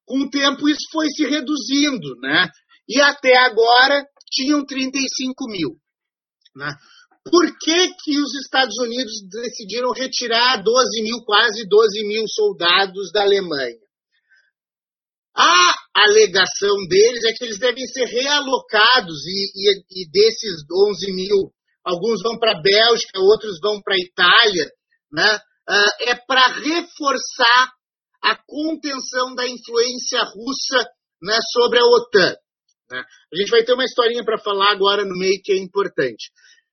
Com 0.05 0.21
o 0.21 0.29
tempo, 0.29 0.67
isso 0.67 0.87
foi 0.91 1.07
se 1.09 1.25
reduzindo, 1.25 2.15
né? 2.21 2.49
E 2.87 2.99
até 3.01 3.37
agora 3.37 4.03
tinham 4.31 4.65
35 4.65 5.45
mil. 5.51 5.77
Né? 6.55 6.73
Por 7.31 7.57
que, 7.59 7.87
que 8.03 8.19
os 8.19 8.35
Estados 8.43 8.75
Unidos 8.79 9.13
decidiram 9.29 9.91
retirar 9.91 10.61
12 10.63 11.03
mil, 11.03 11.23
quase 11.25 11.67
12 11.67 12.07
mil 12.07 12.23
soldados 12.27 13.11
da 13.11 13.21
Alemanha? 13.21 13.77
A 15.35 15.73
alegação 16.03 16.75
deles 16.89 17.23
é 17.25 17.33
que 17.33 17.45
eles 17.45 17.59
devem 17.59 17.85
ser 17.85 18.05
realocados 18.05 19.25
e, 19.25 19.51
e, 19.55 20.03
e 20.03 20.11
desses 20.11 20.63
11 20.89 21.13
mil, 21.13 21.53
alguns 21.83 22.21
vão 22.21 22.37
para 22.37 22.57
a 22.57 22.61
Bélgica, 22.61 23.19
outros 23.19 23.59
vão 23.61 23.81
para 23.81 23.95
a 23.95 23.99
Itália, 23.99 24.71
né? 25.11 25.39
Uh, 25.69 26.09
é 26.09 26.15
para 26.15 26.41
reforçar 26.59 27.71
a 28.23 28.35
contenção 28.45 29.35
da 29.35 29.47
influência 29.47 30.19
russa 30.23 30.89
né, 31.21 31.37
sobre 31.53 31.79
a 31.79 31.85
OTAN. 31.85 32.35
Né? 32.91 33.03
A 33.31 33.35
gente 33.37 33.51
vai 33.51 33.63
ter 33.63 33.73
uma 33.73 33.83
historinha 33.83 34.25
para 34.25 34.39
falar 34.39 34.71
agora 34.71 35.05
no 35.05 35.15
meio 35.15 35.39
que 35.43 35.51
é 35.51 35.57
importante. 35.57 36.31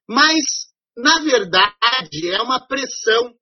Mas, 0.09 0.45
na 0.97 1.21
verdade, 1.23 2.31
é 2.31 2.41
uma 2.43 2.65
pressão 2.67 3.35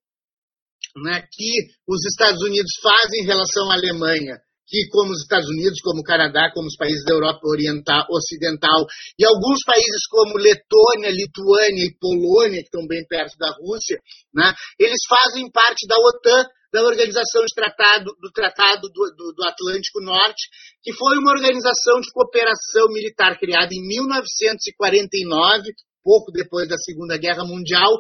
né, 0.97 1.27
que 1.33 1.51
os 1.89 2.05
Estados 2.07 2.41
Unidos 2.43 2.71
fazem 2.83 3.23
em 3.23 3.27
relação 3.27 3.71
à 3.71 3.75
Alemanha, 3.75 4.39
que, 4.67 4.89
como 4.89 5.11
os 5.11 5.21
Estados 5.23 5.49
Unidos, 5.49 5.81
como 5.83 6.01
o 6.01 6.05
Canadá, 6.05 6.51
como 6.53 6.69
os 6.69 6.77
países 6.77 7.05
da 7.05 7.15
Europa 7.15 7.41
Oriental, 7.45 8.07
Ocidental, 8.11 8.87
e 9.19 9.27
alguns 9.27 9.61
países 9.67 10.07
como 10.09 10.39
Letônia, 10.39 11.11
Lituânia 11.11 11.85
e 11.85 11.97
Polônia, 12.01 12.61
que 12.61 12.71
estão 12.71 12.87
bem 12.87 13.05
perto 13.07 13.37
da 13.39 13.53
Rússia, 13.61 14.01
né, 14.33 14.55
eles 14.79 15.01
fazem 15.09 15.51
parte 15.51 15.87
da 15.87 15.97
OTAN, 15.99 16.47
da 16.73 16.83
Organização 16.83 17.45
de 17.45 17.55
Tratado, 17.55 18.17
do 18.21 18.33
Tratado 18.33 18.89
do, 18.89 19.15
do, 19.15 19.33
do, 19.33 19.45
Atlântico 19.47 20.01
Norte, 20.03 20.49
que 20.83 20.93
foi 20.93 21.19
uma 21.19 21.31
organização 21.31 22.01
de 22.01 22.11
cooperação 22.11 22.89
militar 22.91 23.39
criada 23.39 23.71
em 23.73 23.87
1949, 23.87 25.71
pouco 26.05 26.31
depois 26.31 26.69
da 26.69 26.77
Segunda 26.77 27.17
Guerra 27.17 27.45
Mundial, 27.45 27.91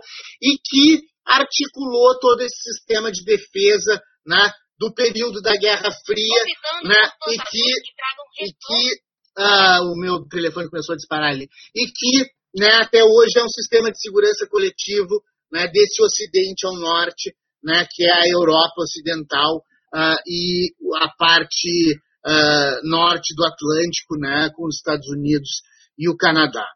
e 0.40 0.58
que 0.58 1.02
articulou 1.26 2.18
todo 2.20 2.42
esse 2.42 2.56
sistema 2.62 3.10
de 3.10 3.24
defesa 3.24 4.00
né, 4.26 4.52
do 4.78 4.92
período 4.92 5.40
da 5.40 5.56
Guerra 5.56 5.90
Fria, 6.04 6.44
né, 6.84 7.10
e 7.28 7.36
que, 7.38 8.44
e 8.44 8.52
que 8.52 9.40
uh, 9.40 9.92
o 9.92 9.96
meu 9.96 10.28
telefone 10.28 10.68
começou 10.68 10.92
a 10.92 10.96
disparar 10.96 11.30
ali, 11.30 11.48
e 11.74 11.86
que 11.86 12.30
né, 12.56 12.70
até 12.74 13.02
hoje 13.02 13.38
é 13.38 13.42
um 13.42 13.48
sistema 13.48 13.90
de 13.90 14.00
segurança 14.00 14.46
coletivo 14.48 15.22
né, 15.50 15.66
desse 15.68 16.02
Ocidente 16.02 16.66
ao 16.66 16.74
Norte, 16.74 17.34
né, 17.62 17.86
que 17.90 18.04
é 18.04 18.12
a 18.12 18.28
Europa 18.28 18.82
Ocidental 18.82 19.56
uh, 19.56 20.20
e 20.26 20.74
a 21.00 21.08
parte 21.16 21.94
uh, 22.26 22.88
norte 22.88 23.34
do 23.34 23.44
Atlântico, 23.44 24.16
né, 24.18 24.50
com 24.54 24.66
os 24.66 24.76
Estados 24.76 25.08
Unidos 25.08 25.62
e 25.98 26.08
o 26.08 26.16
Canadá. 26.16 26.66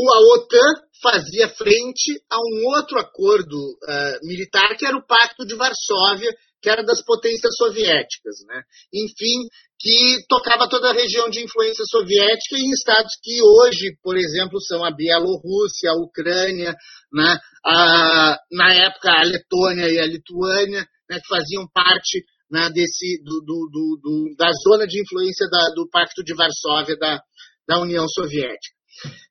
A 0.00 0.20
OTAN 0.34 0.74
fazia 1.02 1.48
frente 1.48 2.22
a 2.30 2.38
um 2.38 2.66
outro 2.76 2.98
acordo 2.98 3.56
uh, 3.56 4.26
militar, 4.26 4.76
que 4.76 4.86
era 4.86 4.96
o 4.96 5.04
Pacto 5.04 5.44
de 5.44 5.56
Varsóvia, 5.56 6.32
que 6.62 6.68
era 6.68 6.84
das 6.84 7.02
potências 7.04 7.54
soviéticas. 7.56 8.36
Né? 8.46 8.62
Enfim, 8.94 9.48
que 9.78 10.24
tocava 10.28 10.68
toda 10.68 10.90
a 10.90 10.94
região 10.94 11.28
de 11.28 11.42
influência 11.42 11.84
soviética 11.88 12.56
em 12.56 12.70
estados 12.70 13.12
que 13.22 13.42
hoje, 13.42 13.96
por 14.02 14.16
exemplo, 14.16 14.60
são 14.60 14.84
a 14.84 14.90
Bielorrússia, 14.90 15.90
a 15.90 16.00
Ucrânia, 16.00 16.74
né? 17.12 17.38
a, 17.64 18.38
na 18.52 18.74
época 18.74 19.10
a 19.10 19.22
Letônia 19.22 19.88
e 19.90 19.98
a 19.98 20.06
Lituânia, 20.06 20.86
né? 21.08 21.20
que 21.20 21.28
faziam 21.28 21.66
parte 21.72 22.24
né? 22.50 22.70
Desse, 22.70 23.22
do, 23.22 23.40
do, 23.44 24.00
do, 24.02 24.34
da 24.36 24.50
zona 24.64 24.86
de 24.86 25.00
influência 25.00 25.46
da, 25.50 25.74
do 25.74 25.88
Pacto 25.90 26.24
de 26.24 26.34
Varsóvia 26.34 26.96
da, 26.96 27.20
da 27.66 27.78
União 27.80 28.06
Soviética. 28.08 28.78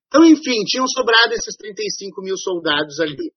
Então, 0.07 0.25
enfim, 0.25 0.63
tinham 0.65 0.87
sobrado 0.87 1.33
esses 1.33 1.55
35 1.57 2.21
mil 2.21 2.37
soldados 2.37 2.99
ali. 2.99 3.31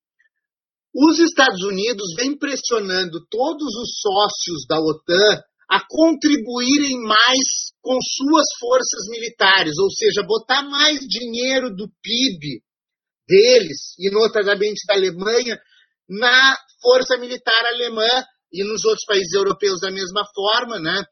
Os 0.95 1.19
Estados 1.19 1.63
Unidos 1.63 2.15
vêm 2.17 2.37
pressionando 2.37 3.25
todos 3.29 3.69
os 3.75 4.01
sócios 4.01 4.67
da 4.69 4.79
OTAN 4.79 5.43
a 5.69 5.81
contribuírem 5.89 7.01
mais 7.03 7.71
com 7.81 7.97
suas 8.01 8.47
forças 8.59 9.09
militares, 9.09 9.79
ou 9.79 9.89
seja, 9.91 10.27
botar 10.27 10.63
mais 10.63 10.99
dinheiro 11.01 11.71
do 11.71 11.89
PIB 12.03 12.63
deles, 13.27 13.95
e 13.99 14.11
notadamente 14.11 14.85
da 14.87 14.95
Alemanha, 14.95 15.59
na 16.09 16.57
força 16.83 17.17
militar 17.19 17.67
alemã 17.67 18.09
e 18.53 18.65
nos 18.65 18.85
outros 18.85 19.05
países 19.07 19.33
europeus 19.33 19.81
da 19.81 19.93
mesma 19.93 20.25
forma, 20.35 20.81
né? 20.81 21.05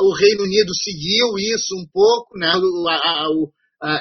o 0.00 0.14
Reino 0.14 0.44
Unido 0.44 0.70
seguiu 0.74 1.38
isso 1.38 1.74
um 1.76 1.86
pouco, 1.92 2.38
né? 2.38 2.52
O, 2.56 3.52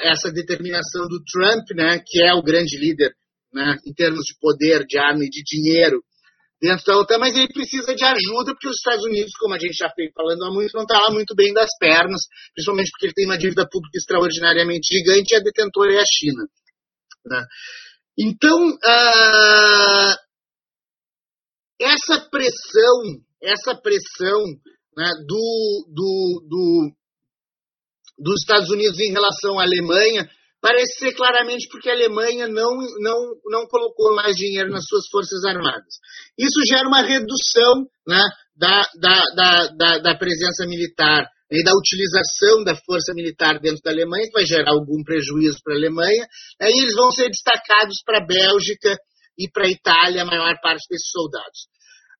essa 0.03 0.31
determinação 0.31 1.07
do 1.07 1.23
Trump, 1.23 1.65
né, 1.75 1.99
que 2.05 2.23
é 2.23 2.33
o 2.33 2.43
grande 2.43 2.77
líder 2.77 3.11
né, 3.53 3.77
em 3.85 3.93
termos 3.93 4.23
de 4.25 4.35
poder, 4.39 4.85
de 4.85 4.97
arma 4.97 5.23
e 5.23 5.29
de 5.29 5.41
dinheiro 5.43 6.03
dentro 6.61 6.85
da 6.85 6.97
OTAN, 6.99 7.17
mas 7.17 7.35
ele 7.35 7.47
precisa 7.47 7.95
de 7.95 8.03
ajuda 8.05 8.53
porque 8.53 8.69
os 8.69 8.77
Estados 8.77 9.03
Unidos, 9.03 9.31
como 9.39 9.55
a 9.55 9.59
gente 9.59 9.73
já 9.73 9.89
foi 9.89 10.11
falando 10.13 10.45
há 10.45 10.51
muito, 10.53 10.75
não 10.75 10.83
está 10.83 10.99
lá 10.99 11.11
muito 11.11 11.33
bem 11.35 11.51
das 11.53 11.69
pernas, 11.79 12.21
principalmente 12.53 12.91
porque 12.91 13.07
ele 13.07 13.13
tem 13.13 13.25
uma 13.25 13.37
dívida 13.37 13.67
pública 13.67 13.97
extraordinariamente 13.97 14.93
gigante 14.93 15.33
e 15.33 15.37
a 15.37 15.39
detentora 15.41 15.93
é 15.93 15.99
a 15.99 16.05
China. 16.05 16.43
Né? 17.25 17.45
Então, 18.19 18.69
uh, 18.69 20.15
essa 21.79 22.29
pressão, 22.29 23.23
essa 23.41 23.75
pressão 23.75 24.43
né, 24.95 25.09
do, 25.25 25.87
do, 25.89 26.47
do, 26.47 26.91
dos 28.21 28.41
Estados 28.41 28.69
Unidos 28.69 28.99
em 28.99 29.11
relação 29.11 29.59
à 29.59 29.63
Alemanha 29.63 30.29
parece 30.61 30.99
ser 30.99 31.13
claramente 31.13 31.67
porque 31.71 31.89
a 31.89 31.93
Alemanha 31.93 32.47
não, 32.47 32.77
não, 32.99 33.17
não 33.45 33.65
colocou 33.67 34.15
mais 34.15 34.35
dinheiro 34.35 34.69
nas 34.69 34.85
suas 34.87 35.07
forças 35.09 35.43
armadas. 35.43 35.95
Isso 36.37 36.61
gera 36.69 36.87
uma 36.87 37.01
redução 37.01 37.87
né, 38.07 38.21
da, 38.55 38.87
da, 39.01 39.67
da, 39.75 39.97
da, 39.97 40.15
presença 40.17 40.67
militar 40.67 41.25
e 41.51 41.63
da 41.63 41.71
utilização 41.73 42.63
da 42.63 42.75
força 42.75 43.11
militar 43.13 43.59
dentro 43.59 43.81
da 43.83 43.91
Alemanha, 43.91 44.27
que 44.27 44.33
vai 44.33 44.45
gerar 44.45 44.71
algum 44.71 45.03
prejuízo 45.03 45.57
para 45.63 45.73
a 45.73 45.77
Alemanha. 45.77 46.27
Aí 46.61 46.71
eles 46.71 46.95
vão 46.95 47.11
ser 47.11 47.27
destacados 47.27 47.97
para 48.05 48.19
a 48.19 48.25
Bélgica 48.25 48.95
e 49.37 49.49
para 49.51 49.65
a 49.65 49.71
Itália, 49.71 50.21
a 50.21 50.25
maior 50.25 50.55
parte 50.61 50.85
desses 50.89 51.09
soldados. 51.09 51.59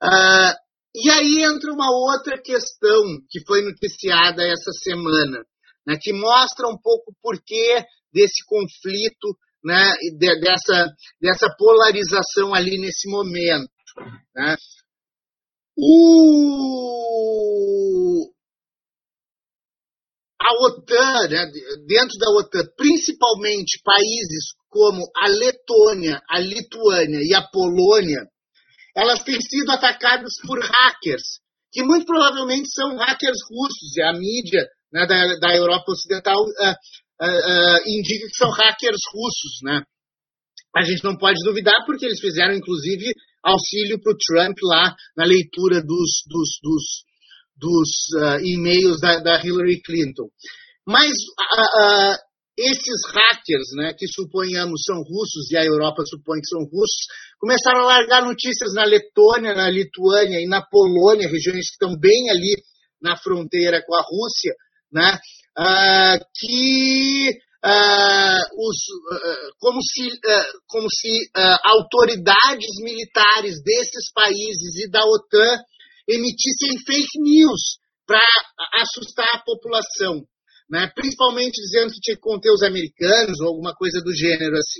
Uh, 0.03 0.55
e 0.95 1.09
aí 1.11 1.43
entra 1.43 1.71
uma 1.71 1.89
outra 1.89 2.41
questão 2.41 3.03
que 3.29 3.45
foi 3.45 3.61
noticiada 3.61 4.43
essa 4.43 4.71
semana 4.83 5.45
né, 5.85 5.97
que 5.99 6.13
mostra 6.13 6.67
um 6.67 6.77
pouco 6.77 7.11
o 7.11 7.15
porquê 7.21 7.83
desse 8.13 8.45
conflito, 8.45 9.37
né, 9.63 9.93
de, 10.17 10.39
dessa, 10.39 10.87
dessa 11.21 11.47
polarização 11.57 12.53
ali 12.53 12.77
nesse 12.79 13.09
momento. 13.09 13.69
Né. 14.35 14.55
O, 15.77 16.71
a 20.41 20.53
OTAN, 20.65 21.27
né, 21.29 21.45
dentro 21.87 22.17
da 22.19 22.29
OTAN, 22.31 22.67
principalmente 22.75 23.81
países 23.83 24.53
como 24.69 25.09
a 25.15 25.27
Letônia, 25.27 26.21
a 26.29 26.39
Lituânia 26.39 27.19
e 27.21 27.33
a 27.33 27.41
Polônia, 27.41 28.27
elas 28.95 29.23
têm 29.23 29.39
sido 29.39 29.71
atacadas 29.71 30.33
por 30.45 30.59
hackers, 30.59 31.39
que 31.71 31.81
muito 31.83 32.05
provavelmente 32.05 32.69
são 32.73 32.97
hackers 32.97 33.37
russos. 33.49 33.97
A 34.03 34.13
mídia 34.13 34.67
né, 34.91 35.05
da, 35.05 35.39
da, 35.39 35.55
Europa 35.55 35.91
Ocidental 35.91 36.41
uh, 36.41 36.75
uh, 37.21 37.25
uh, 37.25 37.79
indica 37.87 38.27
que 38.27 38.35
são 38.35 38.51
hackers 38.51 38.99
russos. 39.13 39.59
Né? 39.63 39.81
A 40.75 40.83
gente 40.83 41.03
não 41.03 41.17
pode 41.17 41.37
duvidar, 41.43 41.85
porque 41.85 42.05
eles 42.05 42.19
fizeram, 42.19 42.53
inclusive, 42.53 43.13
auxílio 43.43 44.01
para 44.01 44.13
o 44.13 44.17
Trump 44.17 44.57
lá 44.63 44.95
na 45.17 45.25
leitura 45.25 45.81
dos, 45.81 46.23
dos, 46.27 46.49
dos, 46.61 46.83
dos 47.57 48.41
e-mails 48.43 48.99
da, 48.99 49.19
da, 49.19 49.43
Hillary 49.43 49.81
Clinton. 49.81 50.29
Mas 50.85 51.11
esses 52.57 53.01
hackers, 53.11 53.67
né, 53.75 53.93
que 53.97 54.07
suponhamos 54.07 54.83
são 54.85 54.97
russos 54.97 55.49
e 55.51 55.57
a 55.57 55.65
Europa 55.65 56.03
supõe 56.05 56.39
que 56.39 56.47
são 56.47 56.61
russos, 56.61 57.07
começaram 57.39 57.81
a 57.81 57.97
largar 57.97 58.23
notícias 58.23 58.73
na 58.73 58.83
Letônia, 58.83 59.55
na 59.55 59.69
Lituânia 59.69 60.39
e 60.39 60.47
na 60.47 60.61
Polônia, 60.61 61.27
regiões 61.27 61.67
que 61.67 61.73
estão 61.73 61.97
bem 61.97 62.29
ali 62.29 62.53
na 63.01 63.17
fronteira 63.17 63.81
com 63.85 63.95
a 63.95 64.01
Rússia, 64.01 64.53
né? 64.91 65.17
Ah, 65.57 66.17
que 66.35 67.29
ah, 67.63 68.41
os, 68.57 68.77
ah, 69.11 69.49
como 69.59 69.79
se, 69.81 70.09
como 70.67 70.87
se 70.89 71.09
autoridades 71.63 72.81
militares 72.81 73.61
desses 73.63 74.11
países 74.13 74.75
e 74.83 74.89
da 74.89 75.03
OTAN 75.05 75.61
emitissem 76.07 76.79
fake 76.85 77.19
news 77.21 77.79
para 78.05 78.25
assustar 78.81 79.27
a 79.35 79.43
população. 79.43 80.25
Né? 80.69 80.89
principalmente 80.95 81.61
dizendo 81.61 81.91
que 81.91 81.99
tinha 81.99 82.15
que 82.15 82.21
conter 82.21 82.49
os 82.49 82.63
americanos 82.63 83.41
ou 83.41 83.47
alguma 83.47 83.75
coisa 83.75 83.99
do 83.99 84.15
gênero 84.15 84.55
assim. 84.55 84.79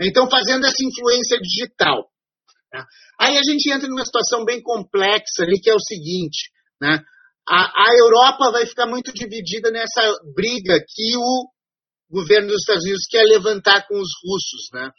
Então, 0.00 0.28
fazendo 0.28 0.66
essa 0.66 0.82
influência 0.82 1.38
digital. 1.38 2.10
Né? 2.74 2.84
Aí 3.20 3.38
a 3.38 3.42
gente 3.44 3.70
entra 3.70 3.88
numa 3.88 4.04
situação 4.04 4.44
bem 4.44 4.60
complexa 4.60 5.44
ali, 5.44 5.60
que 5.60 5.70
é 5.70 5.74
o 5.74 5.80
seguinte, 5.80 6.50
né? 6.80 7.00
A, 7.48 7.90
a 7.90 7.96
Europa 7.96 8.50
vai 8.52 8.66
ficar 8.66 8.86
muito 8.86 9.12
dividida 9.12 9.70
nessa 9.70 10.02
briga 10.34 10.78
que 10.86 11.16
o 11.16 11.48
governo 12.10 12.48
dos 12.48 12.60
Estados 12.60 12.84
Unidos 12.84 13.06
quer 13.08 13.24
levantar 13.24 13.86
com 13.86 13.94
os 13.94 14.10
russos, 14.24 14.68
né? 14.72 14.90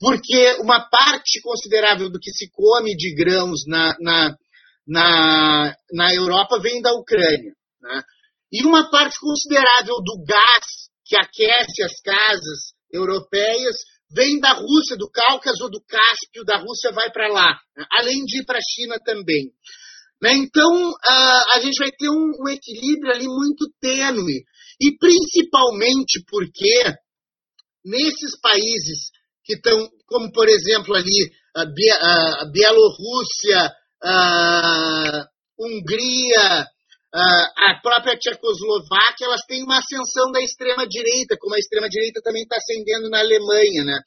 Porque 0.00 0.56
uma 0.60 0.88
parte 0.88 1.40
considerável 1.40 2.10
do 2.10 2.18
que 2.18 2.30
se 2.32 2.50
come 2.50 2.96
de 2.96 3.14
grãos 3.14 3.60
na, 3.66 3.96
na, 4.00 4.36
na, 4.86 5.76
na 5.92 6.14
Europa 6.14 6.60
vem 6.60 6.82
da 6.82 6.92
Ucrânia, 6.94 7.54
né? 7.80 8.02
E 8.52 8.64
uma 8.64 8.90
parte 8.90 9.18
considerável 9.18 9.96
do 10.04 10.24
gás 10.24 10.66
que 11.04 11.16
aquece 11.16 11.82
as 11.82 12.00
casas 12.00 12.74
europeias 12.92 13.76
vem 14.14 14.38
da 14.38 14.52
Rússia, 14.52 14.96
do 14.96 15.10
Cáucaso, 15.10 15.68
do 15.68 15.82
Cáspio, 15.84 16.44
da 16.44 16.58
Rússia 16.58 16.92
vai 16.92 17.10
para 17.10 17.28
lá, 17.28 17.58
né? 17.76 17.84
além 17.98 18.24
de 18.24 18.40
ir 18.40 18.44
para 18.44 18.58
a 18.58 18.62
China 18.62 18.96
também. 19.04 19.50
Né? 20.22 20.34
Então, 20.34 20.92
a 21.54 21.60
gente 21.60 21.78
vai 21.78 21.90
ter 21.90 22.08
um, 22.08 22.48
equilíbrio 22.48 23.12
ali 23.12 23.26
muito 23.26 23.70
tênue, 23.80 24.44
e 24.80 24.96
principalmente 24.98 26.24
porque 26.28 26.94
nesses 27.84 28.38
países 28.40 29.10
que 29.44 29.54
estão, 29.54 29.88
como 30.06 30.32
por 30.32 30.48
exemplo 30.48 30.94
ali 30.94 31.30
a 31.54 32.44
Bielorrússia, 32.50 33.70
a 34.02 35.26
Hungria, 35.58 36.66
a 37.14 37.80
própria 37.80 38.18
Tchecoslováquia, 38.18 39.26
elas 39.26 39.42
têm 39.46 39.62
uma 39.62 39.78
ascensão 39.78 40.32
da 40.32 40.40
extrema-direita, 40.42 41.36
como 41.38 41.54
a 41.54 41.58
extrema-direita 41.58 42.20
também 42.22 42.42
está 42.42 42.56
ascendendo 42.56 43.08
na 43.08 43.20
Alemanha. 43.20 43.84
Né? 43.84 44.00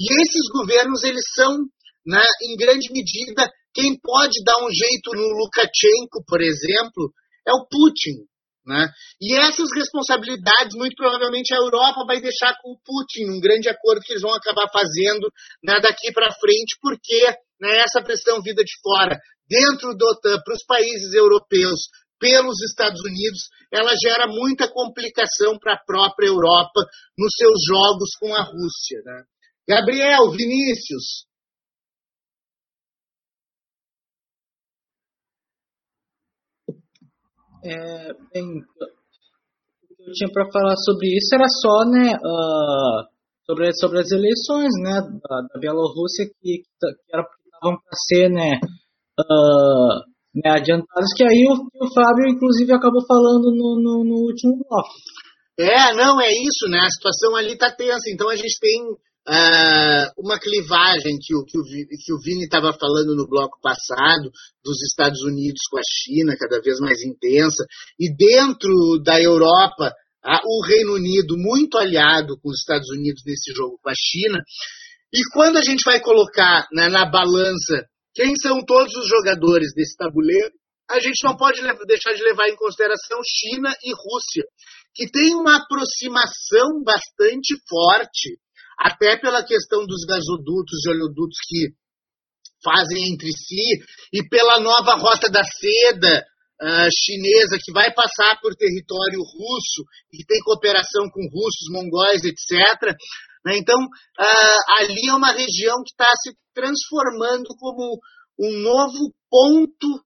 E 0.00 0.12
esses 0.20 0.50
governos, 0.52 1.04
eles 1.04 1.22
são, 1.34 1.56
né, 2.04 2.24
em 2.42 2.56
grande 2.56 2.90
medida, 2.90 3.48
quem 3.78 3.94
pode 4.02 4.42
dar 4.44 4.58
um 4.58 4.70
jeito 4.74 5.14
no 5.14 5.38
Lukashenko, 5.38 6.24
por 6.26 6.42
exemplo, 6.42 7.14
é 7.46 7.52
o 7.54 7.62
Putin. 7.70 8.26
Né? 8.66 8.90
E 9.22 9.38
essas 9.38 9.70
responsabilidades, 9.72 10.74
muito 10.74 10.96
provavelmente, 10.96 11.54
a 11.54 11.62
Europa 11.62 12.04
vai 12.04 12.20
deixar 12.20 12.58
com 12.60 12.72
o 12.72 12.80
Putin, 12.84 13.30
um 13.30 13.40
grande 13.40 13.68
acordo 13.68 14.02
que 14.02 14.12
eles 14.12 14.22
vão 14.22 14.34
acabar 14.34 14.68
fazendo 14.68 15.30
né, 15.62 15.80
daqui 15.80 16.12
para 16.12 16.34
frente, 16.34 16.76
porque 16.82 17.22
né, 17.60 17.78
essa 17.78 18.02
pressão 18.02 18.42
vinda 18.42 18.62
de 18.64 18.74
fora, 18.82 19.16
dentro 19.48 19.96
do 19.96 20.04
OTAN, 20.10 20.42
para 20.44 20.54
os 20.54 20.64
países 20.66 21.14
europeus, 21.14 21.86
pelos 22.18 22.60
Estados 22.68 23.00
Unidos, 23.00 23.46
ela 23.72 23.94
gera 23.94 24.26
muita 24.26 24.68
complicação 24.68 25.56
para 25.56 25.74
a 25.74 25.84
própria 25.86 26.26
Europa 26.26 26.82
nos 27.16 27.30
seus 27.38 27.62
jogos 27.64 28.10
com 28.18 28.34
a 28.34 28.42
Rússia. 28.42 29.00
Né? 29.04 29.22
Gabriel, 29.68 30.30
Vinícius. 30.32 31.27
É, 37.64 38.12
bem, 38.32 38.44
o 38.44 39.96
que 39.96 40.02
eu 40.02 40.12
tinha 40.12 40.30
para 40.32 40.50
falar 40.52 40.76
sobre 40.76 41.08
isso 41.08 41.34
era 41.34 41.48
só, 41.48 41.84
né, 41.90 42.14
uh, 42.14 43.06
sobre, 43.44 43.72
sobre 43.74 44.00
as 44.00 44.10
eleições, 44.10 44.70
né, 44.82 45.00
da, 45.00 45.40
da 45.52 45.60
Bielorrússia 45.60 46.26
que, 46.40 46.62
que 46.62 46.62
estavam 47.06 47.78
para 47.82 47.98
ser, 48.06 48.30
né, 48.30 48.60
uh, 49.18 50.08
né, 50.34 50.50
adiantadas, 50.50 51.12
que 51.16 51.24
aí 51.24 51.44
o, 51.50 51.54
o 51.54 51.92
Fábio, 51.92 52.28
inclusive, 52.28 52.72
acabou 52.72 53.04
falando 53.06 53.50
no, 53.50 53.80
no, 53.82 54.04
no, 54.04 54.16
último 54.26 54.56
bloco. 54.56 54.94
É, 55.58 55.92
não, 55.94 56.20
é 56.20 56.28
isso, 56.28 56.70
né? 56.70 56.78
A 56.78 56.90
situação 56.90 57.34
ali 57.34 57.54
está 57.54 57.68
tensa. 57.74 58.08
Então 58.12 58.28
a 58.28 58.36
gente 58.36 58.60
tem 58.60 58.94
uh, 59.28 60.12
uma 60.16 60.38
clivagem 60.38 61.18
que 61.20 61.34
o, 61.36 61.44
que 61.44 61.58
o, 61.58 61.62
que 61.62 62.12
o 62.12 62.20
Vini 62.20 62.44
estava 62.44 62.72
falando 62.72 63.14
no 63.14 63.28
bloco 63.28 63.60
passado, 63.60 64.30
dos 64.64 64.82
Estados 64.82 65.20
Unidos 65.22 65.60
com 65.70 65.78
a 65.78 65.82
China, 65.86 66.36
cada 66.38 66.60
vez 66.60 66.80
mais 66.80 67.02
intensa, 67.02 67.64
e 67.98 68.14
dentro 68.14 68.72
da 69.04 69.20
Europa, 69.20 69.92
uh, 70.24 70.40
o 70.44 70.64
Reino 70.64 70.94
Unido 70.94 71.36
muito 71.36 71.76
aliado 71.76 72.38
com 72.40 72.48
os 72.48 72.60
Estados 72.60 72.88
Unidos 72.90 73.22
nesse 73.26 73.52
jogo 73.52 73.78
com 73.82 73.90
a 73.90 73.94
China. 73.94 74.42
E 75.12 75.20
quando 75.32 75.58
a 75.58 75.62
gente 75.62 75.82
vai 75.84 76.00
colocar 76.00 76.66
né, 76.72 76.88
na 76.88 77.04
balança 77.04 77.84
quem 78.14 78.34
são 78.36 78.64
todos 78.64 78.92
os 78.96 79.08
jogadores 79.08 79.72
desse 79.74 79.96
tabuleiro, 79.96 80.52
a 80.90 80.98
gente 81.00 81.22
não 81.22 81.36
pode 81.36 81.60
deixar 81.86 82.14
de 82.14 82.22
levar 82.22 82.48
em 82.48 82.56
consideração 82.56 83.20
China 83.22 83.70
e 83.84 83.92
Rússia, 83.92 84.42
que 84.94 85.08
tem 85.10 85.34
uma 85.34 85.56
aproximação 85.56 86.82
bastante 86.82 87.54
forte, 87.68 88.38
até 88.78 89.16
pela 89.16 89.44
questão 89.44 89.84
dos 89.84 90.04
gasodutos 90.06 90.86
e 90.86 90.90
oleodutos 90.90 91.38
que 91.46 91.74
fazem 92.62 93.12
entre 93.12 93.30
si, 93.32 93.82
e 94.12 94.28
pela 94.28 94.60
nova 94.60 94.94
rota 94.94 95.30
da 95.30 95.42
seda 95.44 96.24
uh, 96.62 96.88
chinesa, 96.90 97.58
que 97.62 97.72
vai 97.72 97.92
passar 97.92 98.38
por 98.40 98.54
território 98.54 99.20
russo, 99.20 99.82
e 100.12 100.24
tem 100.24 100.40
cooperação 100.42 101.08
com 101.10 101.22
russos, 101.30 101.70
mongóis, 101.70 102.22
etc. 102.24 102.94
Né? 103.44 103.58
Então, 103.58 103.78
uh, 103.78 104.80
ali 104.80 105.08
é 105.08 105.14
uma 105.14 105.32
região 105.32 105.76
que 105.84 105.92
está 105.92 106.10
se 106.22 106.34
transformando 106.54 107.48
como 107.58 107.98
um 108.40 108.52
novo 108.62 109.14
ponto, 109.30 110.02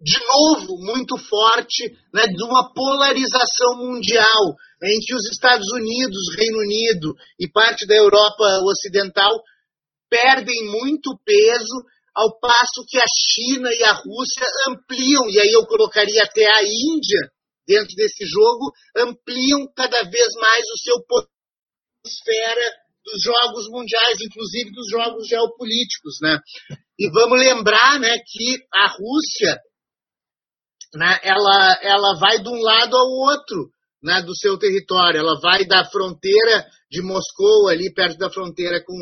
de 0.00 0.18
novo, 0.24 0.78
muito 0.78 1.18
forte, 1.18 1.90
né, 2.14 2.22
de 2.26 2.44
uma 2.44 2.72
polarização 2.72 3.78
mundial, 3.78 4.54
em 4.82 5.00
que 5.00 5.14
os 5.14 5.26
Estados 5.32 5.66
Unidos, 5.72 6.36
Reino 6.36 6.58
Unido 6.58 7.14
e 7.38 7.50
parte 7.50 7.86
da 7.86 7.96
Europa 7.96 8.44
Ocidental 8.62 9.42
perdem 10.08 10.66
muito 10.66 11.18
peso, 11.24 11.84
ao 12.14 12.38
passo 12.40 12.84
que 12.88 12.98
a 12.98 13.04
China 13.06 13.68
e 13.72 13.84
a 13.84 13.92
Rússia 13.92 14.44
ampliam, 14.68 15.30
e 15.30 15.38
aí 15.38 15.52
eu 15.52 15.64
colocaria 15.66 16.22
até 16.24 16.44
a 16.44 16.62
Índia 16.64 17.30
dentro 17.66 17.94
desse 17.94 18.24
jogo, 18.26 18.72
ampliam 18.96 19.70
cada 19.76 20.02
vez 20.02 20.26
mais 20.40 20.64
o 20.64 20.78
seu 20.78 20.96
esfera 22.04 22.74
dos 23.04 23.22
jogos 23.22 23.68
mundiais, 23.70 24.18
inclusive 24.20 24.70
dos 24.72 24.88
jogos 24.90 25.28
geopolíticos, 25.28 26.16
né? 26.22 26.38
E 26.98 27.10
vamos 27.10 27.38
lembrar, 27.38 28.00
né, 28.00 28.16
que 28.26 28.56
a 28.74 28.88
Rússia, 28.88 29.60
né, 30.94 31.18
ela, 31.22 31.78
ela 31.82 32.18
vai 32.18 32.38
de 32.38 32.48
um 32.48 32.60
lado 32.60 32.96
ao 32.96 33.08
outro, 33.08 33.70
né, 34.02 34.22
do 34.22 34.36
seu 34.36 34.58
território. 34.58 35.18
Ela 35.18 35.38
vai 35.40 35.64
da 35.66 35.84
fronteira 35.84 36.66
de 36.90 37.02
Moscou, 37.02 37.68
ali 37.68 37.92
perto 37.92 38.18
da 38.18 38.30
fronteira 38.30 38.82
com, 38.84 38.94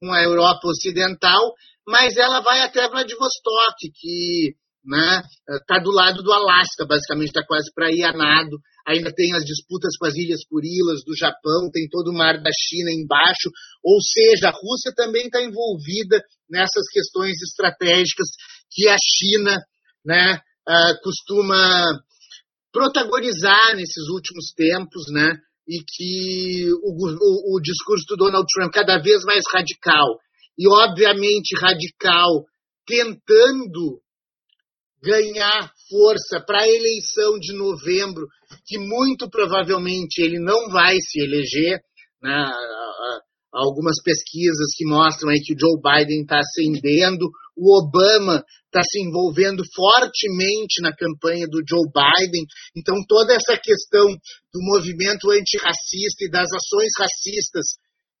com 0.00 0.12
a 0.12 0.22
Europa 0.22 0.68
Ocidental, 0.68 1.52
mas 1.86 2.16
ela 2.16 2.40
vai 2.40 2.60
até 2.60 2.88
Vladivostok, 2.88 3.90
que 3.94 4.54
né, 4.84 5.22
está 5.60 5.78
do 5.80 5.90
lado 5.90 6.22
do 6.22 6.32
Alasca, 6.32 6.86
basicamente 6.86 7.28
está 7.28 7.44
quase 7.44 7.72
para 7.74 7.90
ir 7.90 8.04
a 8.04 8.12
nado. 8.12 8.58
Ainda 8.86 9.12
tem 9.12 9.34
as 9.34 9.44
disputas 9.44 9.96
com 9.98 10.06
as 10.06 10.14
Ilhas 10.14 10.46
Kurilas 10.48 11.02
do 11.04 11.16
Japão, 11.16 11.68
tem 11.72 11.88
todo 11.90 12.10
o 12.10 12.16
mar 12.16 12.40
da 12.40 12.50
China 12.54 12.92
embaixo, 12.92 13.50
ou 13.82 14.00
seja, 14.00 14.48
a 14.48 14.52
Rússia 14.52 14.92
também 14.94 15.26
está 15.26 15.42
envolvida 15.42 16.22
nessas 16.48 16.86
questões 16.88 17.34
estratégicas 17.42 18.28
que 18.70 18.88
a 18.88 18.96
China 18.96 19.60
né, 20.04 20.40
uh, 20.68 21.00
costuma 21.02 22.00
protagonizar 22.72 23.74
nesses 23.74 24.08
últimos 24.10 24.52
tempos, 24.54 25.04
né, 25.10 25.38
e 25.66 25.82
que 25.82 26.70
o, 26.82 26.92
o, 26.92 27.56
o 27.56 27.60
discurso 27.60 28.04
do 28.08 28.16
Donald 28.16 28.46
Trump 28.54 28.72
cada 28.72 28.98
vez 28.98 29.24
mais 29.24 29.42
radical, 29.52 30.18
e 30.58 30.68
obviamente 30.68 31.56
radical, 31.58 32.44
tentando 32.86 34.00
ganhar 35.02 35.72
força 35.88 36.40
para 36.44 36.60
a 36.60 36.68
eleição 36.68 37.38
de 37.38 37.52
novembro, 37.54 38.26
que 38.66 38.78
muito 38.78 39.28
provavelmente 39.28 40.20
ele 40.20 40.38
não 40.38 40.68
vai 40.70 40.96
se 41.00 41.20
eleger. 41.20 41.80
Né? 42.22 42.50
Algumas 43.52 44.02
pesquisas 44.02 44.74
que 44.76 44.84
mostram 44.86 45.30
aí 45.30 45.40
que 45.40 45.54
o 45.54 45.58
Joe 45.58 45.80
Biden 45.80 46.22
está 46.22 46.38
ascendendo, 46.38 47.26
o 47.56 47.78
Obama 47.78 48.44
está 48.66 48.82
se 48.82 49.00
envolvendo 49.00 49.62
fortemente 49.74 50.82
na 50.82 50.94
campanha 50.94 51.46
do 51.48 51.62
Joe 51.66 51.88
Biden. 51.88 52.44
Então, 52.76 52.94
toda 53.08 53.32
essa 53.32 53.56
questão 53.56 54.06
do 54.52 54.60
movimento 54.60 55.30
antirracista 55.30 56.24
e 56.24 56.30
das 56.30 56.48
ações 56.52 56.92
racistas 56.98 57.64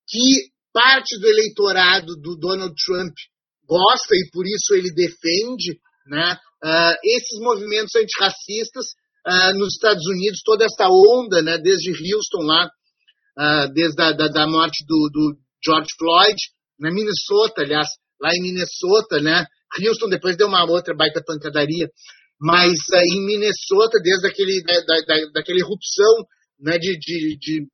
que 0.08 0.50
parte 0.72 1.18
do 1.20 1.26
eleitorado 1.26 2.16
do 2.16 2.36
Donald 2.36 2.74
Trump 2.84 3.14
gosta 3.66 4.14
e 4.14 4.30
por 4.32 4.46
isso 4.46 4.74
ele 4.74 4.92
defende, 4.94 5.78
né? 6.06 6.38
Uh, 6.64 6.94
esses 7.04 7.38
movimentos 7.40 7.94
antirracistas 7.94 8.86
uh, 9.26 9.58
nos 9.58 9.74
Estados 9.74 10.06
Unidos, 10.06 10.40
toda 10.44 10.64
essa 10.64 10.88
onda, 10.88 11.42
né, 11.42 11.58
desde 11.58 11.90
Houston 11.90 12.42
lá, 12.42 12.66
uh, 12.66 13.72
desde 13.72 14.00
a 14.02 14.12
da, 14.12 14.28
da 14.28 14.46
morte 14.46 14.84
do, 14.86 15.10
do, 15.12 15.36
George 15.64 15.90
Floyd, 15.98 16.36
na 16.78 16.90
Minnesota, 16.90 17.62
aliás, 17.62 17.88
lá 18.20 18.30
em 18.34 18.42
Minnesota, 18.42 19.20
né, 19.20 19.46
Houston 19.80 20.08
depois 20.08 20.36
deu 20.36 20.48
uma 20.48 20.64
outra 20.64 20.94
baita 20.94 21.22
pancadaria, 21.24 21.88
mas 22.40 22.72
em 23.12 23.26
Minnesota, 23.26 23.98
desde 24.02 24.26
aquele, 24.26 24.62
da, 24.62 24.80
da, 24.80 25.30
daquela 25.34 25.58
erupção 25.58 26.26
né, 26.60 26.78
de, 26.78 26.98
de, 26.98 27.38
de, 27.38 27.66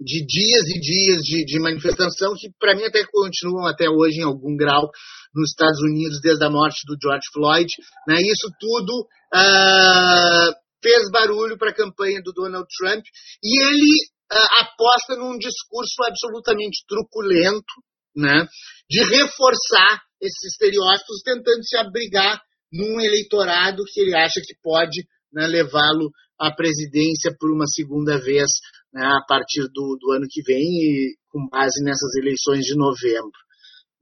de 0.00 0.26
dias 0.26 0.64
e 0.68 0.80
dias 0.80 1.22
de, 1.22 1.44
de 1.44 1.60
manifestação 1.60 2.34
que, 2.34 2.50
para 2.58 2.74
mim, 2.74 2.84
até 2.84 3.04
continuam 3.10 3.66
até 3.66 3.88
hoje 3.88 4.20
em 4.20 4.24
algum 4.24 4.56
grau 4.56 4.90
nos 5.34 5.50
Estados 5.50 5.80
Unidos 5.80 6.20
desde 6.22 6.44
a 6.44 6.50
morte 6.50 6.80
do 6.86 6.96
George 7.00 7.26
Floyd. 7.32 7.68
Né? 8.08 8.16
Isso 8.16 8.48
tudo 8.58 9.06
uh, 9.34 10.52
fez 10.82 11.10
barulho 11.10 11.58
para 11.58 11.70
a 11.70 11.74
campanha 11.74 12.20
do 12.22 12.32
Donald 12.32 12.66
Trump 12.78 13.04
e 13.42 13.62
ele 13.62 13.94
uh, 14.32 14.62
aposta 14.62 15.16
num 15.16 15.36
discurso 15.38 16.02
absolutamente 16.06 16.84
truculento, 16.88 17.72
né? 18.14 18.46
de 18.88 19.04
reforçar 19.04 20.02
esses 20.20 20.52
estereótipos, 20.52 21.22
tentando 21.24 21.64
se 21.64 21.76
abrigar 21.76 22.40
num 22.72 23.00
eleitorado 23.00 23.84
que 23.84 24.00
ele 24.00 24.14
acha 24.14 24.40
que 24.44 24.54
pode 24.62 25.06
né, 25.32 25.46
levá-lo 25.46 26.10
à 26.38 26.50
presidência 26.50 27.34
por 27.38 27.50
uma 27.52 27.66
segunda 27.66 28.18
vez 28.18 28.48
né, 28.92 29.04
a 29.04 29.24
partir 29.26 29.62
do, 29.72 29.96
do, 30.00 30.12
ano 30.12 30.26
que 30.28 30.42
vem, 30.42 30.60
e 30.60 31.14
com 31.28 31.48
base 31.48 31.82
nessas 31.84 32.14
eleições 32.16 32.64
de 32.64 32.76
novembro. 32.76 33.38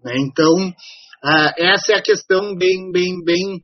Né? 0.02 0.14
Então, 0.18 0.68
uh, 0.68 1.52
essa 1.56 1.92
é 1.92 1.96
a 1.96 2.02
questão 2.02 2.56
bem, 2.56 2.90
bem, 2.90 3.22
bem 3.22 3.62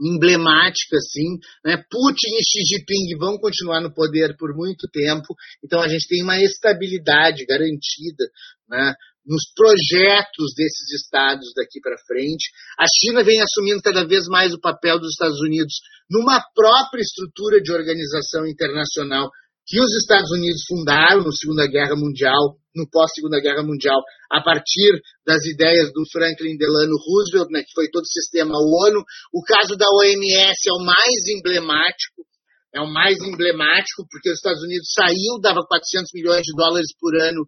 emblemática, 0.00 0.96
assim. 0.96 1.38
Né? 1.64 1.82
Putin 1.90 2.36
e 2.36 2.44
Xi 2.44 2.76
Jinping 2.76 3.18
vão 3.18 3.36
continuar 3.38 3.80
no 3.80 3.92
poder 3.92 4.36
por 4.36 4.54
muito 4.54 4.88
tempo, 4.92 5.34
então 5.64 5.80
a 5.80 5.88
gente 5.88 6.06
tem 6.06 6.22
uma 6.22 6.40
estabilidade 6.40 7.44
garantida 7.44 8.24
né? 8.68 8.94
Nos 9.28 9.44
projetos 9.54 10.56
desses 10.56 10.88
estados 10.96 11.52
daqui 11.54 11.80
para 11.80 12.00
frente. 12.06 12.48
A 12.80 12.86
China 12.88 13.22
vem 13.22 13.40
assumindo 13.42 13.82
cada 13.82 14.06
vez 14.06 14.26
mais 14.26 14.54
o 14.54 14.60
papel 14.60 14.98
dos 14.98 15.12
Estados 15.12 15.38
Unidos 15.40 15.74
numa 16.10 16.40
própria 16.54 17.02
estrutura 17.02 17.60
de 17.60 17.70
organização 17.70 18.46
internacional 18.46 19.28
que 19.68 19.78
os 19.78 19.92
Estados 20.00 20.30
Unidos 20.32 20.64
fundaram 20.66 21.22
na 21.22 21.30
Segunda 21.30 21.68
Guerra 21.68 21.94
Mundial, 21.94 22.56
no 22.74 22.88
pós-Segunda 22.88 23.38
Guerra 23.38 23.62
Mundial, 23.62 24.00
a 24.32 24.40
partir 24.40 24.96
das 25.26 25.44
ideias 25.44 25.92
do 25.92 26.08
Franklin 26.10 26.56
Delano 26.56 26.96
Roosevelt, 26.96 27.52
né, 27.52 27.60
que 27.60 27.74
foi 27.74 27.90
todo 27.92 28.02
o 28.02 28.08
sistema 28.08 28.56
ONU. 28.56 29.04
O 29.30 29.42
caso 29.44 29.76
da 29.76 29.84
OMS 29.84 30.56
é 30.64 30.72
o 30.72 30.82
mais 30.82 31.20
emblemático, 31.28 32.24
é 32.72 32.80
o 32.80 32.88
mais 32.88 33.20
emblemático, 33.20 34.08
porque 34.08 34.30
os 34.30 34.36
Estados 34.36 34.62
Unidos 34.62 34.88
saiu, 34.88 35.36
dava 35.42 35.60
400 35.60 36.12
milhões 36.14 36.42
de 36.42 36.56
dólares 36.56 36.88
por 36.98 37.14
ano 37.20 37.44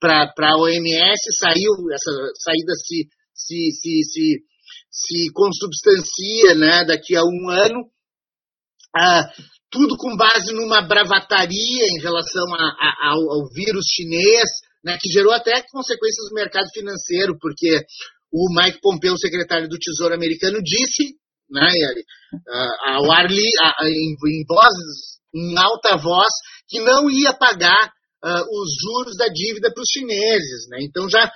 para 0.00 0.32
a 0.38 0.56
OMS, 0.58 1.20
saiu, 1.38 1.90
essa 1.92 2.10
saída 2.38 2.72
se, 2.74 3.08
se, 3.34 3.70
se, 3.72 4.02
se, 4.04 4.44
se 4.90 5.32
consubstancia 5.32 6.54
né, 6.54 6.84
daqui 6.84 7.16
a 7.16 7.22
um 7.22 7.50
ano. 7.50 7.90
Ah, 8.96 9.30
tudo 9.70 9.96
com 9.96 10.16
base 10.16 10.52
numa 10.54 10.80
bravataria 10.80 11.84
em 11.84 12.00
relação 12.00 12.44
a, 12.54 12.64
a, 12.64 13.08
ao, 13.10 13.20
ao, 13.30 13.48
vírus 13.52 13.84
chinês, 13.86 14.48
né, 14.82 14.96
que 15.00 15.10
gerou 15.10 15.32
até 15.32 15.62
consequências 15.70 16.30
no 16.30 16.34
mercado 16.34 16.68
financeiro, 16.72 17.36
porque 17.38 17.84
o 18.32 18.48
Mike 18.54 18.80
Pompeo, 18.80 19.18
secretário 19.18 19.68
do 19.68 19.78
Tesouro 19.78 20.14
americano, 20.14 20.62
disse 20.62 21.14
né, 21.50 21.66
ao 22.86 23.10
ar 23.10 23.30
em, 23.30 24.44
voz, 24.46 24.74
em 25.34 25.58
alta 25.58 25.96
voz 25.96 26.28
que 26.68 26.80
não 26.80 27.10
ia 27.10 27.32
pagar 27.32 27.92
uh, 28.24 28.42
os 28.42 28.68
juros 28.82 29.16
da 29.16 29.26
dívida 29.26 29.72
para 29.72 29.82
os 29.82 29.90
chineses. 29.92 30.68
Né? 30.68 30.78
Então 30.82 31.08
já 31.08 31.30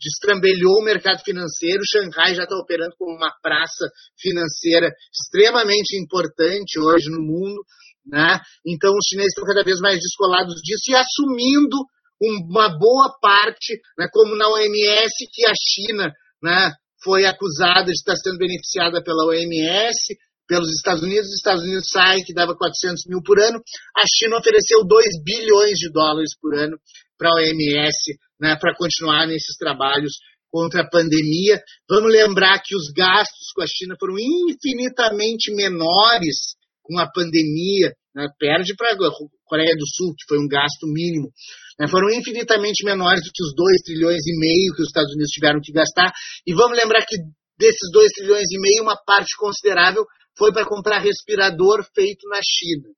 destrambelhou 0.00 0.80
o 0.80 0.84
mercado 0.84 1.22
financeiro. 1.22 1.82
Xangai 1.84 2.34
já 2.34 2.44
está 2.44 2.56
operando 2.56 2.94
como 2.98 3.16
uma 3.16 3.32
praça 3.42 3.86
financeira 4.18 4.90
extremamente 5.12 5.96
importante 6.00 6.78
hoje 6.80 7.10
no 7.10 7.20
mundo. 7.20 7.62
Né? 8.06 8.38
Então, 8.64 8.92
os 8.92 9.06
chineses 9.08 9.32
estão 9.32 9.44
cada 9.44 9.64
vez 9.64 9.80
mais 9.80 9.98
descolados 9.98 10.54
disso 10.62 10.90
e 10.90 10.94
assumindo 10.94 11.76
uma 12.20 12.68
boa 12.78 13.14
parte, 13.20 13.78
né, 13.98 14.08
como 14.10 14.36
na 14.36 14.48
OMS, 14.48 15.12
que 15.32 15.46
a 15.46 15.52
China 15.54 16.10
né, 16.42 16.72
foi 17.02 17.26
acusada 17.26 17.84
de 17.84 17.92
estar 17.92 18.16
sendo 18.16 18.38
beneficiada 18.38 19.02
pela 19.02 19.26
OMS, 19.26 20.16
pelos 20.46 20.70
Estados 20.72 21.02
Unidos, 21.02 21.28
os 21.28 21.36
Estados 21.36 21.62
Unidos 21.62 21.88
saem, 21.90 22.24
que 22.24 22.34
dava 22.34 22.56
400 22.56 23.04
mil 23.08 23.20
por 23.22 23.38
ano, 23.38 23.58
a 23.96 24.02
China 24.06 24.38
ofereceu 24.38 24.84
2 24.84 25.04
bilhões 25.24 25.78
de 25.78 25.90
dólares 25.92 26.30
por 26.40 26.54
ano 26.56 26.76
para 27.18 27.30
a 27.30 27.34
OMS 27.34 28.16
né, 28.40 28.56
para 28.60 28.74
continuar 28.76 29.26
nesses 29.26 29.56
trabalhos 29.58 30.12
contra 30.50 30.82
a 30.82 30.88
pandemia. 30.88 31.60
Vamos 31.88 32.12
lembrar 32.12 32.60
que 32.62 32.76
os 32.76 32.92
gastos 32.94 33.52
com 33.54 33.62
a 33.62 33.66
China 33.66 33.96
foram 33.98 34.16
infinitamente 34.18 35.52
menores 35.54 36.56
com 36.82 36.98
a 36.98 37.10
pandemia, 37.10 37.92
né, 38.14 38.26
perde 38.38 38.74
para 38.76 38.92
a 38.92 38.96
Coreia 39.44 39.74
do 39.74 39.86
Sul, 39.86 40.14
que 40.16 40.26
foi 40.28 40.38
um 40.38 40.46
gasto 40.46 40.86
mínimo, 40.86 41.30
né, 41.78 41.88
foram 41.88 42.08
infinitamente 42.10 42.84
menores 42.84 43.20
do 43.22 43.30
que 43.34 43.42
os 43.42 43.54
2 43.54 43.82
trilhões 43.82 44.22
e 44.24 44.38
meio 44.38 44.74
que 44.74 44.82
os 44.82 44.88
Estados 44.88 45.12
Unidos 45.12 45.30
tiveram 45.30 45.60
que 45.60 45.72
gastar. 45.72 46.12
E 46.46 46.54
vamos 46.54 46.78
lembrar 46.78 47.04
que 47.04 47.16
desses 47.58 47.90
2 47.92 48.12
trilhões 48.12 48.46
e 48.52 48.60
meio, 48.60 48.82
uma 48.82 48.96
parte 48.96 49.36
considerável 49.36 50.04
foi 50.36 50.52
para 50.52 50.66
comprar 50.66 50.98
respirador 50.98 51.84
feito 51.94 52.28
na 52.28 52.40
China. 52.42 52.94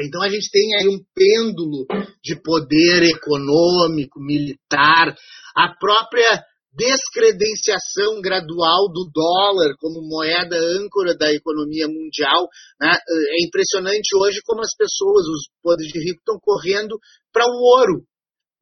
Então 0.00 0.22
a 0.22 0.28
gente 0.28 0.50
tem 0.50 0.74
aí 0.76 0.88
um 0.88 0.98
pêndulo 1.14 1.86
de 2.22 2.34
poder 2.42 3.04
econômico, 3.04 4.18
militar, 4.20 5.14
a 5.54 5.68
própria 5.78 6.42
descredenciação 6.74 8.20
gradual 8.20 8.90
do 8.90 9.08
dólar 9.14 9.76
como 9.78 10.02
moeda 10.02 10.56
âncora 10.56 11.16
da 11.16 11.32
economia 11.32 11.86
mundial. 11.86 12.48
Né? 12.80 12.90
É 12.90 13.46
impressionante 13.46 14.16
hoje 14.16 14.40
como 14.44 14.60
as 14.60 14.74
pessoas, 14.76 15.24
os 15.26 15.48
poderes 15.62 15.92
de 15.92 16.00
rico, 16.00 16.18
estão 16.18 16.38
correndo 16.40 16.98
para 17.32 17.46
o 17.46 17.78
ouro, 17.78 18.02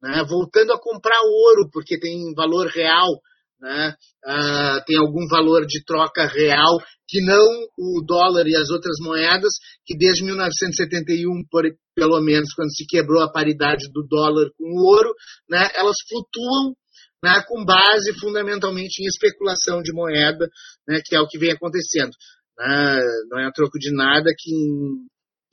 né? 0.01 0.23
voltando 0.29 0.71
a 0.73 0.79
comprar 0.79 1.19
ouro, 1.23 1.69
porque 1.71 1.99
tem 1.99 2.33
valor 2.35 2.67
real, 2.67 3.09
né? 3.63 3.95
Uh, 4.27 4.83
tem 4.85 4.97
algum 4.97 5.25
valor 5.29 5.65
de 5.65 5.83
troca 5.85 6.27
real 6.27 6.77
que 7.07 7.23
não 7.23 7.47
o 7.77 8.03
dólar 8.05 8.45
e 8.45 8.55
as 8.55 8.69
outras 8.69 8.97
moedas, 8.99 9.53
que 9.85 9.97
desde 9.97 10.23
1971, 10.25 11.47
por, 11.49 11.63
pelo 11.95 12.19
menos, 12.21 12.53
quando 12.53 12.75
se 12.75 12.85
quebrou 12.85 13.23
a 13.23 13.31
paridade 13.31 13.89
do 13.93 14.05
dólar 14.05 14.49
com 14.57 14.65
o 14.65 14.83
ouro, 14.83 15.13
né, 15.49 15.65
elas 15.75 15.95
flutuam 16.09 16.75
né, 17.23 17.41
com 17.47 17.63
base 17.63 18.13
fundamentalmente 18.19 19.01
em 19.01 19.07
especulação 19.07 19.81
de 19.81 19.93
moeda, 19.93 20.49
né, 20.85 20.99
que 21.05 21.15
é 21.15 21.21
o 21.21 21.27
que 21.27 21.39
vem 21.39 21.51
acontecendo. 21.51 22.11
Né, 22.59 22.99
não 23.29 23.39
é 23.39 23.51
troco 23.53 23.79
de 23.79 23.95
nada 23.95 24.29
que 24.37 24.51
em 24.51 25.07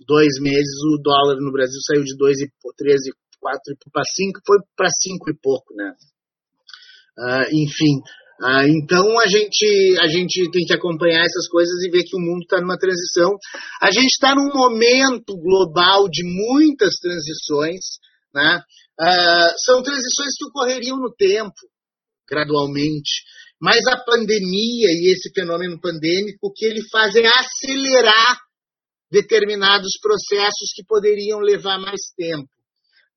dois 0.04 0.40
meses 0.40 0.74
o 0.94 1.00
dólar 1.00 1.36
no 1.36 1.52
Brasil 1.52 1.78
saiu 1.86 2.02
de 2.02 2.16
2,13, 2.16 3.14
4 3.38 3.60
para 3.92 4.02
5, 4.04 4.40
foi 4.44 4.58
para 4.76 4.88
5 4.90 5.30
e 5.30 5.34
pouco. 5.40 5.74
Né? 5.74 5.94
Uh, 7.18 7.44
enfim, 7.52 8.00
ah, 8.42 8.66
então 8.66 9.18
a 9.20 9.26
gente, 9.26 9.98
a 10.00 10.06
gente 10.06 10.50
tem 10.50 10.64
que 10.64 10.72
acompanhar 10.72 11.20
essas 11.20 11.46
coisas 11.48 11.82
e 11.82 11.90
ver 11.90 12.04
que 12.04 12.16
o 12.16 12.20
mundo 12.20 12.40
está 12.42 12.58
numa 12.58 12.78
transição. 12.78 13.36
A 13.82 13.90
gente 13.90 14.08
está 14.08 14.34
num 14.34 14.48
momento 14.48 15.36
global 15.36 16.08
de 16.08 16.24
muitas 16.24 16.94
transições, 16.94 17.80
né? 18.34 18.62
Ah, 18.98 19.54
são 19.58 19.82
transições 19.82 20.32
que 20.38 20.46
ocorreriam 20.46 20.96
no 20.96 21.12
tempo, 21.14 21.52
gradualmente. 22.26 23.24
Mas 23.60 23.86
a 23.86 23.98
pandemia 23.98 24.88
e 24.88 25.12
esse 25.12 25.30
fenômeno 25.34 25.78
pandêmico, 25.78 26.48
o 26.48 26.52
que 26.52 26.64
ele 26.64 26.80
faz 26.90 27.14
é 27.16 27.26
acelerar 27.26 28.38
determinados 29.10 29.98
processos 30.00 30.72
que 30.74 30.84
poderiam 30.86 31.40
levar 31.40 31.78
mais 31.78 32.00
tempo. 32.16 32.48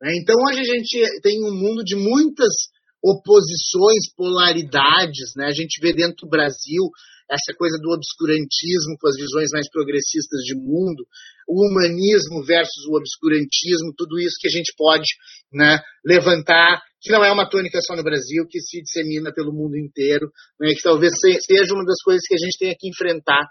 Né? 0.01 0.11
Então 0.21 0.35
hoje 0.49 0.59
a 0.59 0.63
gente 0.65 1.21
tem 1.21 1.39
um 1.45 1.53
mundo 1.55 1.81
de 1.85 1.95
muitas 1.95 2.72
oposições, 3.03 4.07
polaridades, 4.15 5.35
né? 5.35 5.47
A 5.47 5.53
gente 5.53 5.81
vê 5.81 5.91
dentro 5.91 6.23
do 6.23 6.29
Brasil 6.29 6.87
essa 7.29 7.55
coisa 7.57 7.77
do 7.81 7.91
obscurantismo 7.91 8.95
com 8.99 9.07
as 9.07 9.15
visões 9.15 9.49
mais 9.51 9.69
progressistas 9.69 10.39
de 10.43 10.55
mundo, 10.55 11.03
o 11.47 11.67
humanismo 11.67 12.43
versus 12.43 12.85
o 12.87 12.95
obscurantismo, 12.95 13.93
tudo 13.97 14.19
isso 14.19 14.35
que 14.39 14.47
a 14.47 14.51
gente 14.51 14.73
pode 14.77 15.07
né, 15.51 15.79
levantar, 16.05 16.81
que 17.01 17.11
não 17.11 17.23
é 17.23 17.31
uma 17.31 17.49
tônica 17.49 17.79
só 17.81 17.95
no 17.95 18.03
Brasil, 18.03 18.45
que 18.47 18.59
se 18.61 18.81
dissemina 18.81 19.33
pelo 19.33 19.51
mundo 19.51 19.77
inteiro, 19.77 20.31
né, 20.59 20.69
que 20.73 20.81
talvez 20.81 21.13
seja 21.19 21.73
uma 21.73 21.85
das 21.85 22.01
coisas 22.03 22.23
que 22.27 22.35
a 22.35 22.37
gente 22.37 22.57
tenha 22.57 22.75
que 22.77 22.87
enfrentar 22.87 23.43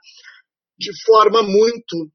de 0.79 0.91
forma 1.05 1.43
muito 1.43 2.11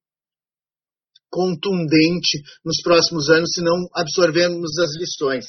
contundente 1.29 2.41
nos 2.63 2.81
próximos 2.81 3.29
anos, 3.29 3.49
se 3.53 3.61
não 3.61 3.87
absorvermos 3.93 4.77
as 4.79 4.95
lições. 4.97 5.45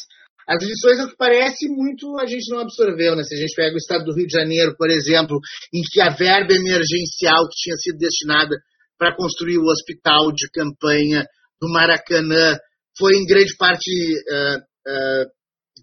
As 0.48 0.64
lições, 0.64 0.98
ao 0.98 1.08
que 1.08 1.16
parece, 1.16 1.68
muito 1.68 2.18
a 2.18 2.24
gente 2.24 2.50
não 2.50 2.60
absorveu, 2.60 3.14
né? 3.14 3.22
Se 3.22 3.34
a 3.34 3.38
gente 3.38 3.54
pega 3.54 3.74
o 3.74 3.76
estado 3.76 4.04
do 4.04 4.14
Rio 4.14 4.26
de 4.26 4.32
Janeiro, 4.32 4.74
por 4.78 4.88
exemplo, 4.88 5.38
em 5.74 5.82
que 5.82 6.00
a 6.00 6.08
verba 6.08 6.54
emergencial 6.54 7.46
que 7.48 7.56
tinha 7.56 7.76
sido 7.76 7.98
destinada 7.98 8.56
para 8.98 9.14
construir 9.14 9.58
o 9.58 9.70
hospital 9.70 10.32
de 10.32 10.48
campanha 10.50 11.26
do 11.60 11.68
Maracanã 11.68 12.56
foi 12.96 13.16
em 13.16 13.26
grande 13.26 13.54
parte 13.58 13.90
uh, 13.92 14.58
uh, 14.58 15.26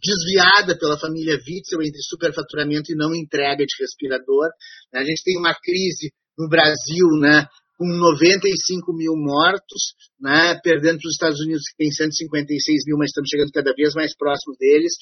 desviada 0.01 0.77
pela 0.77 0.99
família 0.99 1.35
Witzel 1.35 1.81
entre 1.81 2.01
superfaturamento 2.01 2.91
e 2.91 2.97
não 2.97 3.13
entrega 3.13 3.63
de 3.65 3.75
respirador. 3.79 4.49
A 4.93 5.03
gente 5.03 5.23
tem 5.23 5.37
uma 5.37 5.53
crise 5.53 6.11
no 6.37 6.49
Brasil, 6.49 7.07
né, 7.21 7.47
com 7.77 7.85
95 7.85 8.93
mil 8.93 9.13
mortos, 9.15 9.95
né, 10.19 10.59
perdendo 10.63 10.99
para 10.99 11.07
os 11.07 11.15
Estados 11.15 11.39
Unidos, 11.41 11.63
que 11.69 11.83
tem 11.83 11.91
156 11.91 12.85
mil, 12.87 12.97
mas 12.97 13.09
estamos 13.09 13.29
chegando 13.29 13.51
cada 13.51 13.73
vez 13.73 13.93
mais 13.93 14.15
próximos 14.15 14.57
deles. 14.57 14.93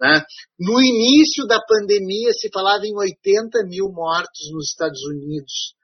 Né. 0.00 0.24
No 0.58 0.80
início 0.80 1.46
da 1.46 1.60
pandemia, 1.60 2.32
se 2.32 2.48
falava 2.52 2.86
em 2.86 2.96
80 2.96 3.64
mil 3.68 3.92
mortos 3.92 4.48
nos 4.52 4.70
Estados 4.70 5.00
Unidos. 5.12 5.76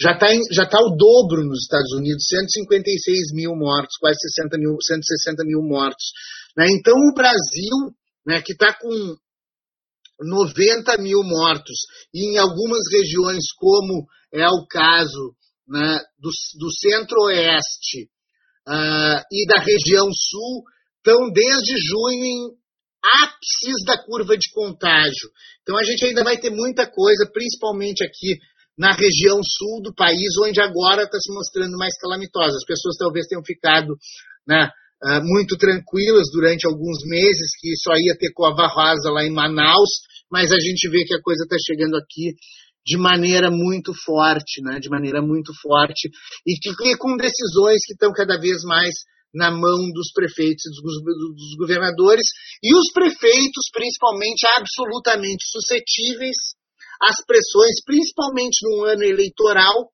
Já 0.00 0.12
está 0.12 0.26
já 0.50 0.66
tá 0.66 0.78
o 0.80 0.96
dobro 0.96 1.44
nos 1.44 1.62
Estados 1.64 1.92
Unidos, 1.92 2.24
156 2.26 3.34
mil 3.34 3.54
mortos, 3.54 3.96
quase 4.00 4.16
60 4.34 4.58
mil, 4.58 4.76
160 4.80 5.44
mil 5.44 5.60
mortos. 5.62 6.12
Né. 6.56 6.66
Então, 6.72 6.96
o 6.96 7.14
Brasil, 7.14 7.92
né, 8.26 8.40
que 8.40 8.52
está 8.52 8.72
com 8.72 8.90
90 10.24 10.96
mil 10.98 11.22
mortos, 11.22 11.76
e 12.14 12.32
em 12.32 12.38
algumas 12.38 12.80
regiões, 12.90 13.44
como 13.58 14.06
é 14.32 14.48
o 14.48 14.66
caso 14.66 15.36
né, 15.68 15.98
do, 16.18 16.30
do 16.58 16.70
centro-oeste 16.70 18.08
uh, 18.68 19.20
e 19.30 19.46
da 19.46 19.60
região 19.60 20.06
sul, 20.12 20.64
estão 20.98 21.30
desde 21.32 21.74
junho 21.78 22.24
em 22.24 22.62
ápices 23.02 23.84
da 23.84 23.98
curva 23.98 24.36
de 24.36 24.50
contágio. 24.52 25.28
Então 25.62 25.76
a 25.76 25.82
gente 25.82 26.04
ainda 26.04 26.22
vai 26.22 26.38
ter 26.38 26.50
muita 26.50 26.86
coisa, 26.86 27.28
principalmente 27.32 28.04
aqui 28.04 28.38
na 28.78 28.92
região 28.92 29.40
sul 29.42 29.82
do 29.82 29.94
país, 29.94 30.30
onde 30.42 30.60
agora 30.60 31.02
está 31.02 31.18
se 31.18 31.32
mostrando 31.32 31.76
mais 31.76 31.96
calamitosa. 31.98 32.56
As 32.56 32.64
pessoas 32.64 32.96
talvez 32.96 33.26
tenham 33.26 33.44
ficado 33.44 33.94
né, 34.46 34.70
uh, 35.04 35.20
muito 35.22 35.56
tranquilas 35.56 36.30
durante 36.32 36.66
alguns 36.66 36.98
meses, 37.04 37.50
que 37.60 37.76
só 37.76 37.92
ia 37.96 38.16
ter 38.16 38.32
cova 38.32 38.66
rasa 38.66 39.10
lá 39.10 39.24
em 39.24 39.32
Manaus, 39.32 39.90
mas 40.30 40.50
a 40.50 40.58
gente 40.58 40.88
vê 40.88 41.04
que 41.04 41.14
a 41.14 41.20
coisa 41.20 41.44
está 41.44 41.56
chegando 41.66 41.96
aqui 41.96 42.34
de 42.84 42.96
maneira 42.98 43.50
muito 43.50 43.92
forte, 43.94 44.60
né? 44.62 44.78
de 44.80 44.88
maneira 44.88 45.22
muito 45.22 45.52
forte, 45.60 46.10
e, 46.46 46.58
que, 46.58 46.70
e 46.70 46.96
com 46.96 47.16
decisões 47.16 47.78
que 47.86 47.92
estão 47.94 48.12
cada 48.12 48.38
vez 48.38 48.62
mais 48.64 48.94
na 49.34 49.50
mão 49.50 49.90
dos 49.92 50.12
prefeitos 50.12 50.64
e 50.66 50.70
dos, 50.70 51.02
dos 51.34 51.56
governadores, 51.56 52.26
e 52.62 52.74
os 52.74 52.92
prefeitos, 52.92 53.70
principalmente, 53.72 54.46
absolutamente 54.58 55.44
suscetíveis 55.48 56.36
às 57.00 57.24
pressões, 57.24 57.82
principalmente 57.84 58.58
num 58.62 58.84
ano 58.84 59.02
eleitoral, 59.02 59.90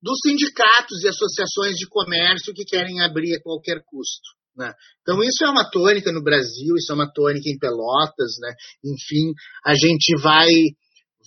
dos 0.00 0.18
sindicatos 0.22 1.02
e 1.02 1.08
associações 1.08 1.76
de 1.76 1.88
comércio 1.88 2.52
que 2.54 2.64
querem 2.64 3.00
abrir 3.00 3.36
a 3.36 3.42
qualquer 3.42 3.82
custo. 3.84 4.28
Né? 4.56 4.72
Então, 5.00 5.22
isso 5.22 5.44
é 5.44 5.48
uma 5.48 5.68
tônica 5.68 6.12
no 6.12 6.22
Brasil, 6.22 6.76
isso 6.76 6.92
é 6.92 6.94
uma 6.94 7.10
tônica 7.10 7.48
em 7.48 7.58
Pelotas, 7.58 8.36
né? 8.40 8.54
enfim, 8.84 9.32
a 9.64 9.74
gente 9.74 10.14
vai 10.20 10.48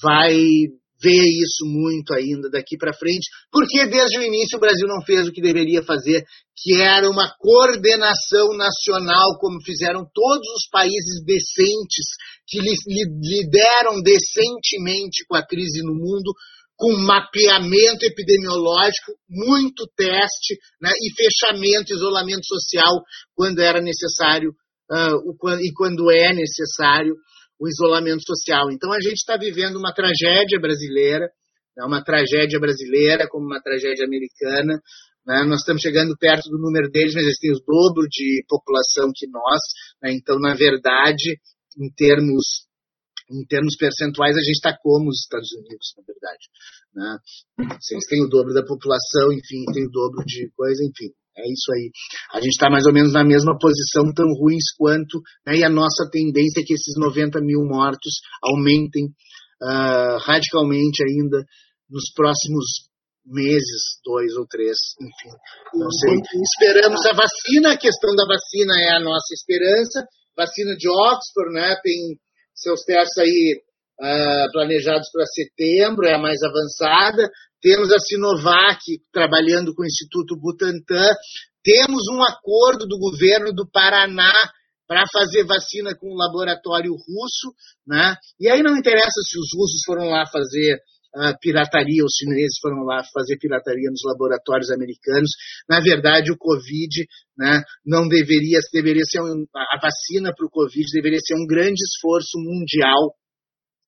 vai 0.02 0.38
ver 1.02 1.24
isso 1.24 1.65
muito 1.65 2.14
ainda 2.14 2.49
daqui 2.49 2.76
para 2.78 2.94
frente, 2.94 3.30
porque 3.52 3.86
desde 3.86 4.18
o 4.18 4.24
início 4.24 4.57
o 4.57 4.60
Brasil 4.60 4.88
não 4.88 5.03
fez 5.06 5.28
o 5.28 5.32
que 5.32 5.41
deveria 5.41 5.84
fazer, 5.84 6.24
que 6.56 6.82
era 6.82 7.07
uma 7.10 7.32
coordenação 7.38 8.57
nacional, 8.57 9.38
como 9.40 9.61
fizeram 9.64 10.06
todos 10.11 10.48
os 10.56 10.68
países 10.72 11.24
decentes, 11.24 12.06
que 12.48 12.60
lideram 12.60 14.02
decentemente 14.02 15.24
com 15.28 15.36
a 15.36 15.45
crise 15.45 15.82
no 15.84 15.94
mundo, 15.94 16.34
com 16.76 16.95
mapeamento 17.06 18.06
epidemiológico, 18.06 19.14
muito 19.30 19.88
teste 19.95 20.57
né, 20.82 20.91
e 20.91 21.14
fechamento, 21.15 21.94
isolamento 21.94 22.45
social 22.45 23.02
quando 23.36 23.60
era 23.60 23.82
necessário 23.82 24.52
uh, 24.91 25.60
e 25.60 25.74
quando 25.74 26.11
é 26.11 26.34
necessário 26.34 27.15
o 27.60 27.68
isolamento 27.68 28.24
social. 28.26 28.72
Então 28.72 28.92
a 28.92 29.02
gente 29.02 29.18
está 29.18 29.38
vivendo 29.38 29.78
uma 29.78 29.94
tragédia 29.94 30.60
brasileira, 30.60 31.30
né, 31.76 31.86
uma 31.86 32.04
tragédia 32.04 32.60
brasileira 32.60 33.28
como 33.30 33.46
uma 33.46 33.62
tragédia 33.62 34.06
americana. 34.06 34.82
Né? 35.26 35.44
Nós 35.44 35.60
estamos 35.60 35.82
chegando 35.82 36.16
perto 36.18 36.50
do 36.50 36.58
número 36.58 36.90
deles, 36.90 37.14
mas 37.14 37.24
eles 37.24 37.40
têm 37.40 37.52
o 37.52 37.60
dobro 37.66 38.08
de 38.10 38.46
população 38.48 39.12
que 39.14 39.28
nós. 39.28 39.62
Né? 40.02 40.14
Então, 40.14 40.40
na 40.40 40.56
verdade, 40.56 41.40
em 41.78 41.92
termos 41.94 42.68
em 43.30 43.46
termos 43.46 43.76
percentuais, 43.76 44.38
a 44.38 44.40
gente 44.40 44.56
está 44.56 44.72
como 44.82 45.10
os 45.10 45.20
Estados 45.20 45.52
Unidos, 45.52 45.94
na 45.98 46.04
verdade. 46.08 46.46
Né? 46.96 47.20
Eles 47.92 48.08
têm 48.08 48.24
o 48.24 48.30
dobro 48.30 48.54
da 48.54 48.64
população, 48.64 49.34
enfim, 49.34 49.66
tem 49.74 49.86
o 49.86 49.92
dobro 49.92 50.24
de 50.26 50.50
coisa, 50.56 50.82
enfim. 50.84 51.12
É 51.38 51.46
isso 51.46 51.72
aí. 51.72 51.92
A 52.34 52.42
gente 52.42 52.54
está 52.54 52.70
mais 52.70 52.86
ou 52.86 52.94
menos 52.94 53.14
na 53.14 53.24
mesma 53.24 53.58
posição, 53.60 54.12
tão 54.14 54.26
ruins 54.34 54.74
quanto, 54.76 55.22
né, 55.46 55.58
e 55.58 55.64
a 55.64 55.70
nossa 55.70 56.10
tendência 56.12 56.62
é 56.62 56.64
que 56.64 56.74
esses 56.74 56.96
90 56.98 57.40
mil 57.42 57.62
mortos 57.62 58.22
aumentem 58.42 59.06
uh, 59.62 60.18
radicalmente 60.26 61.04
ainda 61.04 61.46
nos 61.90 62.12
próximos 62.16 62.90
meses, 63.24 64.00
dois 64.04 64.34
ou 64.36 64.48
três, 64.48 64.78
enfim, 65.00 65.36
não 65.76 65.92
sei. 65.92 66.16
Esperamos 66.42 67.06
a 67.06 67.14
vacina, 67.14 67.74
a 67.74 67.78
questão 67.78 68.16
da 68.16 68.26
vacina 68.26 68.74
é 68.80 68.96
a 68.96 69.04
nossa 69.04 69.34
esperança. 69.34 70.08
Vacina 70.36 70.76
de 70.76 70.88
Oxford, 70.88 71.54
né, 71.54 71.76
tem 71.84 72.18
seus 72.56 72.82
testes 72.82 73.18
aí 73.18 73.62
uh, 73.99 74.52
planejados 74.52 75.10
para 75.11 75.26
setembro, 75.26 76.06
é 76.06 76.14
a 76.14 76.19
mais 76.19 76.38
avançada. 76.44 77.30
Temos 77.61 77.91
a 77.91 77.99
Sinovac 77.99 78.82
trabalhando 79.11 79.74
com 79.74 79.84
o 79.84 79.86
Instituto 79.86 80.38
Butantan. 80.40 81.11
Temos 81.64 82.03
um 82.14 82.22
acordo 82.24 82.86
do 82.88 82.98
governo 82.99 83.52
do 83.52 83.69
Paraná 83.69 84.32
para 84.88 85.03
fazer 85.11 85.44
vacina 85.44 85.91
com 85.99 86.07
o 86.07 86.15
laboratório 86.15 86.91
russo, 86.91 87.53
né? 87.86 88.15
E 88.40 88.49
aí 88.49 88.64
não 88.64 88.78
interessa 88.78 89.19
se 89.28 89.38
os 89.38 89.49
russos 89.53 89.82
foram 89.86 90.06
lá 90.06 90.26
fazer 90.26 90.80
uh, 91.15 91.36
pirataria, 91.41 92.06
os 92.06 92.15
chineses 92.15 92.57
foram 92.61 92.86
lá 92.86 93.03
fazer 93.14 93.38
pirataria 93.38 93.90
nos 93.90 94.02
laboratórios 94.06 94.72
americanos. 94.72 95.32
Na 95.69 95.82
verdade, 95.82 96.32
o 96.32 96.38
Covid, 96.38 97.06
né, 97.38 97.64
não 97.86 98.07
deveria, 98.07 98.60
deveria 98.72 99.03
ser 99.03 99.22
um, 99.22 99.45
a 99.53 99.80
vacina 99.82 100.34
para 100.34 100.45
o 100.45 100.49
Covid 100.49 100.86
deveria 100.94 101.19
ser 101.19 101.36
um 101.36 101.45
grande 101.45 101.84
esforço 101.84 102.38
mundial 102.38 103.11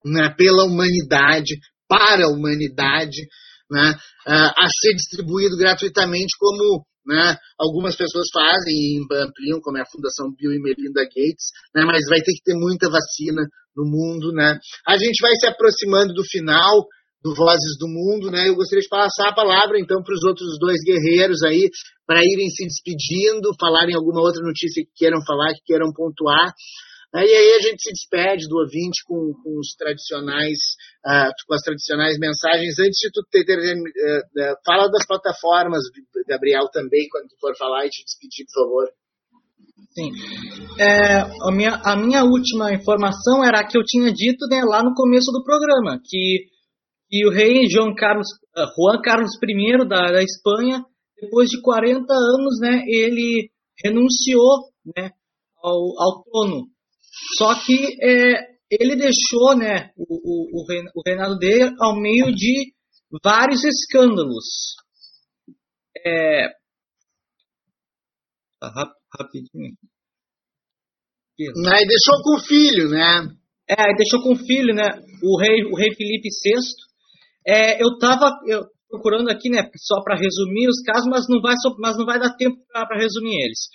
né, 0.05 0.33
pela 0.37 0.65
humanidade, 0.65 1.59
para 1.87 2.25
a 2.25 2.29
humanidade, 2.29 3.21
né, 3.71 3.95
a 4.25 4.67
ser 4.81 4.93
distribuído 4.95 5.57
gratuitamente 5.57 6.35
como 6.39 6.85
né, 7.05 7.37
algumas 7.57 7.95
pessoas 7.95 8.27
fazem 8.31 8.73
e 8.73 8.99
ampliam, 9.13 9.59
como 9.61 9.77
é 9.77 9.81
a 9.81 9.91
Fundação 9.91 10.31
Bill 10.37 10.53
e 10.53 10.61
Melinda 10.61 11.03
Gates, 11.03 11.49
né, 11.75 11.83
mas 11.85 12.05
vai 12.07 12.19
ter 12.19 12.33
que 12.33 12.43
ter 12.43 12.55
muita 12.55 12.89
vacina 12.89 13.41
no 13.75 13.85
mundo. 13.85 14.31
Né. 14.31 14.57
A 14.87 14.97
gente 14.97 15.21
vai 15.21 15.33
se 15.35 15.47
aproximando 15.47 16.13
do 16.13 16.23
final 16.23 16.85
do 17.23 17.35
Vozes 17.35 17.77
do 17.77 17.87
Mundo, 17.87 18.31
né? 18.31 18.47
Eu 18.47 18.55
gostaria 18.55 18.81
de 18.81 18.87
passar 18.87 19.27
a 19.27 19.35
palavra 19.35 19.77
então 19.77 20.01
para 20.01 20.13
os 20.13 20.23
outros 20.23 20.57
dois 20.57 20.79
guerreiros 20.85 21.43
aí, 21.43 21.69
para 22.07 22.23
irem 22.23 22.47
se 22.49 22.63
despedindo, 22.63 23.51
falarem 23.59 23.93
alguma 23.93 24.21
outra 24.21 24.41
notícia 24.41 24.83
que 24.83 24.91
queiram 24.95 25.19
falar, 25.27 25.51
que 25.53 25.65
queiram 25.65 25.91
pontuar. 25.91 26.53
E 27.11 27.17
aí 27.17 27.53
a 27.57 27.61
gente 27.61 27.81
se 27.81 27.91
despede 27.91 28.47
do 28.47 28.57
ouvinte 28.57 29.01
com, 29.03 29.33
com 29.41 29.57
os 29.57 29.73
tradicionais, 29.73 30.59
uh, 31.01 31.33
com 31.47 31.55
as 31.55 31.61
tradicionais 31.61 32.19
mensagens. 32.19 32.77
Antes 32.77 32.99
de 33.01 33.09
tu 33.11 33.25
ter, 33.31 33.43
ter 33.45 33.57
uh, 33.57 34.53
uh, 34.53 34.55
fala 34.63 34.87
das 34.91 35.07
plataformas, 35.07 35.81
Gabriel, 36.27 36.69
também, 36.71 37.09
quando 37.09 37.29
tu 37.29 37.35
for 37.41 37.57
falar 37.57 37.87
e 37.87 37.89
te 37.89 38.03
despedir, 38.05 38.45
por 38.45 38.61
favor. 38.61 38.87
Sim. 39.89 40.11
É, 40.79 41.21
a, 41.47 41.51
minha, 41.51 41.81
a 41.83 41.95
minha 41.95 42.23
última 42.23 42.71
informação 42.71 43.43
era 43.43 43.61
a 43.61 43.67
que 43.67 43.75
eu 43.75 43.83
tinha 43.83 44.13
dito 44.13 44.45
né, 44.47 44.61
lá 44.63 44.83
no 44.83 44.93
começo 44.93 45.31
do 45.31 45.43
programa, 45.43 45.99
que, 46.05 46.45
que 47.09 47.25
o 47.25 47.31
rei 47.31 47.67
João 47.67 47.95
Carlos, 47.95 48.27
Juan 48.55 49.01
Carlos 49.01 49.31
I 49.41 49.87
da, 49.87 50.11
da 50.11 50.21
Espanha, 50.21 50.85
depois 51.19 51.49
de 51.49 51.59
40 51.59 52.05
anos, 52.13 52.59
né, 52.61 52.83
ele 52.87 53.49
renunciou 53.83 54.69
né, 54.95 55.09
ao, 55.63 55.73
ao 55.99 56.23
trono 56.23 56.67
só 57.37 57.63
que 57.63 57.97
é, 58.01 58.49
ele 58.69 58.95
deixou 58.95 59.57
né, 59.57 59.91
o, 59.97 60.59
o, 60.59 60.63
o 60.95 61.01
reinado 61.05 61.37
dele 61.37 61.73
ao 61.79 61.99
meio 61.99 62.33
de 62.33 62.73
vários 63.23 63.63
escândalos. 63.63 64.75
É, 66.05 66.49
tá, 68.59 68.93
rapidinho. 69.17 69.75
Mas 71.55 71.87
deixou 71.87 72.21
com 72.23 72.35
o 72.35 72.43
filho, 72.43 72.89
né? 72.89 73.27
É, 73.67 73.95
deixou 73.95 74.21
com 74.21 74.33
o 74.33 74.45
filho, 74.45 74.73
né? 74.73 74.89
O 75.23 75.39
rei, 75.39 75.63
o 75.63 75.75
rei 75.75 75.93
Felipe 75.95 76.27
VI. 76.27 76.59
É, 77.47 77.81
eu 77.81 77.93
estava 77.93 78.37
procurando 78.89 79.29
aqui, 79.29 79.49
né, 79.49 79.69
só 79.77 80.01
para 80.03 80.17
resumir 80.17 80.67
os 80.67 80.81
casos, 80.81 81.07
mas 81.07 81.25
não 81.29 81.39
vai, 81.39 81.53
mas 81.79 81.97
não 81.97 82.05
vai 82.05 82.19
dar 82.19 82.35
tempo 82.35 82.57
para 82.71 82.97
resumir 82.97 83.35
eles. 83.35 83.69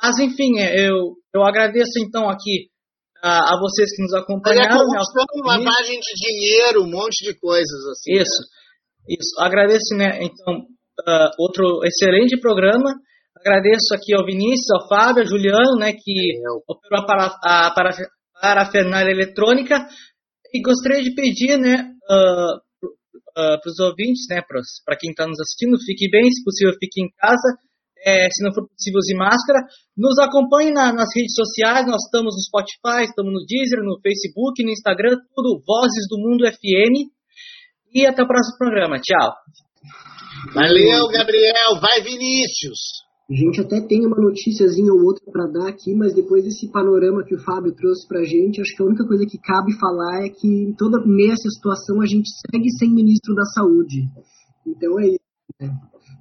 Mas 0.00 0.18
enfim, 0.18 0.58
é, 0.58 0.88
eu, 0.88 1.16
eu 1.34 1.44
agradeço 1.44 1.98
então 1.98 2.28
aqui 2.28 2.71
a, 3.22 3.54
a 3.54 3.58
vocês 3.58 3.94
que 3.94 4.02
nos 4.02 4.14
acompanharam. 4.14 4.78
Olha, 4.78 4.88
né, 4.88 5.64
lavagem 5.64 6.00
de 6.00 6.12
dinheiro, 6.14 6.82
um 6.82 6.90
monte 6.90 7.24
de 7.24 7.38
coisas 7.38 7.86
assim. 7.92 8.14
Isso, 8.14 8.40
né? 8.42 9.16
isso. 9.16 9.40
Agradeço, 9.40 9.94
né, 9.94 10.18
então, 10.22 10.66
uh, 11.06 11.30
outro 11.38 11.84
excelente 11.84 12.38
programa. 12.40 12.92
Agradeço 13.36 13.94
aqui 13.94 14.14
ao 14.14 14.26
Vinícius, 14.26 14.70
ao 14.70 14.88
Fábio, 14.88 15.22
ao 15.22 15.28
Juliano, 15.28 15.76
né, 15.78 15.92
que 15.92 16.12
é, 16.12 16.50
operou 16.68 17.00
a, 17.00 17.06
para, 17.06 17.26
a 17.26 17.70
para, 17.74 17.90
parafernália 18.40 19.12
eletrônica. 19.12 19.86
E 20.52 20.60
gostaria 20.60 21.02
de 21.02 21.14
pedir, 21.14 21.56
né, 21.58 21.90
uh, 22.10 22.56
uh, 22.56 23.56
para 23.60 23.70
os 23.70 23.78
ouvintes, 23.80 24.26
né, 24.28 24.42
para 24.84 24.96
quem 24.98 25.10
está 25.10 25.26
nos 25.26 25.40
assistindo, 25.40 25.78
fique 25.86 26.10
bem, 26.10 26.30
se 26.30 26.44
possível, 26.44 26.74
fique 26.78 27.00
em 27.00 27.08
casa. 27.18 27.56
É, 28.04 28.26
se 28.30 28.42
não 28.42 28.52
for 28.52 28.66
possível, 28.66 28.98
use 28.98 29.14
máscara. 29.14 29.60
Nos 29.96 30.18
acompanhe 30.18 30.72
na, 30.72 30.92
nas 30.92 31.08
redes 31.14 31.34
sociais, 31.34 31.86
nós 31.86 32.02
estamos 32.02 32.34
no 32.34 32.42
Spotify, 32.42 33.06
estamos 33.06 33.32
no 33.32 33.46
Deezer, 33.46 33.78
no 33.82 34.00
Facebook, 34.02 34.62
no 34.62 34.70
Instagram, 34.70 35.16
tudo 35.34 35.62
Vozes 35.66 36.06
do 36.10 36.18
Mundo 36.18 36.46
FM. 36.46 37.08
E 37.94 38.06
até 38.06 38.22
o 38.22 38.26
próximo 38.26 38.58
programa. 38.58 38.98
Tchau. 38.98 39.30
Valeu, 40.54 41.08
Gabriel. 41.08 41.78
Vai, 41.80 42.02
Vinícius. 42.02 43.02
A 43.30 43.34
gente 43.34 43.60
até 43.60 43.80
tem 43.80 44.04
uma 44.04 44.20
noticiazinha 44.20 44.92
ou 44.92 45.04
outra 45.04 45.24
para 45.32 45.46
dar 45.46 45.68
aqui, 45.68 45.94
mas 45.94 46.12
depois 46.12 46.44
desse 46.44 46.70
panorama 46.70 47.24
que 47.24 47.34
o 47.34 47.42
Fábio 47.42 47.74
trouxe 47.74 48.06
para 48.06 48.20
a 48.20 48.24
gente, 48.24 48.60
acho 48.60 48.76
que 48.76 48.82
a 48.82 48.86
única 48.86 49.06
coisa 49.06 49.24
que 49.24 49.38
cabe 49.38 49.72
falar 49.78 50.26
é 50.26 50.28
que 50.28 50.46
em 50.46 50.74
toda 50.74 50.98
nessa 51.06 51.48
situação 51.48 52.02
a 52.02 52.06
gente 52.06 52.28
segue 52.28 52.68
sem 52.78 52.92
ministro 52.92 53.34
da 53.34 53.44
Saúde. 53.44 54.04
Então 54.66 54.98
é 55.00 55.06
isso. 55.06 55.21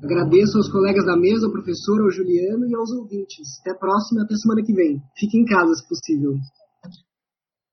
Agradeço 0.04 0.58
aos 0.58 0.72
colegas 0.72 1.06
da 1.06 1.16
mesa, 1.16 1.46
ao 1.46 1.52
professor, 1.52 2.02
ao 2.02 2.12
Juliano 2.12 2.66
e 2.68 2.76
aos 2.76 2.92
ouvintes. 2.92 3.60
Até 3.62 3.72
a 3.72 3.80
próxima, 3.80 4.24
até 4.24 4.36
semana 4.36 4.62
que 4.66 4.74
vem. 4.74 4.98
Fique 5.18 5.38
em 5.38 5.46
casa, 5.46 5.74
se 5.76 5.88
possível. 5.88 6.34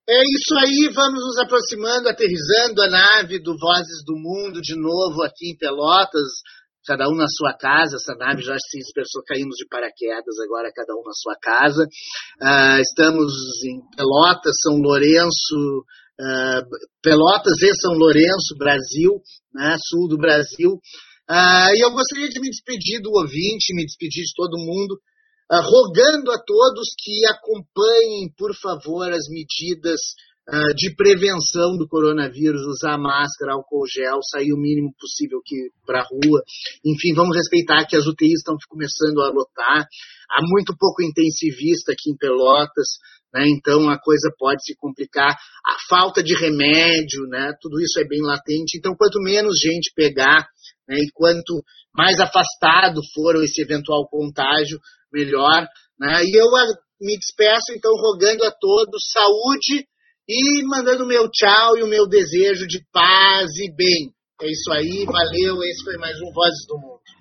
É 0.08 0.22
isso 0.22 0.54
aí, 0.58 0.92
vamos 0.94 1.20
nos 1.20 1.38
aproximando, 1.38 2.08
aterrizando 2.08 2.80
a 2.82 2.88
nave 2.88 3.38
do 3.42 3.56
Vozes 3.58 4.04
do 4.06 4.16
Mundo 4.16 4.60
de 4.60 4.74
novo 4.74 5.22
aqui 5.22 5.52
em 5.52 5.56
Pelotas 5.56 6.40
cada 6.88 7.06
um 7.06 7.14
na 7.14 7.28
sua 7.28 7.52
casa, 7.52 7.96
essa 7.96 8.16
nave 8.16 8.40
já 8.40 8.56
se 8.56 8.78
dispersou, 8.78 9.22
caímos 9.26 9.56
de 9.56 9.68
paraquedas, 9.68 10.40
agora 10.42 10.72
cada 10.74 10.94
um 10.94 11.04
na 11.04 11.12
sua 11.12 11.36
casa. 11.36 11.84
Uh, 11.84 12.80
estamos 12.80 13.30
em 13.62 13.84
Pelotas, 13.94 14.56
São 14.62 14.80
Lourenço, 14.80 15.84
uh, 16.18 16.64
Pelotas 17.02 17.60
e 17.60 17.74
São 17.78 17.92
Lourenço, 17.92 18.56
Brasil, 18.56 19.20
né, 19.52 19.76
sul 19.84 20.08
do 20.08 20.16
Brasil. 20.16 20.80
Uh, 21.28 21.76
e 21.76 21.84
eu 21.84 21.90
gostaria 21.90 22.28
de 22.28 22.40
me 22.40 22.48
despedir 22.48 23.02
do 23.02 23.10
ouvinte, 23.12 23.74
me 23.74 23.84
despedir 23.84 24.24
de 24.24 24.32
todo 24.34 24.56
mundo, 24.56 24.98
rogando 25.50 26.30
a 26.30 26.38
todos 26.38 26.88
que 26.98 27.26
acompanhem, 27.26 28.32
por 28.36 28.54
favor, 28.54 29.10
as 29.12 29.28
medidas 29.28 30.00
uh, 30.48 30.74
de 30.74 30.94
prevenção 30.94 31.76
do 31.76 31.86
coronavírus, 31.88 32.62
usar 32.66 32.98
máscara, 32.98 33.52
álcool 33.52 33.86
gel, 33.86 34.20
sair 34.22 34.52
o 34.52 34.60
mínimo 34.60 34.92
possível 34.98 35.40
para 35.86 36.00
a 36.00 36.06
rua. 36.08 36.42
Enfim, 36.84 37.14
vamos 37.14 37.36
respeitar 37.36 37.86
que 37.86 37.96
as 37.96 38.06
UTIs 38.06 38.40
estão 38.40 38.56
começando 38.68 39.20
a 39.20 39.28
lotar. 39.28 39.84
Há 40.30 40.42
muito 40.42 40.76
pouco 40.78 41.02
intensivista 41.02 41.92
aqui 41.92 42.10
em 42.10 42.16
Pelotas, 42.16 43.00
né? 43.32 43.44
então 43.48 43.88
a 43.88 43.98
coisa 44.00 44.32
pode 44.38 44.64
se 44.64 44.74
complicar. 44.76 45.32
A 45.32 45.76
falta 45.88 46.22
de 46.22 46.34
remédio, 46.34 47.26
né? 47.28 47.52
tudo 47.60 47.80
isso 47.80 48.00
é 48.00 48.04
bem 48.04 48.22
latente. 48.22 48.76
Então, 48.76 48.94
quanto 48.96 49.20
menos 49.20 49.58
gente 49.58 49.92
pegar 49.94 50.48
né? 50.88 50.96
e 50.96 51.10
quanto 51.12 51.62
mais 51.94 52.18
afastado 52.18 53.00
for 53.14 53.36
esse 53.44 53.62
eventual 53.62 54.08
contágio, 54.08 54.78
melhor. 55.12 55.66
Né? 55.98 56.24
E 56.24 56.36
eu 56.36 56.46
me 57.00 57.16
despeço, 57.18 57.72
então, 57.76 57.92
rogando 57.92 58.44
a 58.44 58.50
todos 58.50 59.10
saúde 59.12 59.86
e 60.28 60.62
mandando 60.66 61.04
o 61.04 61.08
meu 61.08 61.28
tchau 61.30 61.76
e 61.76 61.82
o 61.82 61.86
meu 61.86 62.06
desejo 62.08 62.66
de 62.66 62.84
paz 62.92 63.50
e 63.56 63.74
bem. 63.74 64.12
É 64.40 64.46
isso 64.46 64.70
aí, 64.72 65.04
valeu. 65.04 65.62
Esse 65.62 65.84
foi 65.84 65.96
mais 65.96 66.16
um 66.16 66.32
Vozes 66.32 66.66
do 66.68 66.78
Mundo. 66.78 67.17